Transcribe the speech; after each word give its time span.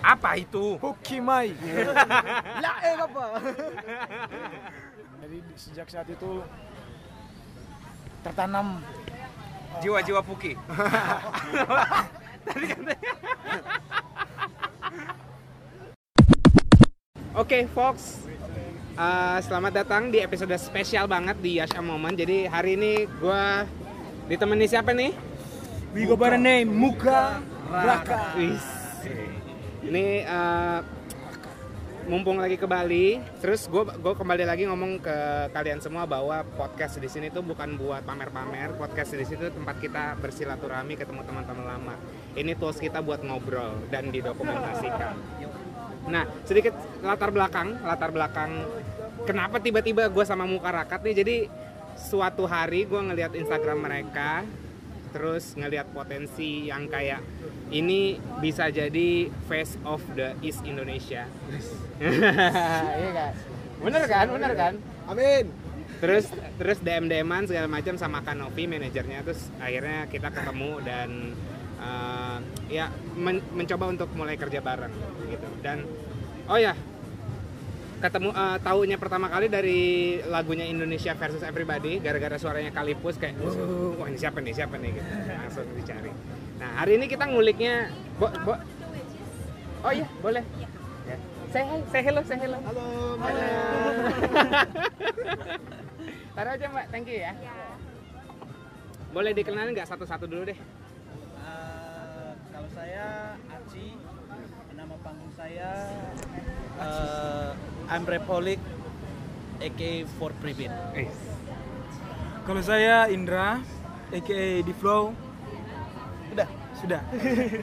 Apa 0.00 0.40
itu? 0.40 0.80
Pokimai. 0.80 1.54
lah 2.64 2.76
eh 2.82 2.96
apa? 2.98 3.26
Jadi 5.22 5.38
sejak 5.54 5.86
saat 5.90 6.08
itu 6.10 6.42
tertanam 8.24 8.80
Jiwa-jiwa 9.82 10.22
Puki. 10.22 10.56
Oke, 17.34 17.66
Fox. 17.74 18.22
Uh, 18.94 19.42
selamat 19.42 19.82
datang 19.82 20.06
di 20.06 20.22
episode 20.22 20.54
spesial 20.54 21.10
banget 21.10 21.34
di 21.42 21.58
Yasha 21.58 21.82
Moment. 21.82 22.14
Jadi 22.14 22.46
hari 22.46 22.78
ini 22.78 23.10
gue 23.10 23.42
ditemani 24.30 24.70
siapa 24.70 24.94
nih? 24.94 25.10
We 25.90 26.06
go 26.06 26.14
by 26.14 26.30
the 26.30 26.38
name 26.38 26.70
Muka 26.70 27.42
Raka. 27.74 28.38
Wis. 28.38 28.62
Ini 29.84 30.24
uh, 30.24 30.80
mumpung 32.08 32.40
lagi 32.40 32.56
ke 32.56 32.64
Bali, 32.64 33.20
terus 33.40 33.68
gue 33.68 33.84
gue 33.84 34.14
kembali 34.16 34.44
lagi 34.48 34.64
ngomong 34.64 34.96
ke 35.04 35.16
kalian 35.52 35.84
semua 35.84 36.08
bahwa 36.08 36.40
podcast 36.56 36.96
di 36.96 37.08
sini 37.08 37.28
tuh 37.28 37.44
bukan 37.44 37.76
buat 37.76 38.00
pamer-pamer. 38.08 38.80
Podcast 38.80 39.12
di 39.12 39.28
situ 39.28 39.52
tempat 39.52 39.76
kita 39.84 40.16
bersilaturahmi 40.24 40.96
ketemu 40.96 41.20
teman-teman 41.28 41.64
lama. 41.68 41.94
Ini 42.32 42.56
tools 42.56 42.80
kita 42.80 43.04
buat 43.04 43.20
ngobrol 43.20 43.84
dan 43.92 44.08
didokumentasikan. 44.08 45.14
Nah, 46.08 46.24
sedikit 46.48 46.72
latar 47.04 47.28
belakang, 47.28 47.76
latar 47.84 48.08
belakang 48.08 48.64
kenapa 49.28 49.60
tiba-tiba 49.60 50.08
gue 50.08 50.24
sama 50.24 50.48
muka 50.48 50.72
rakat 50.72 51.04
nih. 51.04 51.16
Jadi 51.20 51.36
suatu 52.00 52.48
hari 52.48 52.88
gue 52.88 53.00
ngelihat 53.00 53.36
Instagram 53.36 53.84
mereka, 53.84 54.48
terus 55.14 55.54
ngelihat 55.54 55.94
potensi 55.94 56.66
yang 56.66 56.90
kayak 56.90 57.22
ini 57.70 58.18
bisa 58.42 58.66
jadi 58.74 59.30
face 59.46 59.78
of 59.86 60.02
the 60.18 60.34
East 60.42 60.66
Indonesia. 60.66 61.30
Iya 62.98 63.10
kan? 63.14 63.32
Bener 63.78 64.02
kan? 64.10 64.26
Bener 64.34 64.52
kan? 64.58 64.74
Amin. 65.06 65.44
Terus 66.02 66.26
terus 66.58 66.78
DM 66.82 67.06
DMan 67.06 67.46
segala 67.46 67.70
macam 67.70 67.94
sama 67.94 68.26
Kanovi 68.26 68.66
manajernya 68.66 69.22
terus 69.22 69.54
akhirnya 69.62 70.10
kita 70.10 70.34
ketemu 70.34 70.82
dan 70.82 71.10
uh, 71.78 72.38
ya 72.66 72.90
men- 73.14 73.46
mencoba 73.54 73.94
untuk 73.94 74.10
mulai 74.18 74.34
kerja 74.34 74.58
bareng 74.58 74.92
gitu 75.30 75.48
dan 75.62 75.86
oh 76.50 76.58
ya 76.58 76.74
ketemu 78.02 78.30
uh, 78.34 78.58
taunya 78.60 78.96
pertama 78.98 79.26
kali 79.30 79.46
dari 79.50 79.80
lagunya 80.26 80.66
Indonesia 80.66 81.14
versus 81.14 81.42
Everybody 81.42 81.98
gara-gara 81.98 82.36
suaranya 82.38 82.70
Kalipus 82.74 83.16
kayak 83.18 83.38
"Uh, 83.40 83.94
wah 83.98 84.06
ini 84.10 84.18
siapa 84.18 84.38
nih 84.40 84.54
siapa 84.54 84.76
nih 84.78 84.90
gitu. 84.98 85.10
Langsung 85.30 85.66
dicari. 85.74 86.10
Nah 86.60 86.70
hari 86.82 86.98
ini 86.98 87.06
kita 87.10 87.24
nguliknya 87.28 87.90
bo, 88.18 88.28
bo. 88.44 88.54
Oh 89.84 89.92
iya 89.92 90.08
boleh. 90.20 90.44
Ya. 91.04 91.18
say 91.52 91.62
hi 91.62 91.78
say 91.92 92.02
hello 92.02 92.20
say 92.24 92.38
hello. 92.40 92.58
Halo. 92.58 92.84
Taruh 96.34 96.50
aja 96.50 96.66
mbak, 96.66 96.86
thank 96.90 97.06
you 97.06 97.22
ya. 97.22 97.30
Boleh 99.14 99.30
dikenalin 99.30 99.70
nggak? 99.70 99.86
Satu-satu 99.86 100.26
dulu 100.26 100.50
deh? 100.50 100.58
Eh, 100.58 102.30
kalau 102.50 102.68
saya 102.74 103.38
Aci, 103.54 103.94
nama 104.74 104.98
panggung 104.98 105.30
saya 105.38 105.70
uh, 106.82 107.54
I'm 107.88 108.04
Republic, 108.08 108.56
aka 109.60 109.90
For 110.16 110.32
Private. 110.40 110.72
Kalau 112.44 112.62
saya 112.64 113.08
Indra, 113.12 113.60
aka 114.08 114.40
Di 114.64 114.74
Flow. 114.80 115.12
Udah, 116.32 116.48
sudah. 116.80 117.00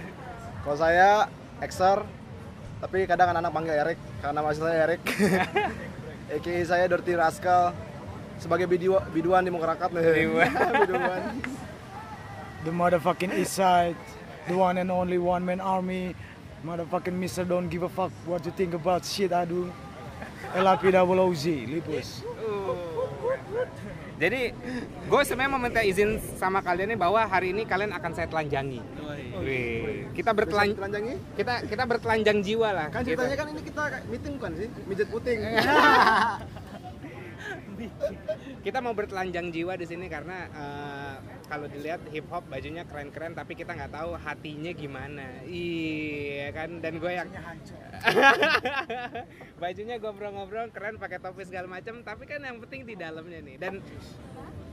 Kalau 0.63 0.77
saya 0.77 1.25
Exer, 1.61 2.05
tapi 2.81 3.05
kadang 3.09 3.33
anak-anak 3.33 3.53
panggil 3.53 3.75
Erik 3.77 3.99
karena 4.21 4.39
masih 4.45 4.61
saya 4.61 4.77
Erik. 4.89 5.01
AKA 6.37 6.61
saya 6.63 6.85
Dirty 6.87 7.13
Rascal 7.17 7.75
sebagai 8.39 8.65
bidu 8.65 8.97
biduan 9.13 9.45
di 9.45 9.51
Mukarakat 9.53 9.89
nih. 9.93 10.33
biduan. 10.85 11.21
The 12.61 12.71
motherfucking 12.73 13.33
East 13.37 13.57
Side, 13.57 13.97
the 14.45 14.53
one 14.53 14.77
and 14.77 14.93
only 14.93 15.17
one 15.17 15.41
man 15.41 15.61
army. 15.61 16.13
Motherfucking 16.61 17.17
Mister 17.17 17.41
don't 17.41 17.73
give 17.73 17.81
a 17.81 17.89
fuck 17.89 18.13
what 18.29 18.45
you 18.45 18.53
think 18.53 18.77
about 18.77 19.01
shit 19.01 19.33
aduh. 19.33 19.65
LAP 19.65 19.90
double 20.91 21.19
OZ, 21.29 21.45
Lipus. 21.69 22.25
Jadi 24.21 24.53
gue 25.09 25.21
sebenarnya 25.25 25.49
mau 25.49 25.57
minta 25.57 25.81
izin 25.81 26.21
sama 26.37 26.61
kalian 26.61 26.93
nih 26.93 26.99
bahwa 27.01 27.25
hari 27.25 27.57
ini 27.57 27.65
kalian 27.65 27.89
akan 27.89 28.11
saya 28.13 28.29
telanjangi. 28.29 28.77
Wih, 29.41 30.13
kita 30.13 30.29
bertelan 30.37 30.77
Telanjangi? 30.77 31.17
kita 31.33 31.65
kita 31.65 31.83
bertelanjang 31.89 32.37
jiwa 32.45 32.69
lah. 32.69 32.87
Kan 32.93 33.01
gitu. 33.01 33.17
ceritanya 33.17 33.35
kan 33.41 33.47
ini 33.49 33.61
kita 33.65 33.83
meeting 34.05 34.33
bukan 34.37 34.51
sih? 34.53 34.67
Mijet 34.85 35.07
puting. 35.09 35.39
kita 38.65 38.79
mau 38.83 38.93
bertelanjang 38.93 39.49
jiwa 39.49 39.73
di 39.77 39.85
sini 39.87 40.05
karena 40.11 40.37
eh, 40.51 41.15
kalau 41.47 41.67
dilihat 41.67 42.01
hip 42.11 42.27
hop 42.29 42.45
bajunya 42.47 42.85
keren-keren 42.85 43.33
tapi 43.33 43.55
kita 43.55 43.73
nggak 43.73 43.93
tahu 43.93 44.17
hatinya 44.17 44.71
gimana 44.75 45.41
iya 45.47 46.51
kan 46.53 46.81
dan 46.83 46.97
gue 47.01 47.11
yang 47.11 47.29
bajunya 49.61 49.95
ngobrol-ngobrol 50.01 50.69
keren 50.73 50.97
pakai 50.97 51.19
topi 51.21 51.45
segala 51.45 51.69
macam 51.69 52.01
tapi 52.01 52.25
kan 52.25 52.41
yang 52.41 52.57
penting 52.63 52.85
di 52.87 52.95
dalamnya 52.97 53.39
nih 53.43 53.55
dan 53.61 53.73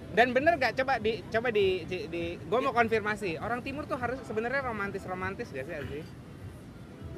dan 0.08 0.32
bener 0.32 0.56
gak 0.56 0.72
coba 0.80 0.96
di 0.96 1.20
coba 1.28 1.52
di 1.52 1.84
di, 1.84 1.98
di 2.08 2.22
gue 2.40 2.58
mau 2.64 2.72
konfirmasi 2.72 3.36
orang 3.38 3.60
timur 3.60 3.84
tuh 3.84 4.00
harus 4.00 4.16
sebenarnya 4.24 4.64
romantis 4.64 5.04
romantis 5.04 5.52
gak 5.52 5.68
sih 5.68 5.76
Aziz? 5.76 6.08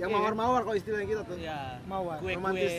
Yang 0.01 0.11
mawar-mawar 0.17 0.61
kalau 0.65 0.77
istilahnya 0.81 1.07
kita 1.13 1.23
tuh. 1.29 1.37
Ya, 1.37 1.77
Mawar. 1.85 2.25
kue-kue. 2.25 2.41
Romantis. 2.41 2.73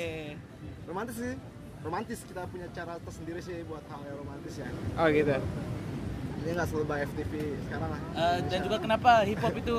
Romantis 0.89 1.15
sih. 1.21 1.35
Romantis 1.81 2.21
kita 2.21 2.45
punya 2.45 2.69
cara 2.71 3.01
tersendiri 3.01 3.41
sih 3.41 3.65
buat 3.65 3.81
hal 3.89 4.01
yang 4.05 4.17
romantis 4.21 4.53
ya. 4.55 4.69
oh 4.95 5.07
gitu 5.09 5.33
Ini 6.41 6.49
nggak 6.53 6.67
selalu 6.69 6.85
by 6.85 6.99
FTV 7.05 7.33
sekarang 7.69 7.89
lah. 7.93 8.01
Eh, 8.17 8.37
dan 8.49 8.59
juga 8.65 8.77
kenapa 8.81 9.11
hip 9.25 9.37
hop 9.39 9.53
itu 9.53 9.77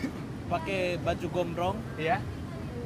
pakai 0.52 0.80
baju 1.02 1.26
gombrong? 1.30 1.76
Iya. 1.98 2.18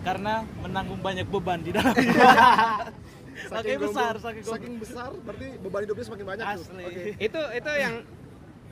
Karena 0.01 0.41
menanggung 0.61 1.01
banyak 1.01 1.29
beban 1.29 1.61
di 1.61 1.77
dalamnya. 1.77 2.09
saking 3.53 3.79
besar, 3.81 4.13
saking 4.21 4.45
saking 4.45 4.75
besar 4.77 5.11
berarti 5.25 5.47
beban 5.61 5.81
hidupnya 5.85 6.05
semakin 6.05 6.27
banyak 6.29 6.45
tuh. 6.45 6.65
Asli. 6.65 6.85
Oke. 6.85 7.03
itu 7.17 7.41
itu 7.57 7.71
yang 7.77 7.95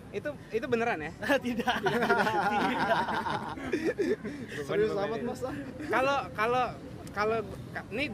itu 0.08 0.28
itu 0.50 0.66
beneran 0.66 0.98
ya 1.04 1.12
Tidak. 1.36 1.74
Serius 4.64 4.92
amat 4.92 5.20
mas 5.20 5.40
ah. 5.44 5.54
kalau 5.88 6.18
kalau 6.32 6.64
kalau 7.12 7.38
ka- 7.72 7.88
ini 7.92 8.04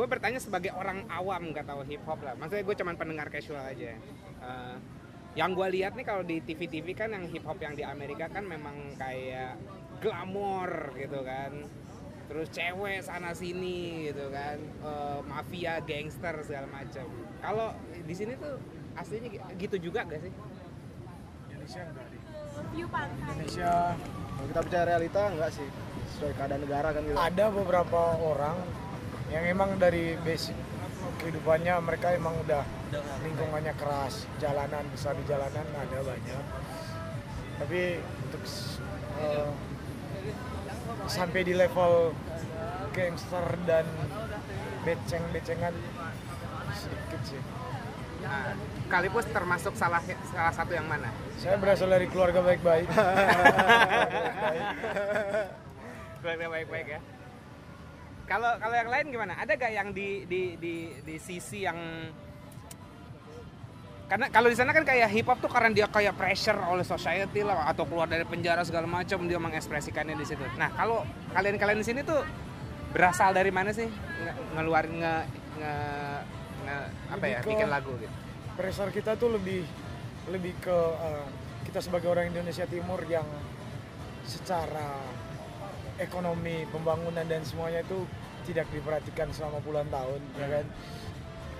gue 0.00 0.08
bertanya 0.08 0.40
sebagai 0.40 0.72
orang 0.72 1.04
awam 1.12 1.52
nggak 1.52 1.68
tahu 1.68 1.84
hip 1.84 2.00
hop 2.08 2.24
lah. 2.24 2.32
Maksudnya 2.32 2.64
gue 2.64 2.76
cuman 2.80 2.96
pendengar 2.96 3.28
casual 3.28 3.60
aja. 3.60 3.92
Eh, 4.40 4.76
yang 5.36 5.52
gue 5.52 5.68
lihat 5.76 5.92
nih 5.92 6.08
kalau 6.08 6.24
di 6.24 6.40
TV 6.40 6.64
TV 6.64 6.96
kan 6.96 7.12
yang 7.12 7.28
hip 7.28 7.44
hop 7.44 7.60
yang 7.60 7.76
di 7.76 7.84
Amerika 7.84 8.32
kan 8.32 8.48
memang 8.48 8.96
kayak 8.96 9.60
glamor 10.00 10.96
gitu 10.96 11.20
kan. 11.20 11.68
Terus 12.32 12.48
cewek 12.48 13.04
sana 13.04 13.36
sini 13.36 14.08
gitu 14.08 14.32
kan. 14.32 14.56
Eh, 14.56 15.20
mafia 15.28 15.84
gangster 15.84 16.32
segala 16.48 16.64
macam 16.72 17.04
kalau 17.44 17.76
di 17.92 18.14
sini 18.16 18.40
tuh 18.40 18.56
aslinya 18.96 19.28
gi- 19.28 19.44
gitu 19.60 19.92
juga 19.92 20.08
gak 20.08 20.24
sih? 20.24 20.32
Indonesia 21.52 21.82
enggak 21.84 22.06
deh. 22.08 22.20
view 22.72 22.88
pantai. 22.88 23.36
Indonesia. 23.36 23.74
Kalau 24.00 24.46
kita 24.48 24.60
bicara 24.64 24.84
realita 24.88 25.20
enggak 25.28 25.50
sih. 25.52 25.68
Sesuai 26.16 26.32
keadaan 26.40 26.64
negara 26.64 26.88
kan 26.88 27.04
gitu. 27.04 27.16
ada 27.20 27.44
beberapa 27.52 28.00
orang 28.16 28.56
yang 29.30 29.44
emang 29.46 29.78
dari 29.78 30.18
basic 30.26 30.58
kehidupannya 31.22 31.74
mereka 31.84 32.16
emang 32.16 32.34
udah 32.42 32.64
lingkungannya 33.22 33.74
keras 33.78 34.26
jalanan 34.42 34.84
besar 34.90 35.14
di 35.14 35.24
jalanan 35.28 35.66
ada 35.76 35.98
banyak. 36.02 36.44
Tapi 37.60 37.80
untuk 38.00 38.42
eh, 39.20 39.48
sampai 41.06 41.40
di 41.44 41.54
level 41.54 42.16
gangster 42.90 43.46
dan 43.68 43.86
beceng-becengan 44.82 45.74
sedikit 46.74 47.20
sih. 47.22 47.42
Nah, 48.20 48.52
Kalipus 48.90 49.24
termasuk 49.32 49.72
salah 49.78 50.02
salah 50.28 50.52
satu 50.52 50.76
yang 50.76 50.84
mana? 50.84 51.08
Saya 51.40 51.56
berasal 51.56 51.88
dari 51.88 52.04
keluarga 52.10 52.44
baik-baik. 52.44 52.88
Keluarga 56.20 56.46
baik-baik 56.52 56.86
ya. 56.98 57.00
Kalau 58.30 58.54
kalau 58.62 58.74
yang 58.78 58.86
lain 58.86 59.10
gimana? 59.10 59.34
Ada 59.42 59.58
gak 59.58 59.72
yang 59.74 59.88
di 59.90 60.22
di 60.30 60.54
di 60.54 60.94
di 61.02 61.16
sisi 61.18 61.66
yang 61.66 61.74
karena 64.06 64.26
kalau 64.30 64.50
di 64.50 64.54
sana 64.58 64.70
kan 64.74 64.82
kayak 64.86 65.06
hip 65.10 65.26
hop 65.26 65.38
tuh 65.38 65.50
karena 65.50 65.70
dia 65.70 65.86
kayak 65.86 66.14
pressure 66.18 66.58
oleh 66.66 66.82
society 66.82 67.46
lah 67.46 67.66
atau 67.70 67.86
keluar 67.86 68.06
dari 68.10 68.26
penjara 68.26 68.62
segala 68.66 68.86
macam 68.86 69.22
dia 69.26 69.38
mengekspresikannya 69.38 70.14
di 70.14 70.26
situ. 70.26 70.42
Nah 70.58 70.70
kalau 70.74 71.02
kalian-kalian 71.34 71.78
di 71.82 71.86
sini 71.86 72.00
tuh 72.06 72.22
berasal 72.90 73.34
dari 73.34 73.50
mana 73.54 73.70
sih 73.70 73.86
nge 73.86 74.32
ngeluarin 74.54 74.94
nge, 74.98 75.14
nge, 75.62 75.74
nge- 76.66 76.90
apa 77.06 77.22
Lebih 77.22 77.30
ya 77.30 77.40
bikin 77.46 77.70
lagu 77.70 77.92
gitu? 78.02 78.14
pressure 78.58 78.90
kita 78.90 79.14
tuh 79.14 79.30
lebih 79.30 79.62
lebih 80.26 80.58
ke 80.58 80.78
eh, 81.06 81.26
kita 81.70 81.78
sebagai 81.78 82.10
orang 82.10 82.34
Indonesia 82.34 82.66
Timur 82.66 82.98
yang 83.06 83.26
secara 84.26 85.06
ekonomi 86.02 86.66
pembangunan 86.74 87.22
dan 87.30 87.46
semuanya 87.46 87.86
itu 87.86 88.02
tidak 88.46 88.66
diperhatikan 88.72 89.28
selama 89.32 89.58
puluhan 89.64 89.88
tahun 89.88 90.20
ya 90.36 90.48
kan? 90.48 90.66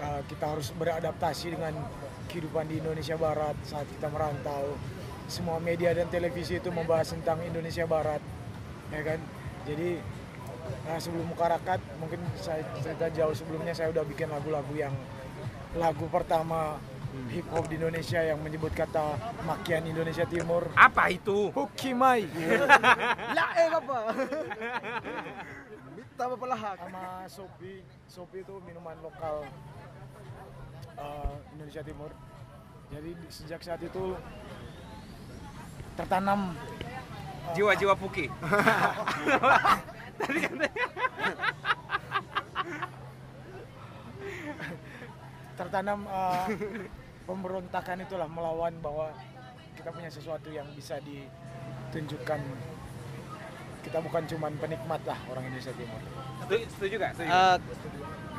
Uh, 0.01 0.21
kita 0.33 0.45
harus 0.49 0.73
beradaptasi 0.73 1.53
dengan 1.53 1.77
kehidupan 2.33 2.65
di 2.71 2.81
Indonesia 2.81 3.21
Barat 3.21 3.57
saat 3.67 3.85
kita 3.91 4.09
merantau. 4.09 4.79
Semua 5.31 5.61
media 5.63 5.93
dan 5.93 6.09
televisi 6.09 6.57
itu 6.59 6.73
membahas 6.73 7.13
tentang 7.13 7.39
Indonesia 7.45 7.85
Barat 7.85 8.23
ya 8.91 9.03
kan? 9.05 9.21
Jadi 9.69 10.01
nah, 10.89 10.99
sebelum 10.99 11.27
Mukarakat 11.29 11.81
mungkin 12.01 12.21
saya 12.39 12.65
cerita 12.81 13.13
jauh 13.13 13.35
sebelumnya 13.37 13.77
saya 13.77 13.93
udah 13.93 14.05
bikin 14.09 14.33
lagu-lagu 14.33 14.73
yang 14.73 14.95
lagu 15.77 16.09
pertama 16.11 16.81
hip 17.31 17.47
hop 17.51 17.67
di 17.67 17.79
Indonesia 17.79 18.23
yang 18.23 18.39
menyebut 18.39 18.71
kata 18.71 19.19
makian 19.43 19.87
Indonesia 19.87 20.27
Timur. 20.27 20.71
Apa 20.79 21.11
itu? 21.11 21.51
Hukimai. 21.51 22.27
Lah 23.37 23.51
eh 23.59 23.69
apa 26.21 26.37
minta 26.37 26.37
bapak 26.37 26.49
lahak 26.53 26.77
sama 26.77 27.03
Sopi 27.33 27.81
Sopi 28.05 28.45
itu 28.45 28.55
minuman 28.69 28.93
lokal 29.01 29.41
uh, 31.01 31.37
Indonesia 31.57 31.81
Timur 31.81 32.13
jadi 32.93 33.11
di- 33.17 33.33
sejak 33.33 33.65
saat 33.65 33.81
itu 33.81 34.13
tertanam 35.97 36.53
Jiwa-jiwa 37.57 37.97
Puki. 37.97 38.29
Tadi 40.21 40.39
katanya. 40.45 40.87
tertanam 45.57 46.05
uh, 46.05 46.47
pemberontakan 47.25 48.05
itulah 48.05 48.29
melawan 48.29 48.77
bahwa 48.85 49.09
kita 49.73 49.89
punya 49.89 50.13
sesuatu 50.13 50.53
yang 50.53 50.69
bisa 50.77 51.01
ditunjukkan 51.01 52.39
kita 53.81 53.99
bukan 53.99 54.23
cuman 54.27 54.53
penikmat 54.57 55.01
lah 55.03 55.19
orang 55.27 55.45
Indonesia 55.47 55.73
Timur 55.73 56.01
Setuju, 56.41 56.65
setuju 56.69 56.95
gak? 56.99 57.13
Setuju. 57.15 57.31
Eh, 57.31 57.57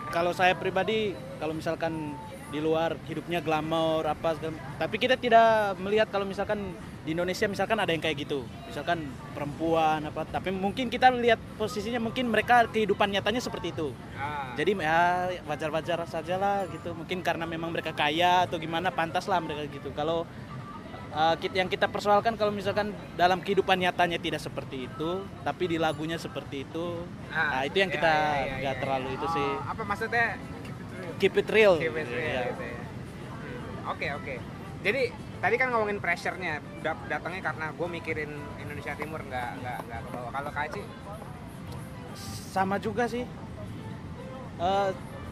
kalau 0.09 0.31
saya 0.31 0.53
pribadi 0.53 1.11
kalau 1.37 1.51
misalkan 1.51 2.13
di 2.47 2.59
luar 2.59 2.99
hidupnya 3.01 3.39
glamor 3.39 4.03
apa 4.03 4.35
segala- 4.35 4.59
tapi 4.75 4.99
kita 4.99 5.15
tidak 5.15 5.47
melihat 5.79 6.11
kalau 6.11 6.27
misalkan 6.27 6.75
di 7.01 7.15
Indonesia 7.15 7.47
misalkan 7.47 7.79
ada 7.79 7.89
yang 7.89 8.03
kayak 8.03 8.19
gitu 8.19 8.43
misalkan 8.67 9.07
perempuan 9.31 10.03
apa 10.03 10.27
tapi 10.27 10.51
mungkin 10.51 10.85
kita 10.85 11.15
lihat 11.15 11.39
posisinya 11.55 11.97
mungkin 11.97 12.27
mereka 12.27 12.67
kehidupan 12.67 13.07
nyatanya 13.09 13.39
seperti 13.39 13.71
itu 13.71 13.95
Ah. 14.13 14.51
jadi 14.53 14.75
ya 14.75 14.99
wajar-wajar 15.47 16.03
saja 16.05 16.35
lah 16.35 16.67
gitu 16.67 16.91
mungkin 16.91 17.23
karena 17.23 17.47
memang 17.47 17.71
mereka 17.71 17.89
kaya 17.89 18.43
atau 18.43 18.59
gimana 18.59 18.91
pantas 18.91 19.25
lah 19.25 19.39
mereka 19.39 19.63
gitu 19.65 19.89
kalau 19.91 20.27
uh, 21.11 21.35
yang 21.51 21.67
kita 21.67 21.85
persoalkan 21.85 22.33
kalau 22.33 22.49
misalkan 22.49 22.89
dalam 23.13 23.39
kehidupan 23.39 23.77
nyatanya 23.77 24.17
tidak 24.17 24.39
seperti 24.39 24.87
itu 24.87 25.09
tapi 25.41 25.63
di 25.67 25.77
lagunya 25.77 26.15
seperti 26.15 26.63
itu 26.63 27.03
Ah, 27.29 27.47
nah 27.53 27.61
itu 27.63 27.77
yang 27.77 27.87
iya, 27.87 27.95
kita 27.95 28.13
iya, 28.13 28.43
iya, 28.43 28.55
nggak 28.59 28.75
iya. 28.75 28.81
terlalu 28.81 29.07
itu 29.11 29.25
Oh, 29.25 29.31
sih 29.31 29.49
Apa 29.65 29.81
maksudnya? 29.83 30.25
keep 31.17 31.35
it 31.35 31.49
real, 31.49 31.75
Keep 31.77 31.95
it 31.95 32.09
real 32.09 32.17
Iya. 32.17 32.41
gitu 32.49 32.63
ya. 32.63 32.79
Hmm, 32.81 33.91
Oke 33.93 34.07
oke. 34.11 34.35
Jadi 34.81 35.01
tadi 35.37 35.55
kan 35.55 35.67
ngomongin 35.69 35.97
pressure-nya 35.97 36.53
dat- 36.81 37.05
datangnya 37.05 37.41
karena 37.43 37.65
gue 37.69 37.87
mikirin 37.87 38.31
Indonesia 38.57 38.93
Timur 38.93 39.21
nggak 39.21 39.49
nggak 39.59 39.77
nggak 39.85 39.99
ke 40.01 40.09
bawah. 40.11 40.31
Kalau 40.31 40.51
Kaci 40.51 40.81
sama 42.47 42.75
juga 42.77 43.05
sih 43.05 43.23
Eh, 44.57 44.89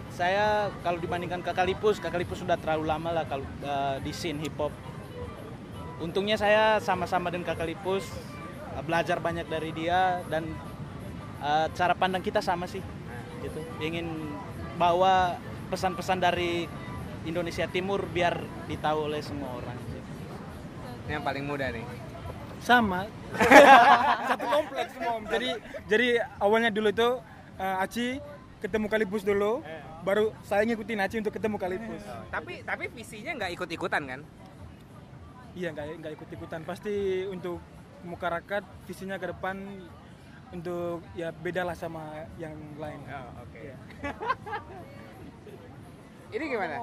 saya 0.10 0.46
kalau 0.82 0.98
dibandingkan 0.98 1.40
Kakak 1.40 1.62
Lipus 1.64 1.98
Kakak 1.98 2.18
Lipus 2.20 2.42
sudah 2.42 2.58
terlalu 2.58 2.90
lama 2.90 3.14
lah 3.14 3.26
kalau 3.26 3.46
eh, 3.62 3.98
di 4.02 4.10
scene 4.10 4.40
hip 4.40 4.58
hop 4.58 4.74
untungnya 6.00 6.40
saya 6.40 6.80
sama-sama 6.80 7.28
dengan 7.30 7.52
Kakak 7.52 7.68
Lipus 7.68 8.08
eh, 8.76 8.84
belajar 8.84 9.20
banyak 9.20 9.46
dari 9.48 9.72
dia 9.76 10.24
dan 10.32 10.48
eh, 11.44 11.68
cara 11.76 11.94
pandang 11.94 12.24
kita 12.24 12.40
sama 12.40 12.66
sih 12.66 12.82
gitu 13.44 13.60
ingin 13.84 14.36
bawa 14.80 15.40
pesan-pesan 15.72 16.20
dari 16.20 16.68
Indonesia 17.28 17.68
Timur 17.68 18.04
biar 18.08 18.40
ditahu 18.68 19.12
oleh 19.12 19.20
semua 19.20 19.60
orang 19.60 19.78
ini 21.10 21.18
yang 21.18 21.26
paling 21.26 21.42
muda 21.42 21.74
nih. 21.74 21.84
sama 22.62 23.08
satu 24.30 24.46
kompleks 24.46 24.92
semua 24.94 25.12
Om. 25.20 25.24
jadi 25.32 25.50
jadi 25.88 26.08
awalnya 26.40 26.72
dulu 26.72 26.92
itu 26.92 27.10
eh, 27.60 27.84
Aci 27.84 28.08
ketemu 28.60 28.92
Kalipus 28.92 29.24
dulu 29.24 29.64
baru 30.04 30.36
saya 30.44 30.64
ngikutin 30.68 31.00
Aci 31.00 31.16
untuk 31.24 31.32
ketemu 31.32 31.56
Kalipus 31.56 32.04
Tapi 32.28 32.64
tapi 32.68 32.92
visinya 32.92 33.32
nggak 33.36 33.52
ikut-ikutan 33.56 34.04
kan? 34.04 34.22
Iya 35.54 35.70
nggak 35.70 35.86
nggak 35.98 36.14
ikut 36.14 36.30
ikutan 36.32 36.62
pasti 36.64 36.94
untuk 37.26 37.58
muka 38.02 38.28
rakat 38.30 38.64
visinya 38.84 39.16
ke 39.16 39.28
depan 39.28 39.58
untuk 40.50 41.04
ya 41.14 41.30
beda 41.32 41.62
lah 41.64 41.74
sama 41.74 42.02
yang 42.36 42.52
lain 42.76 43.00
Oh, 43.06 43.44
oke. 43.44 43.60
Iya. 43.60 43.76
Ini 46.30 46.46
gimana? 46.46 46.78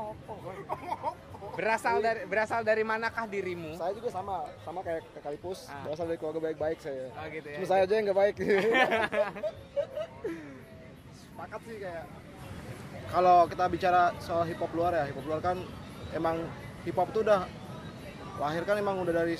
Berasal 1.55 1.99
dari 1.99 2.27
berasal 2.27 2.61
dari 2.63 2.83
manakah 2.83 3.25
dirimu? 3.25 3.75
saya 3.75 3.91
juga 3.93 4.11
sama 4.11 4.43
sama 4.61 4.83
kayak 4.83 5.07
ke 5.09 5.21
Kalipus 5.21 5.67
Ah. 5.67 5.83
berasal 5.83 6.05
dari 6.05 6.19
keluarga 6.19 6.41
baik-baik 6.43 6.79
saya 6.81 7.07
Oh 7.12 7.27
gitu 7.29 7.47
ya. 7.47 7.57
cuma 7.57 7.67
saya 7.69 7.83
aja 7.83 7.95
yang 7.95 8.05
nggak 8.05 8.19
baik 8.19 8.35
sepakat 11.17 11.61
sih 11.62 11.77
kayak 11.79 12.05
kalau 13.07 13.47
kita 13.47 13.65
bicara 13.69 14.03
soal 14.19 14.43
hip 14.43 14.59
hop 14.59 14.73
luar 14.73 14.93
ya 14.93 15.05
hip 15.07 15.15
hop 15.15 15.27
luar 15.27 15.41
kan 15.41 15.57
emang 16.11 16.37
hip 16.83 16.97
hop 16.97 17.09
tuh 17.11 17.23
udah 17.23 17.47
lahir 18.37 18.62
kan 18.69 18.77
emang 18.77 19.00
udah 19.00 19.15
dari 19.17 19.37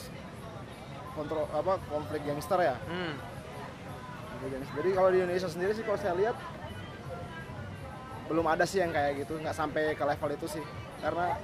kontrol 1.13 1.45
apa 1.49 1.81
konflik 1.89 2.25
gangster 2.25 2.61
ya? 2.61 2.77
Hmm. 2.89 3.15
Jadi 4.77 4.91
kalau 4.93 5.09
di 5.11 5.19
Indonesia 5.25 5.49
sendiri 5.49 5.73
sih 5.73 5.83
kalau 5.83 5.99
saya 5.99 6.15
lihat 6.15 6.37
belum 8.29 8.47
ada 8.47 8.65
sih 8.69 8.81
yang 8.85 8.93
kayak 8.93 9.25
gitu. 9.25 9.41
Nggak 9.41 9.57
sampai 9.57 9.97
ke 9.97 10.05
level 10.05 10.31
itu 10.33 10.47
sih. 10.49 10.65
Karena 11.01 11.37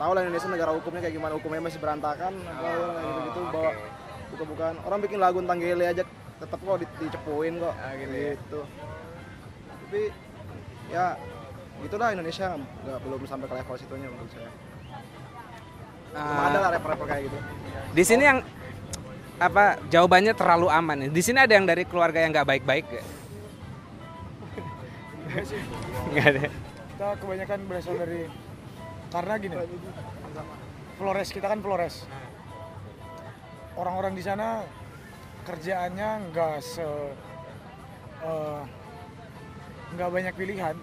tahu 0.00 0.10
lah 0.16 0.20
Indonesia 0.24 0.48
negara 0.48 0.72
hukumnya 0.72 1.00
kayak 1.04 1.14
gimana 1.14 1.32
hukumnya 1.36 1.62
masih 1.62 1.78
berantakan 1.78 2.32
apa 2.32 2.68
kayak 2.96 3.06
gitu 3.06 3.20
gitu 3.22 3.40
oke. 3.44 3.52
bawa 3.52 3.70
bukan-bukan 4.32 4.72
orang 4.88 4.98
bikin 5.04 5.18
lagu 5.20 5.38
tentang 5.44 5.60
gele 5.60 5.84
aja 5.84 6.02
tetap 6.40 6.58
kok 6.58 6.78
di- 6.80 6.96
dicepuin 6.98 7.54
kok. 7.60 7.74
Ah, 7.76 7.92
gitu 7.94 8.12
ya. 8.16 8.32
gitu. 8.34 8.60
Tapi 9.68 10.02
ya 10.90 11.06
gitulah 11.84 12.08
Indonesia. 12.12 12.56
Nggak 12.56 12.98
belum 13.04 13.20
sampai 13.28 13.46
ke 13.46 13.54
level 13.56 13.76
situnya 13.78 14.08
menurut 14.08 14.32
saya 14.32 14.50
Ah, 16.12 16.52
ada 16.52 16.58
lah 16.60 16.70
rapper-rapper 16.76 17.06
kayak 17.08 17.22
gitu 17.28 17.38
Di 17.92 18.04
sini 18.04 18.22
yang 18.28 18.38
apa 19.42 19.80
jawabannya 19.90 20.36
terlalu 20.38 20.68
aman 20.70 20.96
nih. 21.06 21.10
Di 21.10 21.22
sini 21.24 21.42
ada 21.42 21.50
yang 21.56 21.66
dari 21.66 21.82
keluarga 21.82 22.22
yang 22.22 22.30
nggak 22.30 22.46
baik-baik 22.46 22.84
gak? 22.86 23.06
Nggak 26.12 26.26
ada. 26.28 26.42
kita 26.92 27.06
kebanyakan 27.18 27.58
berasal 27.66 27.94
dari 27.98 28.28
karena 29.12 29.34
gini 29.36 29.56
Flores 30.96 31.28
kita 31.34 31.46
kan 31.50 31.60
Flores 31.60 32.06
orang-orang 33.76 34.12
di 34.16 34.22
sana 34.24 34.62
kerjaannya 35.44 36.32
nggak 36.32 36.56
se 36.62 36.86
eh, 38.22 38.62
nggak 39.98 40.10
banyak 40.12 40.34
pilihan 40.36 40.76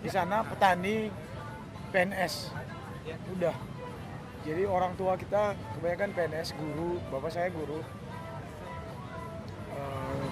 di 0.00 0.10
sana 0.10 0.44
petani 0.44 1.08
PNS 1.92 2.52
udah 3.38 3.56
jadi 4.40 4.62
orang 4.64 4.92
tua 4.96 5.14
kita 5.20 5.52
kebanyakan 5.76 6.10
PNS 6.16 6.48
guru 6.56 6.96
bapak 7.12 7.30
saya 7.32 7.48
guru 7.52 7.80
Eh, 9.70 10.26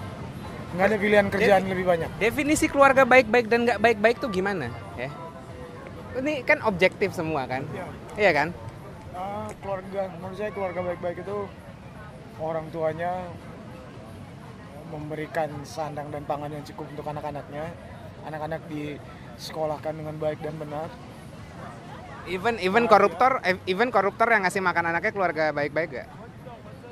nggak 0.75 0.85
ada 0.85 0.97
pilihan 0.99 1.27
kerjaan 1.31 1.63
lebih 1.65 1.85
banyak 1.87 2.09
Definisi 2.19 2.67
keluarga 2.67 3.07
baik-baik 3.07 3.47
dan 3.47 3.65
nggak 3.65 3.79
baik-baik 3.79 4.19
tuh 4.19 4.29
gimana? 4.29 4.67
Ya. 4.99 5.09
Ini 6.19 6.43
kan 6.43 6.59
objektif 6.67 7.15
semua 7.15 7.47
kan? 7.47 7.63
Ya. 7.71 7.87
Iya 8.19 8.31
kan? 8.35 8.47
Ah, 9.15 9.47
keluarga 9.63 10.11
menurut 10.19 10.37
saya 10.37 10.51
keluarga 10.51 10.79
baik-baik 10.83 11.23
itu 11.23 11.37
orang 12.39 12.67
tuanya 12.69 13.11
memberikan 14.89 15.49
sandang 15.63 16.09
dan 16.09 16.25
pangan 16.25 16.49
yang 16.49 16.65
cukup 16.65 16.89
untuk 16.89 17.05
anak-anaknya 17.05 17.65
anak-anak 18.25 18.61
disekolahkan 18.67 19.93
dengan 19.95 20.15
baik 20.17 20.41
dan 20.41 20.57
benar 20.57 20.89
Even 22.29 22.61
even 22.61 22.85
koruptor, 22.85 23.41
eh, 23.41 23.57
even 23.65 23.89
koruptor 23.89 24.29
yang 24.29 24.45
ngasih 24.45 24.61
makan 24.61 24.93
anaknya 24.93 25.11
keluarga 25.11 25.49
baik-baik 25.49 25.89
gak? 25.97 26.07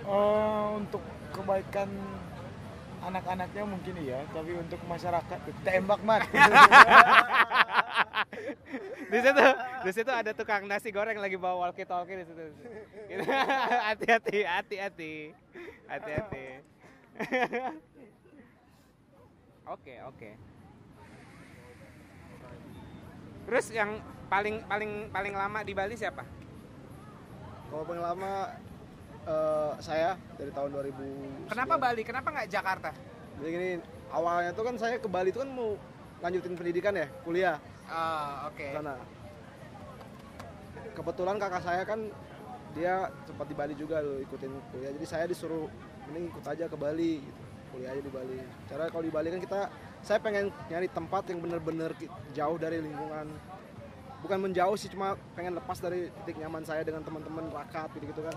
Eh, 0.08 0.68
untuk 0.74 1.06
kebaikan 1.30 1.90
anak-anaknya 3.08 3.64
mungkin 3.64 3.94
iya 4.04 4.20
tapi 4.34 4.58
untuk 4.58 4.82
masyarakat 4.90 5.40
tembak 5.64 6.02
mat. 6.04 6.26
Di 9.08 9.20
situ 9.24 9.46
di 9.88 9.92
situ 9.96 10.12
ada 10.12 10.36
tukang 10.36 10.68
nasi 10.68 10.92
goreng 10.92 11.16
lagi 11.16 11.40
bawa 11.40 11.72
walkie 11.72 11.88
talkie 11.88 12.20
di 12.20 12.26
situ. 12.28 12.44
Hati-hati 13.88 14.44
hati-hati. 14.44 15.32
Hati-hati. 15.88 16.46
Oke 19.68 20.00
oke. 20.08 20.32
Terus 23.48 23.68
yang 23.76 24.00
paling 24.28 24.56
paling 24.66 24.92
paling 25.10 25.34
lama 25.34 25.60
di 25.62 25.72
Bali 25.72 25.96
siapa 25.96 26.24
kalau 27.68 27.84
paling 27.84 28.04
lama 28.04 28.32
eh, 29.24 29.72
saya 29.80 30.16
dari 30.36 30.52
tahun 30.52 30.70
2000 30.72 31.52
kenapa 31.52 31.74
Bali 31.76 32.02
kenapa 32.04 32.28
nggak 32.32 32.50
Jakarta 32.50 32.92
Jadi 33.38 33.50
gini, 33.54 33.70
awalnya 34.10 34.50
tuh 34.50 34.66
kan 34.66 34.76
saya 34.76 34.98
ke 34.98 35.06
Bali 35.06 35.30
tuh 35.30 35.46
kan 35.46 35.52
mau 35.54 35.78
lanjutin 36.18 36.58
pendidikan 36.58 36.90
ya, 36.92 37.06
kuliah 37.22 37.62
Oh, 37.86 38.50
oke. 38.50 38.58
ke 38.58 38.74
sana. 38.74 38.98
Kebetulan 40.92 41.38
kakak 41.38 41.62
saya 41.62 41.86
kan 41.86 42.00
dia 42.74 43.08
sempat 43.24 43.46
di 43.46 43.54
Bali 43.54 43.78
juga 43.78 44.02
loh 44.02 44.18
ikutin 44.20 44.50
kuliah. 44.74 44.92
Jadi 44.92 45.06
saya 45.06 45.30
disuruh 45.30 45.70
mending 46.10 46.34
ikut 46.34 46.42
aja 46.44 46.66
ke 46.66 46.74
Bali 46.74 47.22
gitu. 47.22 47.42
Kuliah 47.70 47.94
aja 47.94 48.02
di 48.02 48.10
Bali. 48.10 48.38
Cara 48.66 48.90
kalau 48.90 49.04
di 49.06 49.14
Bali 49.14 49.28
kan 49.30 49.40
kita 49.40 49.60
saya 50.02 50.18
pengen 50.18 50.50
nyari 50.68 50.90
tempat 50.90 51.24
yang 51.30 51.40
bener-bener 51.40 51.94
jauh 52.34 52.58
dari 52.58 52.82
lingkungan. 52.82 53.30
Bukan 54.18 54.38
menjauh 54.40 54.74
sih 54.74 54.90
cuma 54.90 55.14
pengen 55.34 55.54
lepas 55.54 55.78
dari 55.78 56.10
titik 56.20 56.38
nyaman 56.38 56.62
saya 56.62 56.82
dengan 56.82 57.02
teman-teman 57.02 57.48
rakat 57.50 57.88
gitu-gitu 57.94 58.22
kan. 58.22 58.36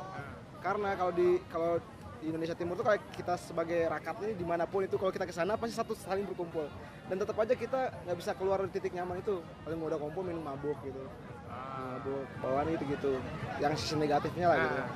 Karena 0.60 0.92
kalau 0.92 1.10
di 1.10 1.40
kalau 1.46 1.80
di 2.20 2.28
Indonesia 2.28 2.52
Timur 2.52 2.76
tuh 2.76 2.84
kayak 2.84 3.00
kita 3.10 3.32
sebagai 3.40 3.88
rakat 3.88 4.12
ini 4.20 4.36
di 4.36 4.44
mana 4.44 4.68
pun 4.68 4.84
itu 4.84 4.92
kalau 4.94 5.08
kita 5.08 5.24
ke 5.24 5.32
sana 5.32 5.56
pasti 5.56 5.72
satu 5.72 5.96
saling 5.96 6.28
berkumpul 6.28 6.68
dan 7.08 7.16
tetap 7.16 7.32
aja 7.34 7.56
kita 7.56 7.80
nggak 8.04 8.12
bisa 8.12 8.36
keluar 8.36 8.60
dari 8.60 8.68
titik 8.70 8.92
nyaman 8.92 9.18
itu 9.18 9.40
paling 9.64 9.80
udah 9.80 9.96
kumpul 9.96 10.20
minum 10.20 10.44
mabuk 10.44 10.76
gitu 10.84 11.00
mabuk 11.48 12.28
bawaan 12.38 12.68
itu 12.68 12.84
gitu 12.86 13.16
yang 13.56 13.72
sisi 13.72 13.96
negatifnya 13.96 14.52
lah 14.52 14.56
gitu 14.60 14.76
Ah. 14.76 14.88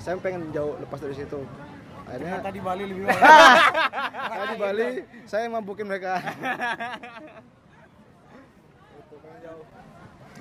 saya 0.00 0.16
pengen 0.16 0.48
jauh 0.50 0.72
lepas 0.80 1.04
dari 1.04 1.12
situ 1.12 1.44
akhirnya 2.04 2.40
Ternyata 2.40 2.50
di 2.50 2.62
Bali 2.64 2.84
lebih 2.88 3.04
baik. 3.04 3.20
saya 4.24 4.44
di 4.44 4.56
Bali 4.56 4.86
saya 5.28 5.44
mabukin 5.52 5.84
mereka 5.84 6.16
Gitu. 6.16 7.52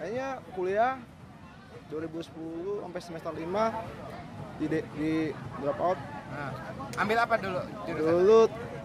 kayaknya 0.03 0.27
kuliah 0.51 1.00
2010 1.88 2.27
sampai 2.83 3.00
semester 3.00 3.31
5 3.31 3.72
di 4.60 4.65
de- 4.67 4.88
di 4.93 5.12
drop 5.63 5.79
out 5.79 6.00
Nah, 6.27 6.50
ambil 6.98 7.17
apa 7.22 7.39
dulu 7.39 7.62
jurusan? 7.86 8.03
dulu 8.03 8.39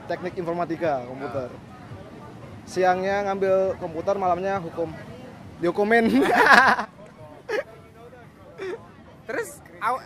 teknik 0.07 0.37
informatika 0.37 1.03
komputer 1.03 1.49
siangnya 2.63 3.27
ngambil 3.27 3.55
komputer 3.77 4.15
malamnya 4.15 4.63
hukum 4.63 4.95
dihukumin 5.59 6.07
Terus 9.27 9.59
aw- 9.79 10.05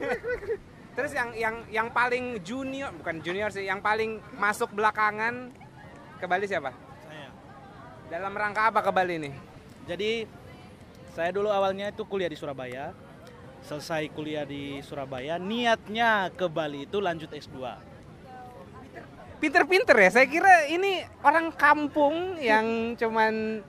Terus 0.96 1.12
yang 1.12 1.34
yang 1.34 1.56
yang 1.68 1.88
paling 1.90 2.38
junior 2.40 2.94
bukan 2.94 3.18
junior 3.18 3.48
sih, 3.48 3.64
yang 3.64 3.80
paling 3.80 4.22
masuk 4.34 4.70
belakangan 4.70 5.50
ke 6.16 6.24
Bali 6.24 6.44
siapa? 6.44 6.70
Saya. 7.00 7.28
Dalam 8.08 8.32
rangka 8.32 8.68
apa 8.68 8.80
ke 8.80 8.90
Bali 8.90 9.16
nih? 9.18 9.34
Jadi 9.90 10.22
saya 11.10 11.34
dulu 11.34 11.50
awalnya 11.50 11.90
itu 11.90 12.06
kuliah 12.06 12.30
di 12.30 12.38
Surabaya. 12.38 12.94
Selesai 13.60 14.08
kuliah 14.14 14.46
di 14.46 14.78
Surabaya, 14.80 15.36
niatnya 15.36 16.30
ke 16.32 16.46
Bali 16.48 16.86
itu 16.88 16.96
lanjut 17.02 17.28
S2. 17.28 17.58
Pinter-pinter 19.42 19.96
ya. 19.98 20.10
Saya 20.14 20.26
kira 20.30 20.70
ini 20.70 21.02
orang 21.26 21.50
kampung 21.52 22.38
yang 22.38 22.64
cuman 23.00 23.60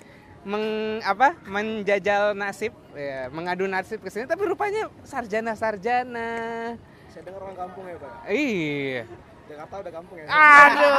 meng 0.41 0.97
apa 1.05 1.37
menjajal 1.45 2.33
nasib 2.33 2.73
ya, 2.97 3.29
mengadu 3.29 3.69
nasib 3.69 4.01
ke 4.01 4.09
sini 4.09 4.25
tapi 4.25 4.41
rupanya 4.49 4.89
sarjana-sarjana. 5.05 6.33
saya 7.13 7.21
dengar 7.21 7.45
orang 7.45 7.57
kampung 7.61 7.85
ya 7.85 8.01
pak 8.01 8.13
Iya. 8.25 9.01
Jakarta 9.45 9.75
udah 9.85 9.93
kampung 9.93 10.17
ya 10.17 10.25
Aduh. 10.25 10.93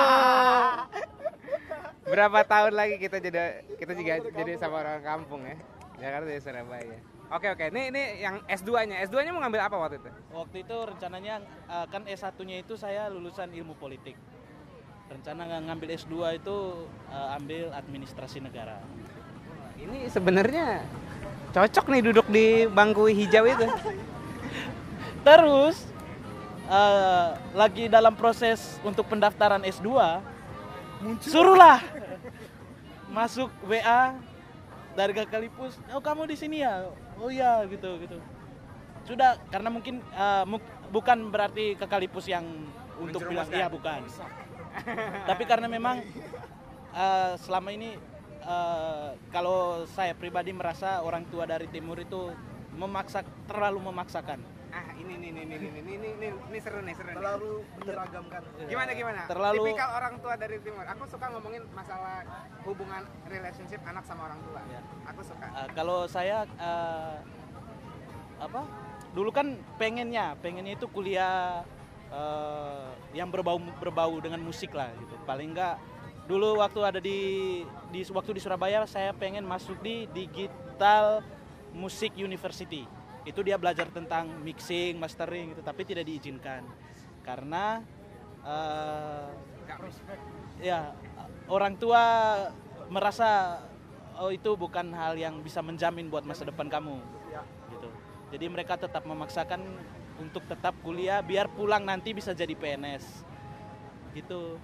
Berapa 2.02 2.42
tahun 2.42 2.74
lagi 2.74 2.98
kita 2.98 3.22
jadi 3.22 3.62
kita 3.78 3.92
juga 3.94 4.12
jadi 4.34 4.52
sama 4.58 4.82
orang 4.82 5.02
kampung 5.02 5.46
ya. 5.46 5.56
Jakarta 6.02 6.26
dari 6.26 6.42
Surabaya. 6.42 6.98
Oke 7.32 7.48
oke. 7.48 7.64
Ini 7.70 7.82
ini 7.94 8.02
yang 8.20 8.42
S2-nya. 8.44 9.06
S2-nya 9.08 9.30
mau 9.32 9.40
ngambil 9.40 9.62
apa 9.64 9.76
waktu 9.78 9.96
itu? 10.02 10.10
Waktu 10.34 10.56
itu 10.66 10.76
rencananya 10.82 11.34
eh, 11.70 11.86
kan 11.88 12.02
S1-nya 12.04 12.56
itu 12.60 12.74
saya 12.74 13.06
lulusan 13.08 13.54
ilmu 13.54 13.78
politik. 13.78 14.18
Rencana 15.08 15.46
ng- 15.46 15.64
ngambil 15.70 15.88
S2 15.94 16.42
itu 16.42 16.56
eh, 17.08 17.36
ambil 17.38 17.70
administrasi 17.72 18.42
negara. 18.42 18.82
Ini 19.78 20.10
sebenarnya 20.10 20.82
cocok 21.54 21.86
nih 21.88 22.02
duduk 22.10 22.26
di 22.28 22.66
bangku 22.66 23.06
hijau 23.08 23.46
itu. 23.46 23.66
Terus 25.26 25.86
eh, 26.66 27.28
lagi 27.54 27.86
dalam 27.86 28.12
proses 28.18 28.76
untuk 28.82 29.06
pendaftaran 29.06 29.62
S2, 29.62 29.88
suruhlah 31.20 31.78
masuk 33.08 33.50
WA 33.66 34.16
dari 34.92 35.12
Gakalipus. 35.12 35.76
Oh 35.92 36.00
kamu 36.00 36.28
di 36.28 36.36
sini 36.36 36.64
ya? 36.64 36.88
Oh 37.20 37.28
iya 37.28 37.64
gitu 37.68 38.00
gitu. 38.00 38.16
Sudah 39.04 39.36
karena 39.50 39.68
mungkin 39.68 40.00
eh, 40.00 40.44
mu- 40.46 40.62
bukan 40.88 41.28
berarti 41.28 41.74
Gakalipus 41.76 42.28
yang 42.28 42.44
untuk 42.96 43.24
bilang 43.26 43.48
iya 43.50 43.66
bukan. 43.68 44.04
Tapi 45.26 45.42
karena 45.44 45.68
memang 45.68 46.00
eh, 46.92 47.32
selama 47.40 47.68
ini 47.72 47.96
eh, 48.40 49.08
kalau 49.28 49.84
saya 49.90 50.14
pribadi 50.14 50.54
merasa 50.54 51.02
orang 51.02 51.26
tua 51.28 51.44
dari 51.44 51.68
timur 51.68 51.98
itu 51.98 52.32
memaksa 52.72 53.20
terlalu 53.44 53.80
memaksakan. 53.92 54.40
Ah 54.72 54.88
ini 54.96 55.14
nih 55.20 55.30
nih 55.36 55.44
nih 55.44 55.58
nih 55.60 55.70
nih 55.70 55.96
nih 56.00 56.12
nih 56.16 56.30
ini 56.32 56.58
seru 56.64 56.80
nih 56.80 56.94
seru. 56.96 57.12
nih. 57.12 57.16
terlalu 57.20 57.50
menyeragamkan 57.76 58.40
Gimana 58.64 58.90
gimana? 58.96 59.20
Terlalu- 59.28 59.66
Tipikal 59.68 59.90
orang 60.00 60.14
tua 60.24 60.34
dari 60.40 60.56
timur. 60.64 60.84
Aku 60.88 61.04
suka 61.12 61.26
ngomongin 61.28 61.62
masalah 61.76 62.24
hubungan 62.64 63.02
relationship 63.28 63.84
anak 63.84 64.04
sama 64.08 64.32
orang 64.32 64.40
tua. 64.48 64.60
Ya. 64.72 64.80
Aku 65.12 65.20
suka. 65.20 65.44
Uh, 65.52 65.68
kalau 65.76 66.08
saya 66.08 66.48
uh, 66.56 67.20
apa 68.40 68.64
dulu 69.12 69.28
kan 69.28 69.60
pengennya 69.76 70.34
pengennya 70.40 70.72
itu 70.74 70.88
kuliah 70.88 71.62
uh, 72.08 72.90
yang 73.12 73.28
berbau 73.28 73.60
berbau 73.76 74.16
dengan 74.24 74.40
musik 74.40 74.72
lah 74.72 74.88
gitu 74.96 75.14
paling 75.28 75.52
enggak 75.52 75.76
dulu 76.24 76.58
waktu 76.58 76.80
ada 76.80 77.00
di 77.02 77.20
di 77.92 78.00
waktu 78.08 78.30
di 78.32 78.40
Surabaya 78.40 78.88
saya 78.88 79.12
pengen 79.12 79.44
masuk 79.44 79.76
di 79.84 80.08
digital 80.16 81.20
music 81.76 82.16
university 82.16 82.88
itu 83.22 83.40
dia 83.46 83.54
belajar 83.54 83.86
tentang 83.90 84.28
mixing 84.42 84.98
mastering 84.98 85.54
gitu 85.54 85.62
tapi 85.62 85.86
tidak 85.86 86.06
diizinkan. 86.06 86.66
Karena 87.22 87.82
uh, 88.42 89.30
ya 90.58 90.90
orang 91.46 91.78
tua 91.78 92.02
merasa 92.90 93.62
oh 94.18 94.30
itu 94.30 94.52
bukan 94.58 94.92
hal 94.92 95.16
yang 95.16 95.40
bisa 95.40 95.62
menjamin 95.64 96.10
buat 96.10 96.26
masa 96.26 96.44
depan 96.44 96.66
kamu. 96.66 96.98
Gitu. 97.72 97.88
Jadi 98.34 98.46
mereka 98.50 98.74
tetap 98.76 99.06
memaksakan 99.06 99.62
untuk 100.20 100.44
tetap 100.46 100.76
kuliah 100.84 101.24
biar 101.24 101.50
pulang 101.50 101.82
nanti 101.82 102.12
bisa 102.14 102.36
jadi 102.36 102.52
PNS 102.52 103.04
gitu. 104.12 104.60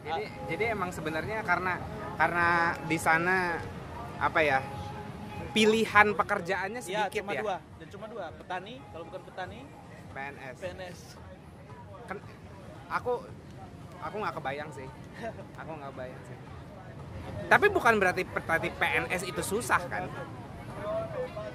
Jadi 0.00 0.24
jadi 0.48 0.64
emang 0.72 0.92
sebenarnya 0.92 1.44
karena 1.44 1.76
karena 2.16 2.76
di 2.88 2.98
sana 3.00 3.60
apa 4.20 4.40
ya? 4.40 4.60
Pilihan 5.50 6.06
pekerjaannya 6.12 6.80
ya 6.80 6.86
sedikit 7.06 7.20
cuma 7.20 7.32
ya. 7.32 7.42
dua 7.42 7.56
dan 7.76 7.86
cuma 7.88 8.06
dua 8.06 8.24
petani 8.32 8.74
kalau 8.88 9.04
bukan 9.04 9.22
petani 9.24 9.58
PNS. 10.10 10.56
PNS 10.58 10.98
Kan 12.04 12.16
aku 12.88 13.12
aku 13.98 14.16
nggak 14.16 14.34
kebayang 14.34 14.70
sih. 14.70 14.88
Aku 15.60 15.70
nggak 15.72 15.90
kebayang 15.92 16.22
sih. 16.24 16.36
Tapi 17.46 17.66
bukan 17.68 17.94
berarti 17.96 18.22
petani 18.24 18.68
PNS 18.72 19.22
itu 19.24 19.42
susah 19.42 19.80
kan? 19.84 20.08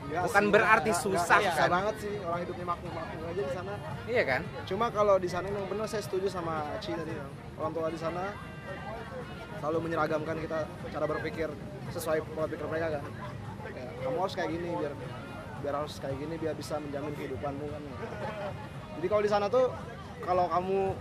Enggak 0.06 0.22
Bukan 0.24 0.44
sih, 0.44 0.52
berarti 0.52 0.92
enggak- 0.92 1.04
susah, 1.04 1.26
enggak 1.36 1.50
kan? 1.50 1.56
susah 1.58 1.68
banget 1.68 1.96
sih 1.98 2.14
orang 2.22 2.40
hidupnya 2.40 2.66
makmur-makmur 2.68 3.26
aja 3.26 3.42
di 3.42 3.52
sana 3.52 3.74
Iya 4.06 4.24
kan? 4.24 4.42
cuma 4.64 4.86
kalau 4.90 5.16
di 5.18 5.26
sana 5.26 5.46
memang 5.48 5.66
benar 5.68 5.88
saya 5.90 6.04
setuju 6.04 6.28
sama 6.30 6.54
Ci 6.78 6.94
tadi 6.94 7.10
ya. 7.10 7.26
orang 7.56 7.72
tua 7.74 7.88
di 7.90 7.98
sana 7.98 8.24
selalu 9.58 9.78
menyeragamkan 9.82 10.38
kita 10.38 10.60
cara 10.86 11.06
berpikir 11.08 11.50
sesuai 11.90 12.22
pola 12.28 12.46
pikir 12.46 12.66
mereka 12.68 12.88
kan 12.92 13.02
ya, 13.02 13.12
kamu 14.06 14.18
harus 14.22 14.36
kayak 14.38 14.50
gini 14.54 14.70
biar 14.78 14.94
biar 15.66 15.74
harus 15.82 15.94
kayak 15.98 16.18
gini 16.22 16.36
biar 16.38 16.54
bisa 16.54 16.78
menjamin 16.78 17.14
kehidupanmu 17.18 17.66
kan. 17.66 17.84
Jadi 19.02 19.08
kalau 19.10 19.22
di 19.26 19.32
sana 19.34 19.46
tuh 19.50 19.74
kalau 20.22 20.46
kamu 20.46 20.94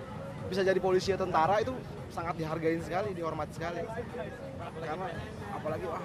bisa 0.49 0.61
jadi 0.65 0.81
polisi 0.81 1.13
atau 1.13 1.29
tentara 1.29 1.61
itu 1.61 1.77
sangat 2.09 2.35
dihargain 2.41 2.81
sekali 2.81 3.13
dihormati 3.13 3.53
sekali. 3.53 3.85
Karena 4.81 5.07
apalagi 5.53 5.85
wah. 5.85 6.01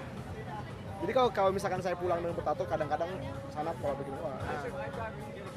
Jadi 1.00 1.12
kalau 1.16 1.30
kalau 1.32 1.50
misalkan 1.56 1.80
saya 1.80 1.96
pulang 1.96 2.20
dengan 2.20 2.36
bertato 2.36 2.68
kadang-kadang 2.68 3.08
sana 3.48 3.72
pola 3.80 3.96
pikir 3.96 4.12
wah 4.20 4.36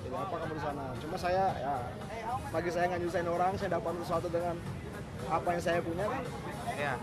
jadi 0.04 0.16
apa 0.16 0.36
kamu 0.40 0.54
di 0.56 0.64
sana? 0.64 0.84
Cuma 1.04 1.16
saya 1.20 1.44
ya 1.60 1.76
bagi 2.56 2.70
saya 2.72 2.86
nggak 2.88 3.02
nyusahin 3.04 3.28
orang 3.28 3.52
saya 3.60 3.70
dapat 3.76 3.92
sesuatu 4.08 4.28
dengan 4.32 4.56
apa 5.28 5.48
yang 5.52 5.64
saya 5.64 5.80
punya 5.84 6.06
kan. 6.08 6.24
Ya. 6.80 6.94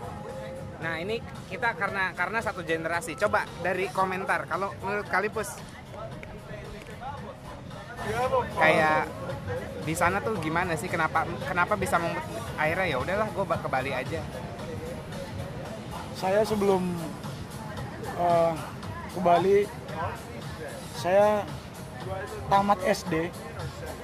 Nah 0.81 0.97
ini 0.97 1.21
kita 1.47 1.77
karena 1.77 2.11
karena 2.17 2.41
satu 2.41 2.65
generasi. 2.65 3.13
Coba 3.15 3.45
dari 3.61 3.87
komentar. 3.93 4.49
Kalau 4.49 4.73
menurut 4.81 5.07
Kalipus 5.07 5.53
kayak 8.57 9.05
di 9.85 9.93
sana 9.93 10.17
tuh 10.19 10.35
gimana 10.41 10.73
sih? 10.73 10.89
Kenapa 10.89 11.23
kenapa 11.45 11.77
bisa 11.77 12.01
membuat 12.01 12.25
akhirnya 12.57 12.87
ya 12.89 12.97
udahlah 12.97 13.27
gue 13.29 13.45
ke 13.45 13.69
Bali 13.69 13.91
aja. 13.93 14.21
saya 16.21 16.45
sebelum 16.45 16.85
eh, 18.13 18.53
ke 19.09 19.19
Bali 19.25 19.65
saya 20.93 21.41
tamat 22.45 22.77
SD 22.85 23.33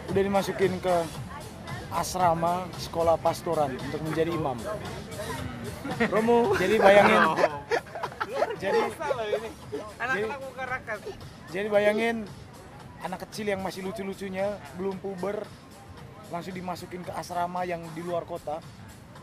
udah 0.09 0.21
dimasukin 0.25 0.81
ke 0.81 0.95
asrama 1.93 2.65
sekolah 2.81 3.21
pastoran 3.21 3.77
untuk 3.77 4.01
menjadi 4.01 4.33
imam. 4.33 4.57
Romo. 6.13 6.55
Jadi 6.55 6.75
bayangin, 6.77 7.21
jadi 8.57 8.79
Anak-anak 9.97 10.67
rakat. 10.67 10.99
jadi 11.53 11.67
bayangin 11.69 12.15
anak 13.05 13.19
kecil 13.29 13.45
yang 13.53 13.61
masih 13.61 13.85
lucu-lucunya 13.85 14.57
belum 14.75 14.97
puber 14.97 15.45
langsung 16.33 16.51
dimasukin 16.51 17.05
ke 17.05 17.11
asrama 17.15 17.63
yang 17.63 17.79
di 17.95 18.01
luar 18.03 18.27
kota, 18.27 18.59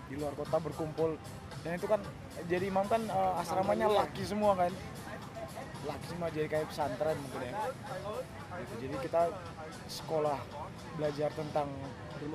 di 0.09 0.17
luar 0.17 0.33
kota 0.39 0.57
berkumpul 0.63 1.19
dan 1.67 1.77
itu 1.77 1.87
kan 1.89 2.01
jadi 2.49 2.69
imam 2.69 2.87
kan 2.89 3.03
eh, 3.05 3.41
asramanya 3.41 3.91
laki 3.91 4.25
semua 4.25 4.57
kan, 4.57 4.73
laki 5.85 6.07
semua 6.09 6.29
jadi 6.33 6.47
kayak 6.49 6.67
pesantren 6.71 7.17
mungkin 7.21 7.41
ya. 7.51 7.53
Gitu. 8.55 8.73
Jadi 8.87 8.97
kita 9.05 9.23
sekolah 9.91 10.39
belajar 10.97 11.31
tentang 11.35 11.69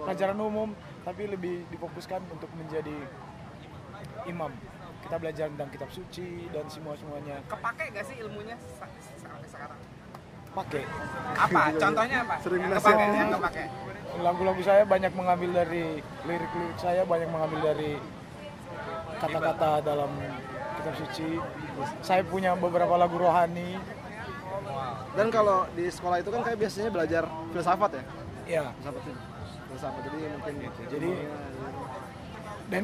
pelajaran 0.06 0.38
umum 0.38 0.70
tapi 1.08 1.26
lebih 1.26 1.66
difokuskan 1.72 2.22
untuk 2.30 2.52
menjadi 2.60 2.94
imam. 4.28 4.52
Kita 5.00 5.16
belajar 5.16 5.46
tentang 5.50 5.70
kitab 5.72 5.90
suci 5.90 6.52
dan 6.54 6.68
semua 6.70 6.94
semuanya 6.94 7.42
Kepake 7.50 7.90
gak 7.96 8.06
sih 8.06 8.16
ilmunya 8.20 8.56
sampai 8.78 9.48
sekarang? 9.48 9.80
pakai. 10.50 10.84
Apa? 11.38 11.62
Contohnya 11.78 12.18
apa? 12.26 12.36
Sering 12.42 12.62
yang 12.66 12.74
kepake, 12.74 13.06
yang 13.06 13.32
kepake. 13.38 13.64
lagu-lagu 14.20 14.62
saya 14.66 14.84
banyak 14.84 15.14
mengambil 15.14 15.50
dari 15.64 16.02
lirik-lirik 16.26 16.76
saya 16.82 17.06
banyak 17.06 17.30
mengambil 17.30 17.72
dari 17.72 18.02
kata-kata 19.22 19.86
dalam 19.86 20.12
kitab 20.80 20.96
suci 20.98 21.38
saya 22.02 22.26
punya 22.26 22.58
beberapa 22.58 22.98
lagu 22.98 23.16
rohani 23.16 23.78
Dan 25.18 25.28
kalau 25.34 25.68
di 25.74 25.90
sekolah 25.90 26.22
itu 26.22 26.30
kan 26.32 26.42
kayak 26.46 26.58
biasanya 26.62 26.90
belajar 26.94 27.24
filsafat 27.52 27.92
ya. 27.92 28.04
ya 28.48 28.64
Filsafat 28.80 29.02
itu. 29.04 29.14
Filsafat 29.70 30.02
jadi 30.08 30.20
mungkin 30.32 30.54
gitu. 30.64 30.82
Jadi 30.90 31.12
dan 32.70 32.84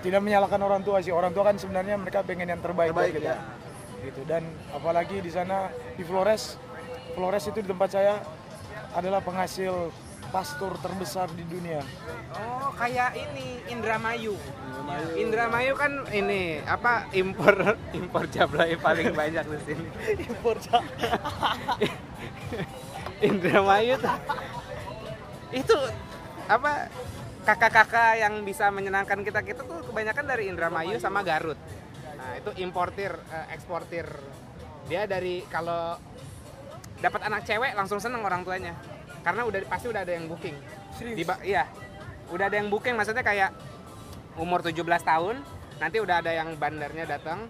tidak 0.00 0.20
menyalahkan 0.24 0.60
orang 0.60 0.82
tua 0.82 0.98
sih 1.04 1.12
orang 1.12 1.32
tua 1.32 1.52
kan 1.52 1.56
sebenarnya 1.60 1.96
mereka 2.00 2.24
pengen 2.24 2.48
yang 2.48 2.60
terbaik, 2.60 2.92
buat 2.92 3.08
Terbaik, 3.12 3.20
kita 3.20 3.34
ya. 3.36 3.38
gitu 4.08 4.20
dan 4.24 4.42
apalagi 4.72 5.20
di 5.20 5.30
sana 5.30 5.68
di 5.96 6.02
Flores 6.04 6.56
Flores 7.12 7.44
itu 7.48 7.60
di 7.60 7.68
tempat 7.68 7.88
saya 7.92 8.14
adalah 8.96 9.20
penghasil 9.20 9.92
pastor 10.30 10.78
terbesar 10.80 11.26
di 11.34 11.44
dunia 11.44 11.82
Oh, 12.38 12.70
kayak 12.78 13.18
ini 13.18 13.58
Indramayu. 13.66 14.38
Indramayu 15.18 15.74
kan 15.74 16.06
ini 16.14 16.62
apa 16.62 17.10
impor 17.10 17.74
impor 17.98 18.24
jablay 18.30 18.78
paling 18.78 19.10
banyak 19.10 19.42
di 19.42 19.58
sini. 19.66 19.88
impor 20.30 20.56
Indramayu 23.20 23.98
tuh 23.98 24.16
itu 25.50 25.78
apa 26.46 26.86
kakak-kakak 27.44 28.20
yang 28.20 28.44
bisa 28.44 28.68
menyenangkan 28.68 29.24
kita 29.24 29.40
kita 29.40 29.64
tuh 29.64 29.80
kebanyakan 29.88 30.24
dari 30.28 30.52
Indramayu 30.52 31.00
sama 31.00 31.24
Garut. 31.24 31.56
Nah 32.16 32.36
itu 32.36 32.50
importir 32.60 33.12
eh, 33.12 33.46
eksportir. 33.56 34.06
Dia 34.88 35.06
dari 35.08 35.44
kalau 35.48 35.96
dapat 37.00 37.20
anak 37.26 37.48
cewek 37.48 37.72
langsung 37.72 38.02
seneng 38.02 38.20
orang 38.20 38.44
tuanya. 38.44 38.76
Karena 39.20 39.44
udah 39.44 39.60
pasti 39.68 39.88
udah 39.88 40.04
ada 40.04 40.12
yang 40.12 40.28
booking. 40.28 40.56
Di 41.00 41.24
iya. 41.44 41.64
Udah 42.30 42.46
ada 42.46 42.56
yang 42.60 42.68
booking 42.68 42.94
maksudnya 42.94 43.24
kayak 43.24 43.50
umur 44.38 44.62
17 44.62 44.86
tahun 45.02 45.42
nanti 45.80 45.96
udah 45.98 46.20
ada 46.20 46.32
yang 46.36 46.54
bandarnya 46.60 47.08
datang 47.08 47.48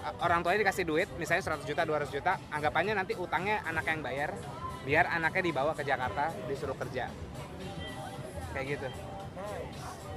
Uh, 0.00 0.16
orang 0.24 0.40
tuanya 0.40 0.64
dikasih 0.64 0.88
duit 0.88 1.12
misalnya 1.20 1.60
100 1.60 1.68
juta 1.68 1.84
200 1.84 2.08
juta 2.08 2.40
anggapannya 2.48 2.96
nanti 2.96 3.12
utangnya 3.20 3.60
anak 3.68 3.84
yang 3.84 4.00
bayar 4.00 4.32
biar 4.80 5.04
anaknya 5.12 5.52
dibawa 5.52 5.76
ke 5.76 5.84
Jakarta 5.84 6.32
disuruh 6.48 6.72
kerja 6.72 7.12
kayak 8.52 8.66
gitu. 8.76 8.88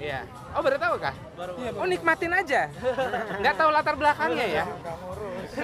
Iya. 0.01 0.19
Oh 0.57 0.61
baru 0.65 0.77
tahu 0.81 0.95
kah? 0.99 1.15
Oh 1.79 1.87
nikmatin 1.87 2.33
aja. 2.33 2.67
Nggak 3.39 3.55
tahu 3.55 3.69
latar 3.69 3.95
belakangnya 3.95 4.45
ya? 4.45 4.65
Nggak 4.67 4.95
ngurus. 4.99 5.51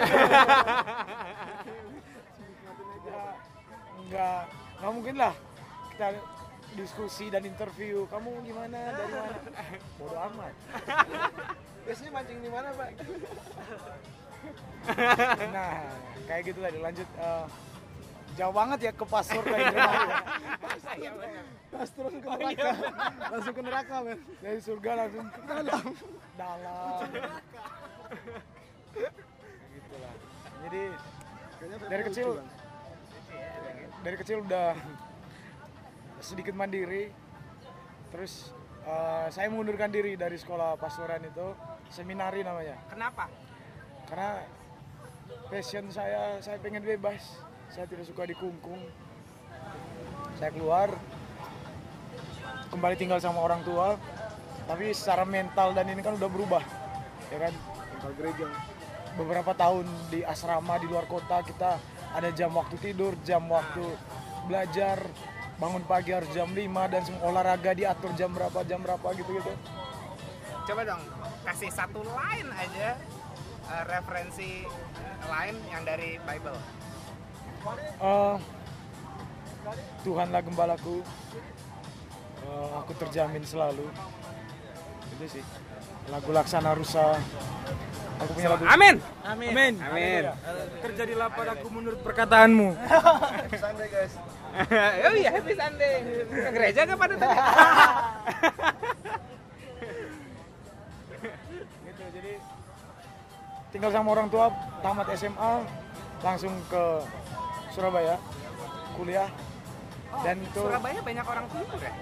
Nggak- 4.10 4.46
nggak 4.82 4.92
mungkin 4.96 5.16
lah 5.22 5.34
kita 5.94 6.08
diskusi 6.74 7.30
dan 7.30 7.44
interview. 7.46 8.06
Kamu 8.08 8.42
gimana? 8.42 8.80
Dari 8.96 9.14
mana? 9.14 9.38
Bodoh 9.98 10.20
amat. 10.34 10.54
Biasanya 11.86 12.12
mancing 12.14 12.40
di 12.42 12.50
mana, 12.50 12.70
Pak? 12.74 12.90
nah 15.54 15.84
kayak 16.26 16.44
gitu 16.48 16.60
lah 16.64 16.72
lanjut 16.72 17.10
eh, 17.20 17.46
jauh 18.40 18.56
banget 18.56 18.80
ya 18.88 18.92
ke 18.96 19.06
pastor 19.06 19.44
kayak 19.44 19.76
Indramayu 19.76 20.10
Pastor 21.70 22.10
ke 22.12 22.28
neraka. 22.28 22.72
Langsung 23.30 23.54
ke 23.54 23.62
neraka, 23.62 23.96
men. 24.04 24.20
dari 24.42 24.60
surga 24.60 24.92
langsung 25.00 25.28
ke 25.30 25.42
dalam. 25.46 25.86
Dalam. 26.36 27.02
Gitu 29.70 29.96
lah 30.02 30.14
jadi 30.66 30.84
Dari 31.88 32.04
kecil. 32.10 32.30
Dari 34.00 34.16
kecil 34.18 34.38
udah 34.44 34.76
sedikit 36.20 36.56
mandiri. 36.58 37.14
Terus 38.10 38.50
eh, 38.84 39.28
saya 39.30 39.48
mengundurkan 39.54 39.94
diri 39.94 40.18
dari 40.18 40.36
sekolah 40.36 40.76
pastoran 40.76 41.22
itu 41.24 41.54
seminari 41.94 42.42
namanya. 42.42 42.76
Kenapa? 42.90 43.30
Karena 44.10 44.44
passion 45.48 45.86
saya 45.94 46.42
saya 46.42 46.58
pengen 46.60 46.82
bebas 46.82 47.49
saya 47.70 47.86
tidak 47.86 48.06
suka 48.10 48.26
dikungkung. 48.26 48.82
Saya 50.42 50.50
keluar 50.54 50.90
kembali 52.74 52.96
tinggal 52.98 53.22
sama 53.22 53.46
orang 53.46 53.62
tua. 53.62 53.96
Tapi 54.66 54.94
secara 54.94 55.26
mental 55.26 55.74
dan 55.74 55.90
ini 55.90 56.02
kan 56.06 56.14
udah 56.14 56.30
berubah 56.30 56.62
ya 57.34 57.38
kan? 57.50 57.54
Mental 57.94 58.14
gereja. 58.18 58.48
beberapa 59.18 59.52
tahun 59.58 59.90
di 60.14 60.22
asrama 60.24 60.80
di 60.80 60.88
luar 60.88 61.04
kota 61.10 61.42
kita 61.44 61.82
ada 62.14 62.30
jam 62.32 62.54
waktu 62.56 62.78
tidur 62.80 63.18
jam 63.26 63.46
waktu 63.50 63.84
belajar. 64.46 65.02
Bangun 65.60 65.84
pagi 65.84 66.16
harus 66.16 66.32
jam 66.32 66.48
5 66.56 66.56
dan 66.88 67.04
semua 67.04 67.36
olahraga 67.36 67.76
diatur 67.76 68.16
jam 68.16 68.32
berapa 68.32 68.64
jam 68.64 68.80
berapa 68.80 69.12
gitu 69.12 69.28
gitu. 69.28 69.52
Coba 70.72 70.88
dong 70.88 71.04
kasih 71.44 71.68
satu 71.68 72.00
line 72.00 72.48
aja 72.56 72.96
eh, 73.68 73.84
referensi 73.92 74.64
lain 75.28 75.60
yang 75.68 75.84
dari 75.84 76.16
Bible 76.24 76.56
Eh, 78.00 78.36
Tuhanlah 80.08 80.42
gembalaku. 80.42 81.04
Eh, 82.40 82.70
aku 82.80 82.92
terjamin 82.96 83.44
selalu. 83.44 83.86
Itu 85.18 85.26
sih. 85.28 85.44
Lagu 86.08 86.32
Laksana 86.32 86.72
Rusa. 86.74 87.20
Aku 88.20 88.32
punya 88.36 88.52
lagu. 88.52 88.64
Amin. 88.68 88.96
Amin. 89.24 89.52
Amin. 89.52 89.74
amin. 89.80 90.24
Terjadilah 90.84 91.32
padaku 91.32 91.68
menurut 91.72 92.00
perkataanmu. 92.04 92.76
Santai, 93.56 93.88
guys. 93.88 94.14
oh 95.08 95.14
iya 95.14 95.30
happy 95.30 95.54
Sunday. 95.54 96.26
Ke 96.26 96.50
gereja 96.52 96.80
gak 96.90 97.00
pada 97.00 97.16
tadi? 97.16 97.38
Gitu 101.86 102.04
jadi 102.16 102.34
tinggal 103.70 103.92
sama 103.94 104.10
orang 104.18 104.28
tua 104.34 104.50
tamat 104.82 105.08
SMA 105.14 105.54
langsung 106.20 106.52
ke 106.68 106.84
Surabaya 107.74 108.16
kuliah. 108.98 109.30
Dan 110.26 110.42
itu 110.42 110.60
Surabaya 110.60 111.00
banyak 111.06 111.26
orang 111.26 111.46
timur 111.54 111.80
ya? 111.80 111.94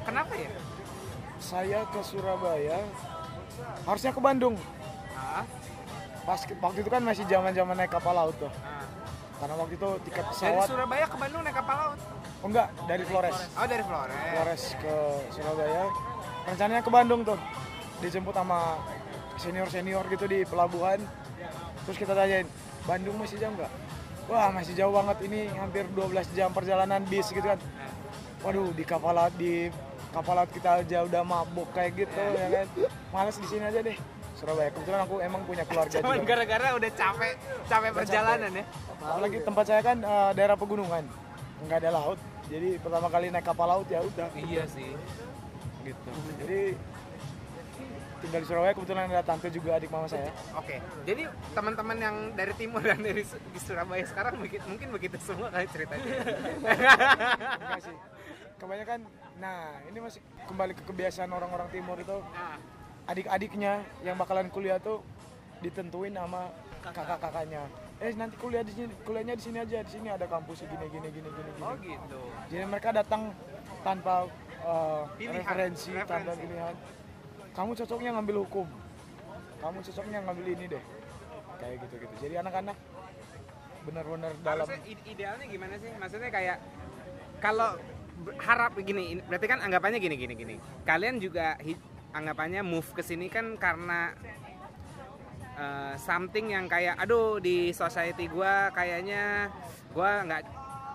Kenapa 0.00 0.32
ya? 0.32 0.50
Saya 1.40 1.80
ke 1.92 2.00
Surabaya 2.00 2.78
harusnya 3.84 4.12
ke 4.16 4.20
Bandung. 4.20 4.56
Ah, 5.14 5.44
pas 6.24 6.40
waktu 6.40 6.78
itu 6.80 6.90
kan 6.90 7.02
masih 7.04 7.24
zaman 7.28 7.52
zaman 7.52 7.76
naik 7.76 7.92
kapal 7.92 8.16
laut 8.16 8.36
tuh. 8.40 8.52
Ah. 8.64 8.84
karena 9.40 9.56
waktu 9.56 9.72
itu 9.72 9.88
tiket 10.04 10.20
dari 10.20 10.32
pesawat 10.36 10.66
Surabaya 10.68 11.06
ke 11.08 11.16
Bandung 11.16 11.40
naik 11.40 11.56
kapal 11.56 11.76
laut? 11.80 12.00
Oh 12.40 12.48
enggak 12.48 12.68
dari 12.84 13.04
Flores. 13.08 13.38
Oh 13.56 13.66
dari 13.68 13.84
Flores. 13.84 14.16
Flores 14.16 14.62
ke 14.76 14.94
Surabaya. 15.32 15.84
Rencananya 16.44 16.82
ke 16.84 16.92
Bandung 16.92 17.20
tuh. 17.24 17.38
Dijemput 18.04 18.36
sama 18.36 18.80
senior 19.40 19.68
senior 19.72 20.04
gitu 20.12 20.28
di 20.28 20.44
pelabuhan. 20.44 21.00
Terus 21.88 21.96
kita 21.96 22.12
tanyain 22.12 22.44
Bandung 22.90 23.16
masih 23.22 23.38
jauh 23.38 23.54
nggak? 23.54 23.72
Wah 24.26 24.50
masih 24.50 24.74
jauh 24.74 24.90
banget 24.90 25.18
ini 25.30 25.46
hampir 25.54 25.86
12 25.94 26.26
jam 26.34 26.50
perjalanan 26.50 26.98
bis 27.06 27.30
gitu 27.30 27.46
kan. 27.46 27.58
Waduh 28.42 28.74
di 28.74 28.82
kapal 28.82 29.14
laut 29.14 29.34
di 29.38 29.70
kapal 30.10 30.34
laut 30.42 30.50
kita 30.50 30.82
aja 30.82 31.06
udah 31.06 31.22
mabuk 31.22 31.70
kayak 31.70 32.02
gitu 32.02 32.18
ya 32.18 32.48
kan? 32.50 32.66
Males 33.14 33.38
di 33.38 33.46
sini 33.46 33.62
aja 33.62 33.78
deh. 33.78 33.94
Surabaya 34.34 34.74
kebetulan 34.74 35.06
aku 35.06 35.22
emang 35.22 35.46
punya 35.46 35.62
keluarga 35.68 36.00
cuman 36.02 36.24
juga. 36.24 36.28
gara-gara 36.34 36.68
udah 36.74 36.90
capek 36.90 37.34
capek 37.70 37.90
perjalanan 37.94 38.50
ya? 38.58 38.64
Apalagi 38.98 39.38
tempat 39.46 39.64
saya 39.70 39.80
kan 39.86 39.96
eh, 40.02 40.30
daerah 40.34 40.56
pegunungan. 40.58 41.04
Nggak 41.70 41.78
ada 41.86 41.90
laut. 41.94 42.18
Jadi 42.50 42.74
pertama 42.82 43.06
kali 43.06 43.30
naik 43.30 43.46
kapal 43.46 43.70
laut 43.70 43.86
ya 43.86 44.02
udah. 44.02 44.26
Iya 44.34 44.66
sih. 44.66 44.98
Gitu. 45.86 46.10
Jadi 46.42 46.60
tinggal 48.20 48.40
di 48.44 48.46
Surabaya 48.46 48.72
kebetulan 48.76 49.08
ada 49.08 49.24
tante 49.24 49.48
juga 49.48 49.80
adik 49.80 49.88
mama 49.88 50.06
saya. 50.06 50.28
Oke, 50.54 50.76
jadi 51.08 51.26
teman-teman 51.56 51.96
yang 51.96 52.16
dari 52.36 52.52
timur 52.54 52.84
dan 52.84 53.00
dari 53.00 53.24
di 53.24 53.60
Surabaya 53.60 54.04
sekarang 54.04 54.36
mungkin, 54.36 54.60
mungkin 54.68 54.88
begitu 54.92 55.16
semua 55.20 55.48
kali 55.48 55.66
ceritanya. 55.72 56.04
enggak 57.56 57.80
sih. 57.82 57.96
Kebanyakan 58.60 59.00
nah 59.40 59.72
ini 59.88 59.98
masih 60.04 60.20
kembali 60.44 60.72
ke 60.76 60.82
kebiasaan 60.84 61.32
orang-orang 61.32 61.68
timur 61.72 61.96
itu. 61.96 62.18
Nah, 62.20 62.60
adik-adiknya 63.08 63.80
yang 64.04 64.20
bakalan 64.20 64.52
kuliah 64.52 64.76
tuh 64.76 65.00
ditentuin 65.64 66.12
sama 66.12 66.52
kakak-kakaknya. 66.84 67.64
Eh 68.00 68.12
nanti 68.16 68.36
kuliah 68.36 68.64
di 68.64 68.72
sini 68.72 68.92
kuliahnya 69.04 69.36
di 69.36 69.44
sini 69.44 69.58
aja 69.60 69.80
di 69.80 69.90
sini 69.92 70.08
ada 70.12 70.28
kampus 70.28 70.64
gini 70.64 70.86
gini 70.88 71.08
gini 71.08 71.28
gini 71.28 71.50
gini. 71.56 71.60
Oh 71.64 71.76
gitu. 71.80 72.20
jadi 72.48 72.64
mereka 72.64 72.96
datang 72.96 73.32
tanpa 73.80 74.28
uh, 74.64 75.04
Pilihan, 75.16 75.40
referensi 75.40 75.92
tanpa 75.92 76.20
referensi. 76.20 76.40
pilihan 76.44 76.74
kamu 77.52 77.70
cocoknya 77.74 78.10
ngambil 78.16 78.36
hukum 78.46 78.66
kamu 79.60 79.78
cocoknya 79.84 80.18
ngambil 80.24 80.46
ini 80.48 80.64
deh 80.70 80.84
kayak 81.60 81.76
gitu 81.84 81.94
gitu 82.06 82.14
jadi 82.22 82.34
anak-anak 82.40 82.76
benar-benar 83.80 84.32
dalam 84.44 84.66
ide- 84.84 85.06
idealnya 85.08 85.46
gimana 85.48 85.74
sih? 85.80 85.88
Maksudnya 85.96 86.28
kayak 86.28 86.60
kalau 87.40 87.80
harap 88.36 88.76
gini, 88.76 89.16
ini- 89.16 89.24
berarti 89.24 89.46
kan 89.48 89.64
anggapannya 89.64 89.96
gini 89.96 90.16
gini 90.20 90.34
gini. 90.36 90.54
Kalian 90.84 91.16
juga 91.16 91.56
anggapannya 92.12 92.60
move 92.60 92.84
ke 92.92 93.00
sini 93.00 93.32
kan 93.32 93.56
karena 93.56 94.12
eh, 95.56 95.94
something 95.96 96.52
yang 96.52 96.68
kayak 96.68 96.96
aduh 97.00 97.40
di 97.40 97.72
society 97.72 98.28
gua 98.28 98.68
kayaknya 98.72 99.48
gua 99.96 100.24
nggak 100.28 100.42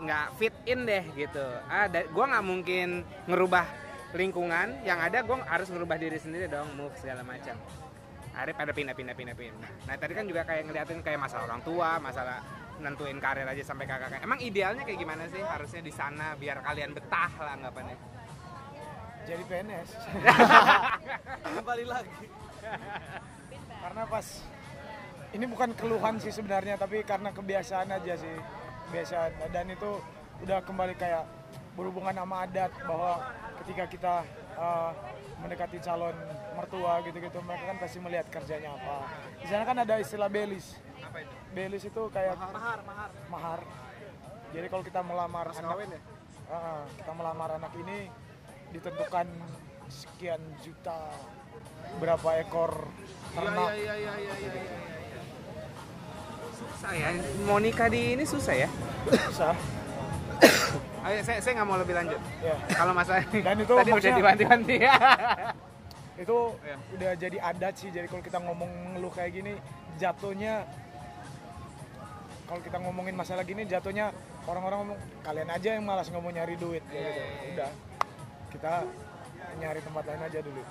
nggak 0.05 0.25
fit 0.37 0.55
in 0.69 0.85
deh 0.85 1.03
gitu. 1.17 1.45
Ah, 1.65 1.89
gua 1.89 2.25
nggak 2.37 2.45
mungkin 2.45 3.01
ngerubah 3.25 3.65
lingkungan, 4.15 4.81
yang 4.87 4.99
ada 4.99 5.21
gua 5.21 5.43
harus 5.45 5.67
ngerubah 5.69 5.99
diri 5.99 6.17
sendiri 6.17 6.47
dong, 6.47 6.71
move 6.79 6.95
segala 6.97 7.21
macam. 7.21 7.55
Akhirnya 8.35 8.55
pada 8.55 8.71
pindah-pindah 8.75 9.15
pindah-pindah. 9.15 9.71
Nah 9.87 9.95
tadi 9.95 10.13
kan 10.15 10.25
juga 10.27 10.43
kayak 10.43 10.67
ngeliatin 10.67 10.99
kayak 11.03 11.19
masalah 11.19 11.47
orang 11.47 11.61
tua, 11.63 11.99
masalah 12.03 12.39
nentuin 12.75 13.15
karir 13.23 13.47
aja 13.47 13.63
sampai 13.63 13.87
kakak 13.87 14.19
Emang 14.19 14.35
idealnya 14.43 14.83
kayak 14.83 14.99
gimana 14.99 15.23
sih 15.31 15.39
harusnya 15.39 15.79
di 15.79 15.93
sana 15.95 16.35
biar 16.35 16.59
kalian 16.59 16.91
betah 16.91 17.31
lah 17.39 17.55
anggapannya? 17.55 17.95
jadi 19.25 19.43
PNS 19.49 19.89
Kembali 21.57 21.85
lagi. 21.89 22.25
karena 23.81 24.03
pas 24.09 24.27
ini 25.33 25.45
bukan 25.45 25.69
keluhan 25.77 26.17
sih 26.17 26.33
sebenarnya 26.33 26.77
tapi 26.77 27.05
karena 27.05 27.29
kebiasaan 27.29 27.89
aja 27.89 28.13
sih 28.17 28.35
kebiasaan 28.89 29.29
dan 29.53 29.65
itu 29.69 30.01
udah 30.41 30.61
kembali 30.65 30.93
kayak 30.97 31.25
berhubungan 31.77 32.17
sama 32.17 32.49
adat 32.49 32.71
bahwa 32.89 33.21
ketika 33.65 33.83
kita 33.89 34.13
uh, 34.53 34.93
mendekati 35.41 35.81
calon 35.81 36.13
mertua 36.53 37.01
gitu-gitu 37.01 37.41
mereka 37.41 37.63
kan 37.65 37.77
pasti 37.81 37.97
melihat 37.97 38.29
kerjanya 38.29 38.77
apa 38.77 39.09
di 39.41 39.47
sana 39.49 39.65
kan 39.65 39.77
ada 39.81 39.97
istilah 39.97 40.29
belis 40.29 40.77
Apa 41.01 41.17
itu? 41.25 41.33
belis 41.51 41.83
itu 41.83 42.01
kayak 42.13 42.37
Mahar, 42.37 42.79
mahar. 42.85 43.09
mahar 43.27 43.59
jadi 44.53 44.69
kalau 44.69 44.83
kita 44.85 45.01
melamar 45.01 45.49
anak 45.49 45.65
kawin 45.67 45.89
ya? 45.91 46.01
Ah, 46.45 46.85
kita 46.93 47.11
melamar 47.11 47.49
anak 47.57 47.73
ini 47.75 48.07
ditentukan 48.69 49.25
sekian 49.89 50.39
juta 50.61 51.09
berapa 51.97 52.29
ekor 52.39 52.85
ternak 53.33 53.73
iya 53.73 53.93
iya 53.97 54.13
iya 54.15 54.33
iya 54.37 54.51
iya. 54.53 54.73
Susah 56.55 56.91
ya, 56.93 57.09
mau 57.43 57.59
nikah 57.59 57.89
di 57.89 58.15
ini 58.15 58.23
susah 58.23 58.55
ya? 58.55 58.69
susah 59.27 59.57
Ayo, 61.05 61.19
saya 61.21 61.37
saya 61.37 61.53
nggak 61.55 61.67
mau 61.67 61.77
lebih 61.77 61.93
lanjut. 61.93 62.17
ya 62.39 62.55
Kalau 62.71 62.91
masalah 62.91 63.21
Dan 63.45 63.55
itu 63.57 63.73
tadi 63.73 63.91
udah 63.91 64.11
diwanti-wanti 64.15 64.75
ya. 64.79 64.93
itu 66.15 66.37
Iya. 66.57 66.75
udah 66.95 67.11
jadi 67.17 67.37
adat 67.43 67.73
sih 67.75 67.89
jadi 67.89 68.07
kalau 68.07 68.23
kita 68.23 68.39
ngomong 68.39 68.71
ngeluh 68.93 69.11
kayak 69.11 69.31
gini 69.33 69.53
jatuhnya 69.95 70.63
kalau 72.45 72.61
kita 72.61 72.77
ngomongin 72.79 73.11
masalah 73.13 73.43
gini 73.43 73.65
jatuhnya 73.65 74.15
orang-orang 74.45 74.77
ngomong 74.81 74.97
kalian 75.21 75.49
aja 75.49 75.69
yang 75.71 75.83
malas 75.83 76.07
ngomong 76.07 76.31
nyari 76.31 76.55
duit 76.55 76.79
kayak 76.87 77.03
gitu 77.03 77.21
udah 77.51 77.71
kita 78.47 78.73
nyari 79.55 79.79
tempat 79.81 80.03
lain 80.05 80.21
aja 80.23 80.39
dulu 80.39 80.61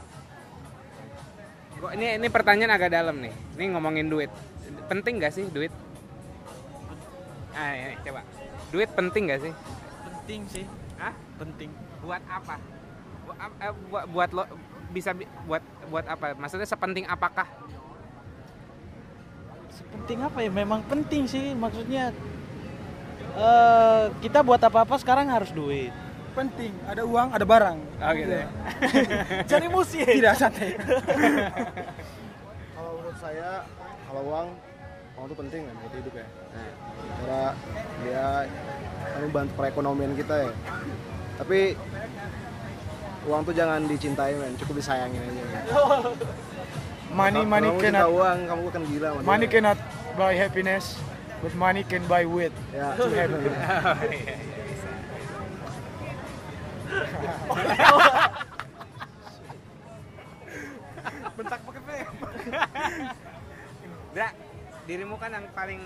Gua- 1.74 1.92
ini 1.92 2.06
ini 2.16 2.28
pertanyaan 2.28 2.72
agak 2.72 2.88
dalam 2.88 3.18
nih. 3.18 3.34
Ini 3.58 3.74
ngomongin 3.74 4.06
duit. 4.06 4.30
Penting 4.86 5.18
gak 5.18 5.34
sih 5.34 5.44
duit? 5.46 5.74
Ah, 7.50 7.74
ini 7.74 7.98
coba. 8.00 8.22
Duit 8.74 8.90
penting 8.90 9.30
gak 9.30 9.38
sih? 9.38 9.52
Penting 10.02 10.40
sih, 10.50 10.64
Hah? 10.98 11.14
penting. 11.38 11.70
Buat 12.02 12.26
apa? 12.26 12.58
Buat, 13.22 13.38
eh, 13.62 13.72
buat, 13.86 14.04
buat 14.10 14.30
lo 14.34 14.42
bisa 14.90 15.14
bi- 15.14 15.30
buat 15.46 15.62
buat 15.86 16.02
apa? 16.10 16.34
Maksudnya 16.34 16.66
sepenting 16.66 17.06
apakah? 17.06 17.46
Penting 19.94 20.26
apa 20.26 20.42
ya? 20.42 20.50
Memang 20.50 20.82
penting 20.82 21.30
sih 21.30 21.54
maksudnya. 21.54 22.10
eh 23.34 24.04
kita 24.18 24.42
buat 24.42 24.58
apa-apa 24.58 24.98
sekarang 24.98 25.30
harus 25.30 25.54
duit. 25.54 25.94
Penting, 26.34 26.74
ada 26.82 27.06
uang, 27.06 27.30
ada 27.30 27.46
barang. 27.46 27.78
Oh 27.78 28.12
gitu 28.12 28.34
ya. 28.42 28.46
Cari 29.50 29.66
musi. 29.70 30.02
Tidak 30.02 30.34
santai. 30.34 30.74
Kalau 32.74 32.90
menurut 32.98 33.18
saya, 33.22 33.62
kalau 34.04 34.22
uang, 34.26 34.48
uang 35.14 35.26
itu 35.30 35.36
penting 35.38 35.60
kan 35.62 35.74
buat 35.78 35.92
hidup 35.94 36.14
ya. 36.14 36.26
Karena 37.14 37.42
dia 38.02 38.24
membantu 39.22 39.52
perekonomian 39.54 40.12
kita 40.18 40.34
ya. 40.48 40.52
Tapi 41.38 41.58
uang 43.24 43.40
tuh 43.46 43.54
jangan 43.54 43.80
dicintai 43.86 44.34
men, 44.36 44.52
cukup 44.58 44.74
disayangin 44.82 45.22
aja. 45.22 45.32
Men. 45.32 45.44
money 47.14 47.40
Kalau 47.46 47.52
money 47.54 47.68
kamu 47.70 47.80
cannot 47.80 48.08
uang, 48.10 48.38
kamu 48.50 48.62
akan 48.68 48.82
gila. 48.90 49.08
sama 49.14 49.20
money 49.22 49.46
cannot 49.46 49.78
buy 50.18 50.34
happiness 50.34 50.98
but 51.40 51.54
money 51.54 51.82
can 51.86 52.02
buy 52.10 52.26
wit 52.26 52.50
Ya, 52.74 52.90
Bentak 61.34 61.60
pakai 61.66 61.82
P. 61.82 61.90
Dra, 64.14 64.28
dirimu 64.84 65.16
kan 65.16 65.30
yang 65.32 65.46
paling 65.52 65.80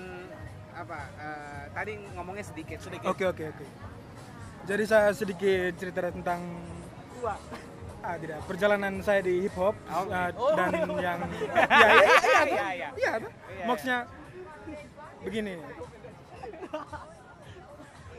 apa? 0.74 0.98
eh, 1.18 1.64
tadi 1.74 1.92
ngomongnya 2.14 2.44
sedikit. 2.46 2.78
Sedikit. 2.78 3.06
Oke 3.10 3.24
oke 3.26 3.44
oke. 3.50 3.66
Jadi 4.68 4.84
saya 4.84 5.10
sedikit 5.14 5.72
cerita 5.78 6.12
tentang 6.12 6.40
ah 7.98 8.14
tidak. 8.14 8.38
Perjalanan 8.46 9.02
saya 9.02 9.24
di 9.24 9.42
hip 9.42 9.54
hop 9.58 9.74
Oh, 9.90 10.06
ah, 10.06 10.30
gitu. 10.30 10.44
dan 10.54 10.70
yang 10.86 10.96
ya 11.02 11.14
ya 11.18 11.18
ya 11.18 12.48
Iya, 12.48 12.66
iya 12.94 13.10
iya, 13.18 13.64
maksudnya 13.66 13.98
begini. 15.22 15.54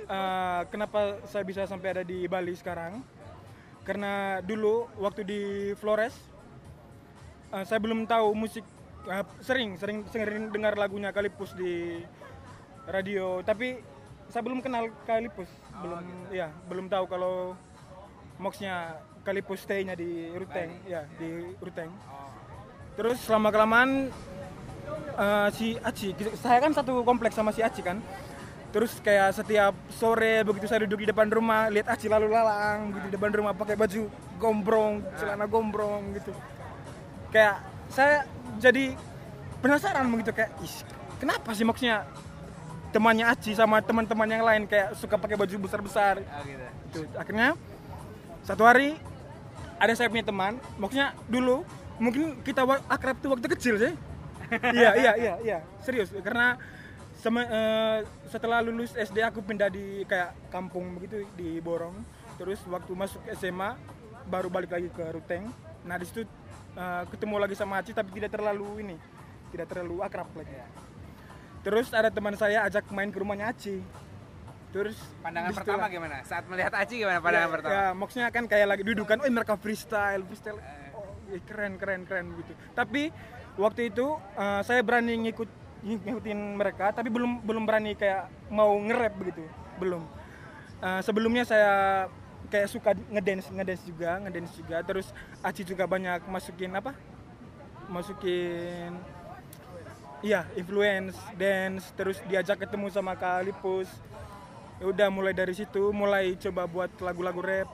Eh, 0.10 0.62
kenapa 0.74 1.22
saya 1.30 1.46
bisa 1.46 1.70
sampai 1.70 1.94
ada 1.94 2.04
di 2.04 2.26
Bali 2.26 2.58
sekarang? 2.58 3.06
Karena 3.86 4.42
dulu 4.42 4.90
waktu 4.98 5.22
di 5.22 5.42
Flores 5.78 6.18
eh, 7.54 7.64
saya 7.64 7.78
belum 7.78 8.10
tahu 8.10 8.34
musik 8.34 8.66
eh, 9.10 9.26
sering 9.42 9.76
sering 9.76 10.06
sering 10.14 10.54
dengar 10.54 10.78
lagunya 10.78 11.10
Kalipus 11.10 11.52
di 11.58 12.02
radio. 12.86 13.42
Tapi 13.42 13.82
saya 14.30 14.46
belum 14.46 14.62
kenal 14.62 14.94
Kalipus 15.10 15.50
belum 15.82 16.06
ya 16.30 16.54
belum 16.70 16.86
tahu 16.86 17.06
kalau 17.10 17.58
moxnya 18.38 19.02
Kalipus 19.26 19.66
stay-nya 19.66 19.98
di 19.98 20.32
Ruteng. 20.38 20.72
Ya 20.86 21.10
di 21.18 21.58
Ruteng. 21.58 21.90
Terus 22.96 23.20
lama 23.28 23.50
kelamaan 23.50 24.14
eh, 25.18 25.50
si 25.58 25.76
Aci 25.82 26.14
saya 26.38 26.62
kan 26.62 26.72
satu 26.72 27.02
kompleks 27.02 27.36
sama 27.36 27.50
si 27.50 27.66
Aci 27.66 27.82
kan. 27.82 27.98
Terus 28.70 29.02
kayak 29.02 29.34
setiap 29.34 29.74
sore 29.90 30.46
begitu 30.46 30.70
saya 30.70 30.86
duduk 30.86 31.02
di 31.02 31.10
depan 31.10 31.26
rumah 31.26 31.74
lihat 31.74 31.90
Aci 31.90 32.06
lalu 32.06 32.30
lalang 32.30 32.94
gitu 32.94 33.06
di 33.10 33.14
depan 33.18 33.34
rumah 33.34 33.54
pakai 33.58 33.74
baju 33.74 34.06
gombrong 34.38 35.02
celana 35.18 35.50
gombrong 35.50 36.14
gitu. 36.14 36.30
Kayak 37.34 37.66
saya 37.90 38.30
jadi 38.60 38.94
penasaran 39.64 40.06
begitu 40.12 40.32
kayak 40.36 40.52
Ih, 40.60 40.76
kenapa 41.18 41.56
sih 41.56 41.64
maksudnya 41.64 42.06
temannya 42.92 43.26
Aci 43.30 43.54
sama 43.54 43.80
teman-teman 43.80 44.28
yang 44.28 44.44
lain 44.44 44.64
kayak 44.68 44.98
suka 44.98 45.16
pakai 45.16 45.40
baju 45.40 45.56
besar-besar? 45.64 46.20
Oh, 46.20 46.42
gitu. 46.44 46.68
itu 46.90 47.00
akhirnya 47.16 47.56
satu 48.44 48.64
hari 48.66 48.98
ada 49.80 49.94
saya 49.96 50.12
punya 50.12 50.26
teman 50.26 50.60
maksudnya 50.76 51.16
dulu 51.32 51.64
mungkin 52.00 52.40
kita 52.44 52.64
akrab 52.88 53.20
tuh 53.20 53.36
waktu 53.36 53.48
kecil 53.56 53.76
sih. 53.80 53.94
Iya 54.50 54.98
iya 54.98 55.12
iya 55.14 55.34
iya 55.46 55.58
serius 55.86 56.10
karena 56.26 56.58
sama, 57.22 57.46
eh, 57.46 57.98
setelah 58.32 58.66
lulus 58.66 58.98
SD 58.98 59.22
aku 59.22 59.46
pindah 59.46 59.70
di 59.70 60.02
kayak 60.10 60.34
kampung 60.50 60.98
begitu 60.98 61.22
di 61.38 61.62
Borong 61.62 61.94
terus 62.40 62.58
waktu 62.66 62.90
masuk 62.98 63.22
SMA 63.38 63.78
baru 64.26 64.48
balik 64.48 64.72
lagi 64.74 64.90
ke 64.90 65.04
Ruteng. 65.12 65.52
Nah 65.84 66.02
di 66.02 66.06
situ 66.08 66.26
eh, 66.80 67.04
ketemu 67.12 67.36
lagi 67.36 67.56
sama 67.60 67.84
Aci 67.84 67.92
tapi 67.92 68.10
tidak 68.16 68.32
terlalu 68.32 68.88
ini 68.88 68.96
tidak 69.52 69.68
terlalu 69.68 70.00
akrab 70.00 70.30
lagi. 70.38 70.54
Terus 71.60 71.92
ada 71.92 72.08
teman 72.08 72.38
saya 72.40 72.64
ajak 72.64 72.88
main 72.96 73.12
ke 73.12 73.20
rumahnya 73.20 73.52
Aci 73.52 73.84
terus 74.70 75.02
Pandangan 75.26 75.50
pertama 75.50 75.82
lah- 75.82 75.90
gimana? 75.90 76.16
Saat 76.24 76.46
melihat 76.46 76.74
Aci 76.78 77.02
gimana 77.02 77.20
pandangan 77.20 77.50
ya, 77.50 77.54
pertama? 77.58 77.74
Ya, 77.74 77.86
maksudnya 77.98 78.28
kan 78.30 78.46
kayak 78.46 78.68
lagi 78.70 78.84
dudukan, 78.86 79.18
oh 79.18 79.26
mereka 79.26 79.58
freestyle, 79.58 80.22
freestyle. 80.30 80.62
Oh, 80.94 81.34
Ih, 81.34 81.42
keren 81.42 81.82
keren 81.82 82.06
keren 82.06 82.38
gitu. 82.38 82.54
Tapi 82.78 83.10
waktu 83.58 83.90
itu 83.90 84.16
eh, 84.38 84.62
saya 84.64 84.86
berani 84.86 85.28
ngikut 85.28 85.50
ngikutin 85.80 86.40
mereka 86.60 86.92
tapi 86.92 87.08
belum 87.08 87.40
belum 87.42 87.64
berani 87.64 87.96
kayak 87.98 88.30
mau 88.54 88.70
nge-rap 88.78 89.14
begitu. 89.18 89.42
Belum. 89.82 90.06
Eh, 90.80 91.02
sebelumnya 91.02 91.44
saya 91.44 92.06
kayak 92.50 92.68
suka 92.68 92.92
ngedance 93.14 93.48
ngedance 93.54 93.84
juga 93.86 94.18
ngedance 94.26 94.52
juga. 94.58 94.78
Terus 94.84 95.08
Aci 95.46 95.62
juga 95.64 95.86
banyak 95.86 96.26
masukin 96.28 96.74
apa? 96.76 96.92
Masukin 97.88 98.98
iya 100.26 100.44
influence 100.58 101.16
dance. 101.38 101.94
Terus 101.94 102.18
diajak 102.26 102.66
ketemu 102.66 102.90
sama 102.92 103.16
Kak 103.16 103.46
Lipus 103.46 103.90
ya 104.80 104.88
udah 104.88 105.12
mulai 105.12 105.36
dari 105.36 105.52
situ 105.52 105.92
mulai 105.92 106.40
coba 106.40 106.66
buat 106.66 106.92
lagu-lagu 107.00 107.40
rap. 107.44 107.70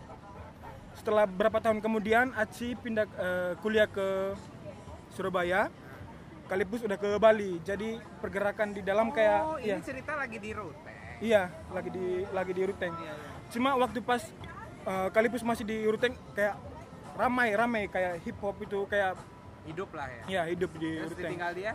Setelah 0.98 1.26
berapa 1.30 1.60
tahun 1.64 1.80
kemudian 1.80 2.36
Aci 2.36 2.76
pindah 2.78 3.08
eh, 3.08 3.54
kuliah 3.64 3.88
ke 3.88 4.36
Surabaya. 5.16 5.72
Kalipus 6.46 6.86
udah 6.86 6.94
ke 6.94 7.10
Bali. 7.18 7.58
Jadi 7.66 7.98
pergerakan 8.22 8.70
di 8.70 8.86
dalam 8.86 9.10
kayak 9.10 9.42
oh, 9.42 9.58
iya. 9.58 9.82
ini 9.82 9.86
cerita 9.86 10.14
lagi 10.14 10.38
di 10.38 10.54
rute. 10.54 10.94
iya 11.24 11.48
lagi 11.72 11.90
di 11.96 12.28
lagi 12.36 12.52
di 12.52 12.62
Ruteng 12.68 12.92
cuma 13.54 13.72
waktu 13.80 14.04
pas 14.04 14.20
eh, 14.86 15.08
Kalipus 15.10 15.42
masih 15.42 15.64
di 15.64 15.78
Ruteng 15.84 16.14
kayak 16.32 16.56
ramai 17.14 17.50
ramai 17.52 17.84
kayak 17.88 18.22
hip 18.22 18.38
hop 18.40 18.58
itu 18.60 18.86
kayak 18.86 19.16
Hidup 19.66 19.90
lah 19.92 20.06
ya. 20.06 20.24
ya 20.30 20.42
hidup 20.46 20.70
di 20.76 20.90
Terus 20.96 21.10
Ruteng 21.12 21.26
ditinggal 21.26 21.52
dia. 21.54 21.72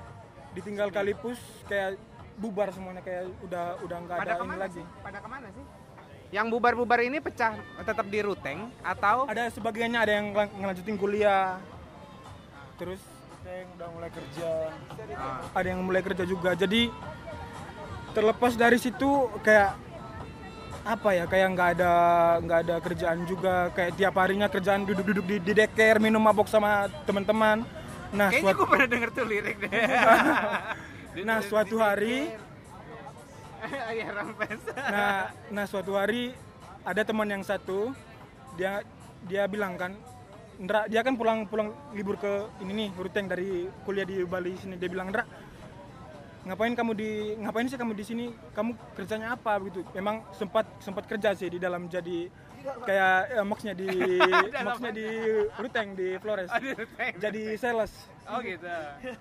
ditinggal 0.50 0.88
Kalipus 0.90 1.38
kayak 1.66 1.98
bubar 2.36 2.70
semuanya 2.70 3.02
kayak 3.02 3.26
udah 3.42 3.76
udah 3.82 3.96
nggak 4.00 4.16
ada 4.16 4.34
ini 4.38 4.56
lagi 4.56 4.74
sih? 4.76 4.86
Pada 5.02 5.18
ke 5.18 5.28
mana 5.28 5.46
sih? 5.50 5.64
Yang 6.30 6.46
bubar-bubar 6.48 7.02
ini 7.02 7.18
pecah 7.18 7.58
tetap 7.82 8.06
di 8.06 8.22
Ruteng 8.22 8.70
atau 8.80 9.26
ada 9.26 9.50
sebagiannya 9.50 9.98
ada 9.98 10.12
yang 10.12 10.26
ngelan- 10.30 10.54
ngelanjutin 10.54 10.96
kuliah 10.96 11.58
terus 12.76 13.02
Ada 13.40 13.52
yang 13.56 13.68
udah 13.74 13.88
mulai 13.90 14.10
kerja. 14.12 14.50
Ah. 15.16 15.40
ada 15.50 15.66
yang 15.66 15.80
mulai 15.80 16.02
kerja 16.04 16.24
juga 16.24 16.50
jadi 16.54 16.92
terlepas 18.10 18.52
dari 18.54 18.76
situ 18.76 19.10
kayak 19.40 19.74
apa 20.80 21.08
ya 21.12 21.24
kayak 21.28 21.48
nggak 21.52 21.68
ada 21.78 21.92
nggak 22.40 22.58
ada 22.66 22.76
kerjaan 22.80 23.18
juga. 23.28 23.68
Kayak 23.76 23.92
tiap 24.00 24.14
harinya 24.16 24.46
kerjaan 24.48 24.82
duduk-duduk 24.88 25.24
di, 25.28 25.36
di 25.40 25.52
deker 25.52 26.00
minum 26.00 26.20
mabok 26.20 26.48
sama 26.48 26.88
teman-teman. 27.04 27.64
Nah 28.10 28.28
Kayaknya 28.32 28.42
suatu 28.42 28.58
gue 28.58 28.68
pernah 28.68 28.88
denger 28.90 29.10
tuh 29.14 29.24
lirik 29.28 29.56
deh. 29.62 29.70
nah 31.28 31.38
suatu 31.42 31.76
hari 31.82 32.32
Iya 33.96 34.08
nah 34.88 35.28
nah 35.52 35.64
suatu 35.68 35.92
hari 35.98 36.32
ada 36.80 37.04
teman 37.04 37.28
yang 37.28 37.44
satu 37.44 37.92
dia 38.56 38.80
dia 39.28 39.44
bilang 39.44 39.76
kan 39.76 39.92
Ndra 40.60 40.88
dia 40.92 41.00
kan 41.00 41.16
pulang 41.16 41.48
pulang 41.48 41.72
libur 41.96 42.20
ke 42.20 42.48
ini 42.60 42.72
nih 42.84 42.88
Ruteng 42.92 43.28
dari 43.32 43.64
kuliah 43.88 44.04
di 44.04 44.20
Bali 44.28 44.52
sini. 44.60 44.76
Dia 44.76 44.92
bilang 44.92 45.08
Ndra 45.08 45.24
ngapain 46.40 46.72
kamu 46.72 46.92
di 46.96 47.10
ngapain 47.36 47.68
sih 47.68 47.76
kamu 47.76 47.92
di 47.92 48.00
sini 48.00 48.24
kamu 48.50 48.72
kerjanya 48.96 49.36
apa 49.36 49.60
begitu 49.60 49.84
memang 49.92 50.24
sempat 50.32 50.64
sempat 50.80 51.04
kerja 51.04 51.36
sih 51.36 51.46
di 51.46 51.60
dalam 51.60 51.84
jadi 51.84 52.32
kayak 52.60 53.16
eh, 53.34 53.44
maksudnya 53.44 53.76
di 53.76 53.88
maksudnya 54.66 54.92
di 54.94 55.06
Ruteng 55.54 55.88
di 55.92 56.08
Flores 56.16 56.48
Oh, 56.48 56.60
jadi 57.16 57.42
sales 57.56 57.92
Oh 58.24 58.38
gitu. 58.40 58.62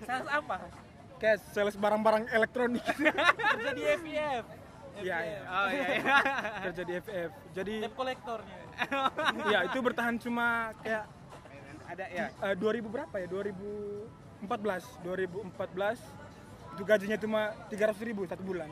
Sales 0.00 0.28
apa? 0.28 0.56
kayak 1.18 1.36
sales 1.50 1.74
barang-barang 1.74 2.30
elektronik 2.30 2.80
Kerja 3.52 3.70
di 3.74 3.82
FIF. 4.00 4.44
Iya, 5.00 5.16
iya. 5.18 5.40
Oh 5.44 5.68
iya. 5.68 5.86
iya. 5.92 6.16
kerja 6.64 6.82
di 6.82 6.94
FF 6.98 7.30
jadi 7.52 7.74
Debt 7.84 7.94
kolektornya. 7.94 8.58
ya 9.46 9.58
itu 9.68 9.78
bertahan 9.78 10.16
cuma 10.16 10.72
kayak 10.80 11.04
Ada 11.84 12.04
ya. 12.08 12.26
eh, 12.32 12.54
2000 12.56 12.80
berapa 12.86 13.14
ya 13.16 13.26
2014 13.28 15.04
2014 15.04 16.19
itu 16.74 16.82
gajinya 16.86 17.16
cuma 17.18 17.40
300 17.68 17.96
ribu 18.06 18.24
satu 18.24 18.42
bulan. 18.42 18.70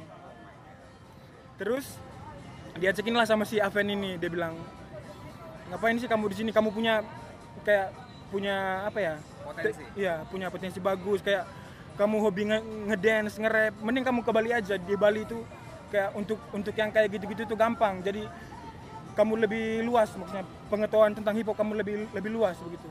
Terus 1.58 1.84
diajakin 2.78 3.14
lah 3.14 3.26
sama 3.26 3.42
si 3.42 3.58
Aven 3.58 3.90
ini. 3.90 4.16
Dia 4.16 4.30
bilang 4.30 4.54
ngapain 5.68 5.98
sih 5.98 6.08
kamu 6.08 6.24
di 6.30 6.36
sini? 6.38 6.50
Kamu 6.54 6.70
punya 6.70 7.02
kayak 7.66 7.90
punya 8.30 8.86
apa 8.86 8.98
ya? 9.02 9.14
Potensi. 9.42 9.82
Te- 9.82 9.92
iya 9.98 10.14
punya 10.30 10.46
potensi 10.48 10.78
bagus. 10.78 11.20
Kayak 11.20 11.44
kamu 11.98 12.16
hobi 12.22 12.42
nge- 12.54 12.66
ngedance 12.94 13.34
nge-rap. 13.42 13.74
Mending 13.82 14.04
kamu 14.06 14.20
ke 14.22 14.30
Bali 14.30 14.50
aja. 14.54 14.74
Di 14.78 14.94
Bali 14.94 15.26
itu 15.26 15.42
kayak 15.90 16.14
untuk 16.14 16.38
untuk 16.54 16.74
yang 16.78 16.94
kayak 16.94 17.10
gitu-gitu 17.18 17.42
tuh 17.44 17.58
gampang. 17.58 17.98
Jadi 18.06 18.22
kamu 19.18 19.32
lebih 19.42 19.82
luas. 19.82 20.14
Maksudnya 20.14 20.46
pengetahuan 20.70 21.10
tentang 21.10 21.34
hip 21.34 21.50
hop 21.50 21.58
kamu 21.58 21.82
lebih 21.82 22.06
lebih 22.14 22.30
luas 22.30 22.54
begitu. 22.62 22.86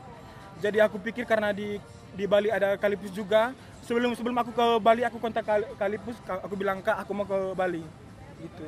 Jadi 0.58 0.78
aku 0.82 1.00
pikir 1.00 1.24
karena 1.24 1.54
di 1.54 1.80
di 2.12 2.24
Bali 2.26 2.50
ada 2.52 2.74
Kalipus 2.76 3.14
juga 3.14 3.54
sebelum 3.88 4.12
sebelum 4.12 4.36
aku 4.36 4.52
ke 4.52 4.66
Bali 4.78 5.02
aku 5.02 5.16
kontak 5.16 5.42
Kal- 5.42 5.72
Kalipus 5.74 6.20
ka- 6.20 6.44
aku 6.44 6.54
bilang 6.54 6.78
kak 6.78 7.00
aku 7.00 7.10
mau 7.10 7.24
ke 7.24 7.56
Bali. 7.56 7.80
Gitu. 8.36 8.66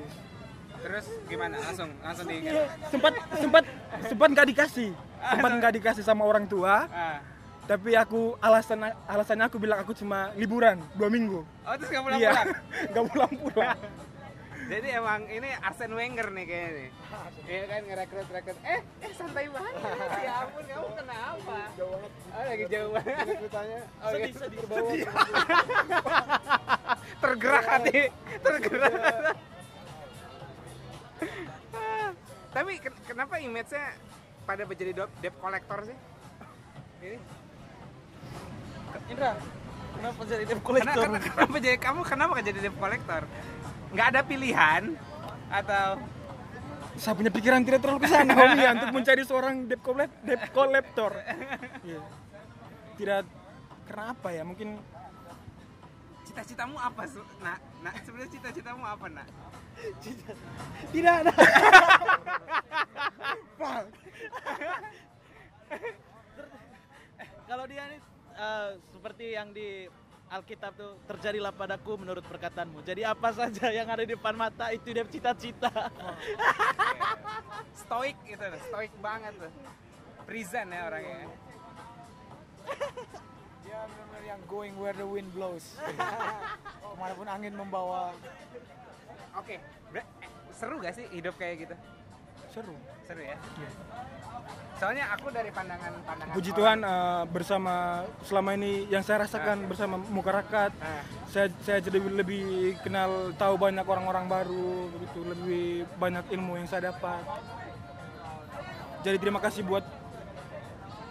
Terus 0.80 1.06
gimana? 1.28 1.60
Langsung 1.60 1.92
langsung 2.00 2.24
di 2.24 2.36
sempat 2.88 3.12
sempat 3.36 3.64
sempat 4.02 4.28
nggak 4.32 4.48
dikasih. 4.48 4.90
Sempat 5.20 5.50
nggak 5.52 5.72
dikasih 5.76 6.02
sama 6.02 6.24
orang 6.24 6.48
tua. 6.48 6.88
Ah. 6.88 7.20
tapi 7.60 7.94
aku 7.94 8.34
alasan 8.42 8.82
alasannya 9.06 9.46
aku 9.46 9.62
bilang 9.62 9.78
aku 9.78 9.94
cuma 9.94 10.34
liburan 10.34 10.82
dua 10.98 11.06
minggu. 11.06 11.46
Oh 11.62 11.74
terus 11.78 11.86
nggak 11.86 12.18
iya 12.18 12.32
pulang-pulang? 12.34 12.48
nggak 12.90 13.04
pulang 13.06 13.32
pulang 13.46 13.78
Jadi 14.70 14.86
emang 14.94 15.26
ini 15.26 15.50
Arsene 15.58 15.94
Wenger 15.98 16.30
nih 16.30 16.44
kayaknya 16.46 16.70
nih. 16.70 16.90
Iya 17.42 17.62
kan 17.66 17.80
ngerekrut 17.82 18.28
rekrut. 18.30 18.58
Eh, 18.62 18.80
eh 19.02 19.12
santai 19.18 19.50
banget. 19.50 19.74
Ya 20.22 20.32
ampun 20.46 20.62
kamu 20.62 20.88
kenapa? 20.94 21.58
Jauh 21.74 21.90
banget. 21.90 22.12
Oh 22.30 22.42
lagi 22.46 22.64
jauh 22.70 22.90
banget. 22.94 23.26
ceritanya 23.34 23.80
Oh, 23.98 24.10
Sedih, 24.14 24.34
sedih. 24.38 24.58
terbawa 24.62 24.90
Tergerak 27.20 27.64
hati, 27.66 28.00
tergerak. 28.38 28.92
Tapi 32.50 32.72
ken- 32.78 33.02
kenapa 33.04 33.34
image-nya 33.38 33.84
pada 34.42 34.62
menjadi 34.64 34.92
debt, 35.18 35.34
collector 35.36 35.78
sih? 35.84 35.96
Ini 37.00 37.18
Indra, 39.06 39.32
kenapa 39.94 40.20
jadi 40.24 40.42
debt 40.46 40.50
Kenapa, 40.52 40.66
kolektor? 40.66 41.04
kenapa, 41.10 41.26
kenapa 41.26 41.56
jadi 41.58 41.78
kamu 41.78 42.00
kenapa 42.06 42.32
jadi 42.38 42.58
debt 42.60 42.76
collector? 42.78 43.22
Nggak 43.90 44.06
ada 44.14 44.20
pilihan 44.22 44.82
atau 45.50 45.98
saya 47.00 47.14
punya 47.16 47.32
pikiran 47.32 47.64
tidak 47.64 47.80
terlalu 47.80 48.04
ke 48.04 48.08
sana 48.12 48.32
Om, 48.36 48.60
ya, 48.60 48.70
untuk 48.76 48.92
mencari 49.00 49.22
seorang 49.24 49.64
debt 49.64 49.80
collector 49.80 50.20
debt 50.26 50.52
collector. 50.52 51.12
Iya. 51.80 52.00
tidak 53.00 53.24
karena 53.88 54.12
apa 54.12 54.28
ya 54.30 54.44
mungkin 54.44 54.76
cita-citamu 56.28 56.76
apa 56.76 57.08
nak 57.40 57.58
nak 57.80 57.94
sebenarnya 58.04 58.30
cita-citamu 58.36 58.84
apa 58.84 59.08
nak? 59.08 59.26
Tidak 60.92 61.14
ada 61.24 61.32
Kalau 67.50 67.64
dia 67.66 67.82
nih 67.90 68.00
eh, 68.38 68.70
seperti 68.92 69.26
yang 69.34 69.50
di 69.50 69.88
Alkitab 70.30 70.72
tuh 70.78 70.94
terjadilah 71.10 71.50
padaku 71.50 71.98
menurut 71.98 72.22
perkataanmu. 72.22 72.86
Jadi 72.86 73.02
apa 73.02 73.34
saja 73.38 73.74
yang 73.74 73.90
ada 73.90 74.06
di 74.06 74.14
depan 74.14 74.38
mata 74.38 74.70
itu 74.70 74.94
dia 74.94 75.02
cita-cita. 75.02 75.70
stoik 77.82 78.14
itu 78.22 78.46
stoik 78.70 78.94
banget 79.02 79.34
tuh 79.34 79.50
present 80.22 80.70
ya 80.70 80.86
orangnya 80.86 81.26
Dia 83.66 83.78
benar-benar 83.82 84.22
yang 84.22 84.40
going 84.46 84.74
where 84.78 84.94
the 84.94 85.02
wind 85.02 85.26
blows. 85.34 85.74
Ke 86.86 86.94
mana 86.94 87.12
pun 87.18 87.26
angin 87.26 87.54
membawa. 87.58 88.14
oke 89.34 89.58
eh, 89.98 90.06
seru 90.54 90.78
gak 90.82 90.94
sih 90.94 91.06
hidup 91.10 91.34
kayak 91.38 91.66
gitu 91.66 91.74
seru. 92.50 92.74
Seru 93.06 93.22
ya? 93.22 93.36
Soalnya 94.76 95.12
aku 95.12 95.28
dari 95.28 95.52
pandangan 95.52 95.92
pandangan 96.02 96.32
puji 96.32 96.50
Tuhan 96.50 96.78
eh, 96.80 97.22
bersama 97.28 98.00
selama 98.24 98.56
ini 98.56 98.88
yang 98.88 99.04
saya 99.04 99.28
rasakan 99.28 99.68
bersama 99.68 100.00
Mukarakat 100.00 100.72
Ah. 100.80 101.04
saya 101.28 101.52
saya 101.60 101.78
jadi 101.78 102.00
lebih 102.00 102.74
kenal 102.80 103.28
tahu 103.36 103.60
banyak 103.60 103.84
orang-orang 103.84 104.24
baru 104.24 104.88
begitu 104.90 105.20
lebih 105.22 105.66
banyak 106.00 106.24
ilmu 106.32 106.56
yang 106.56 106.64
saya 106.64 106.88
dapat. 106.90 107.20
Jadi 109.00 109.16
terima 109.16 109.36
kasih 109.38 109.64
buat 109.64 109.84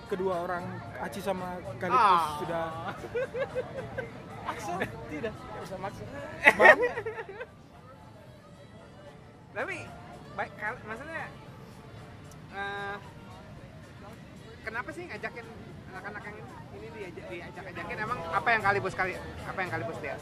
kedua 0.10 0.50
orang 0.50 0.66
Aci 1.00 1.22
sama 1.22 1.62
Kalipus 1.78 2.02
Ah. 2.18 2.38
sudah. 2.42 2.66
Tidak. 5.14 5.34
Bang, 6.58 6.80
tapi 9.54 9.78
baik 10.40 10.56
maksudnya 10.88 11.24
eh, 12.56 12.96
kenapa 14.64 14.90
sih 14.96 15.04
ngajakin 15.12 15.46
anak-anak 15.92 16.22
yang 16.24 16.36
ini, 16.40 16.48
ini 16.80 16.88
diajak 16.96 17.26
diajak 17.28 17.64
ajakin 17.76 17.98
emang 18.08 18.20
apa 18.32 18.48
yang 18.56 18.62
kalibus 18.64 18.94
kali 18.96 19.14
apa 19.20 19.60
yang 19.60 19.72
kalibus 19.76 19.98
lihat? 20.00 20.22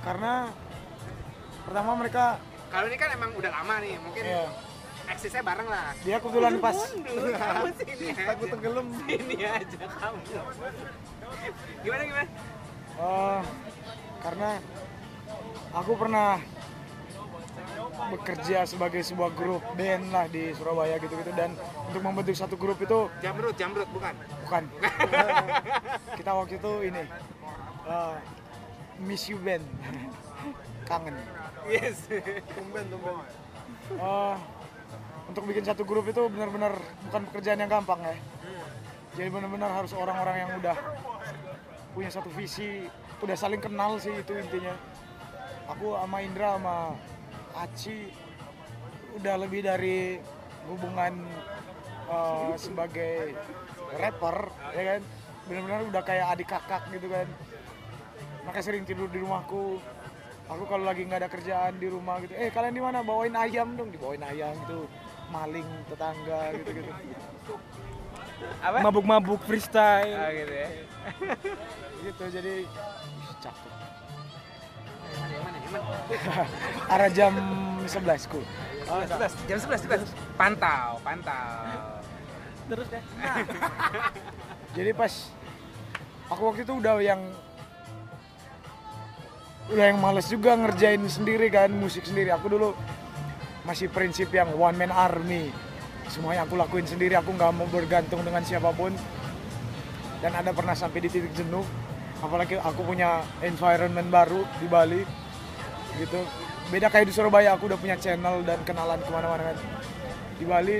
Karena 0.00 0.48
pertama 1.68 1.92
mereka 2.00 2.24
kalau 2.72 2.86
ini 2.88 2.96
kan 2.96 3.10
emang 3.12 3.30
udah 3.36 3.50
lama 3.52 3.74
nih 3.84 4.00
mungkin 4.00 4.24
ya, 4.24 4.48
eksisnya 5.12 5.42
bareng 5.44 5.68
lah. 5.68 5.92
Dia 6.08 6.16
kebetulan 6.24 6.54
pas 6.62 6.78
mundur 6.96 7.34
kamu 7.42 7.70
sini 7.76 8.06
aja. 8.14 8.24
Takut 8.32 8.48
tenggelam. 8.48 8.86
sini 8.96 9.36
aja 9.44 9.78
kamu. 9.90 10.20
Gimana 11.84 12.02
gimana? 12.08 12.28
Eh, 12.96 13.42
karena 14.24 14.50
aku 15.74 15.92
pernah 16.00 16.40
bekerja 18.08 18.64
sebagai 18.64 19.04
sebuah 19.04 19.30
grup 19.36 19.62
band 19.76 20.08
lah 20.08 20.26
di 20.26 20.56
Surabaya 20.56 20.96
gitu-gitu 20.96 21.32
dan 21.36 21.52
untuk 21.90 22.00
membentuk 22.00 22.32
satu 22.32 22.56
grup 22.56 22.80
itu 22.80 23.12
jamrut 23.20 23.54
jamrut 23.60 23.88
bukan 23.92 24.14
bukan 24.48 24.62
kita 26.18 26.30
waktu 26.32 26.54
itu 26.56 26.72
ini 26.88 27.02
eh, 27.84 28.14
miss 29.04 29.28
you 29.28 29.36
band 29.42 29.64
kangen 30.88 31.14
yes 31.68 32.08
Tumben, 32.56 32.84
tumben. 32.88 33.16
Eh, 33.90 34.36
untuk 35.30 35.46
bikin 35.46 35.62
satu 35.62 35.86
grup 35.86 36.10
itu 36.10 36.26
benar-benar 36.26 36.74
bukan 37.06 37.22
pekerjaan 37.30 37.62
yang 37.62 37.70
gampang 37.70 38.02
ya. 38.02 38.16
Jadi 39.14 39.28
benar-benar 39.30 39.70
harus 39.70 39.94
orang-orang 39.94 40.36
yang 40.42 40.50
udah 40.58 40.76
punya 41.94 42.10
satu 42.10 42.30
visi, 42.34 42.86
udah 43.22 43.36
saling 43.38 43.62
kenal 43.62 43.98
sih 44.02 44.10
itu 44.10 44.32
intinya. 44.34 44.74
Aku 45.70 45.94
sama 45.94 46.18
Indra 46.22 46.58
sama 46.58 46.98
Aci 47.56 48.10
udah 49.18 49.34
lebih 49.40 49.66
dari 49.66 50.22
hubungan 50.70 51.26
eh, 52.06 52.54
sebagai 52.58 53.34
rapper 53.98 54.50
ya 54.74 54.82
kan. 54.96 55.00
Benar-benar 55.50 55.80
udah 55.90 56.02
kayak 56.06 56.26
adik 56.36 56.48
kakak 56.50 56.82
gitu 56.94 57.10
kan. 57.10 57.26
Mereka 58.46 58.60
sering 58.62 58.84
tidur 58.86 59.10
di 59.10 59.18
rumahku. 59.18 59.82
Aku 60.50 60.66
kalau 60.66 60.82
lagi 60.82 61.06
nggak 61.06 61.22
ada 61.22 61.30
kerjaan 61.30 61.78
di 61.78 61.86
rumah 61.86 62.18
gitu, 62.26 62.34
eh 62.34 62.50
kalian 62.50 62.74
di 62.74 62.82
mana? 62.82 63.06
Bawain 63.06 63.38
ayam 63.38 63.78
dong, 63.78 63.94
dibawain 63.94 64.18
ayam 64.26 64.50
gitu. 64.66 64.90
Maling 65.30 65.66
tetangga 65.86 66.50
gitu-gitu. 66.58 66.90
apa 68.58 68.82
Mabuk-mabuk 68.82 69.38
freestyle. 69.46 70.10
oh, 70.10 70.30
gitu 70.32 70.54
ya 70.54 70.68
gitu 72.00 72.24
jadi 72.32 72.54
cakep. 73.40 73.72
Arah 76.92 77.10
jam 77.10 77.32
11 77.86 78.32
ku. 78.32 78.40
oh, 78.90 79.00
11 79.06 79.48
jam 79.48 79.58
11 79.58 80.06
11 80.06 80.38
pantau 80.38 80.98
pantau 81.06 82.00
Terus 82.70 82.86
deh. 82.86 83.02
Jadi 84.78 84.90
pas 84.94 85.12
aku 86.30 86.42
waktu 86.46 86.62
itu 86.62 86.72
udah 86.78 87.02
yang 87.02 87.18
udah 89.74 89.84
yang 89.90 89.98
males 89.98 90.30
juga 90.30 90.54
ngerjain 90.54 91.02
sendiri 91.10 91.50
kan 91.50 91.74
musik 91.74 92.06
sendiri. 92.06 92.30
Aku 92.30 92.46
dulu 92.46 92.78
masih 93.66 93.90
prinsip 93.90 94.30
yang 94.30 94.54
one 94.54 94.78
man 94.78 94.94
army. 94.94 95.50
Semuanya 96.06 96.46
aku 96.46 96.54
lakuin 96.54 96.86
sendiri. 96.86 97.18
Aku 97.18 97.34
nggak 97.34 97.50
mau 97.58 97.66
bergantung 97.66 98.22
dengan 98.22 98.46
siapa 98.46 98.70
pun. 98.70 98.94
Dan 100.22 100.30
ada 100.38 100.54
pernah 100.54 100.78
sampai 100.78 101.02
di 101.02 101.08
titik 101.10 101.34
jenuh. 101.34 101.66
Apalagi 102.22 102.54
aku 102.54 102.86
punya 102.86 103.24
environment 103.42 104.06
baru 104.12 104.46
di 104.62 104.66
Bali, 104.68 105.02
gitu. 105.98 106.20
Beda 106.70 106.86
kayak 106.86 107.08
di 107.08 107.14
Surabaya. 107.14 107.56
Aku 107.58 107.66
udah 107.66 107.78
punya 107.80 107.96
channel 107.98 108.44
dan 108.46 108.60
kenalan 108.62 109.00
ke 109.02 109.10
mana-mana 109.10 109.42
kan. 109.50 109.56
Di 110.38 110.44
Bali 110.46 110.78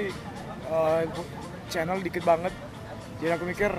eh, 0.68 1.02
channel 1.66 1.98
dikit 1.98 2.22
banget. 2.22 2.54
Jadi 3.18 3.32
aku 3.34 3.44
mikir 3.44 3.72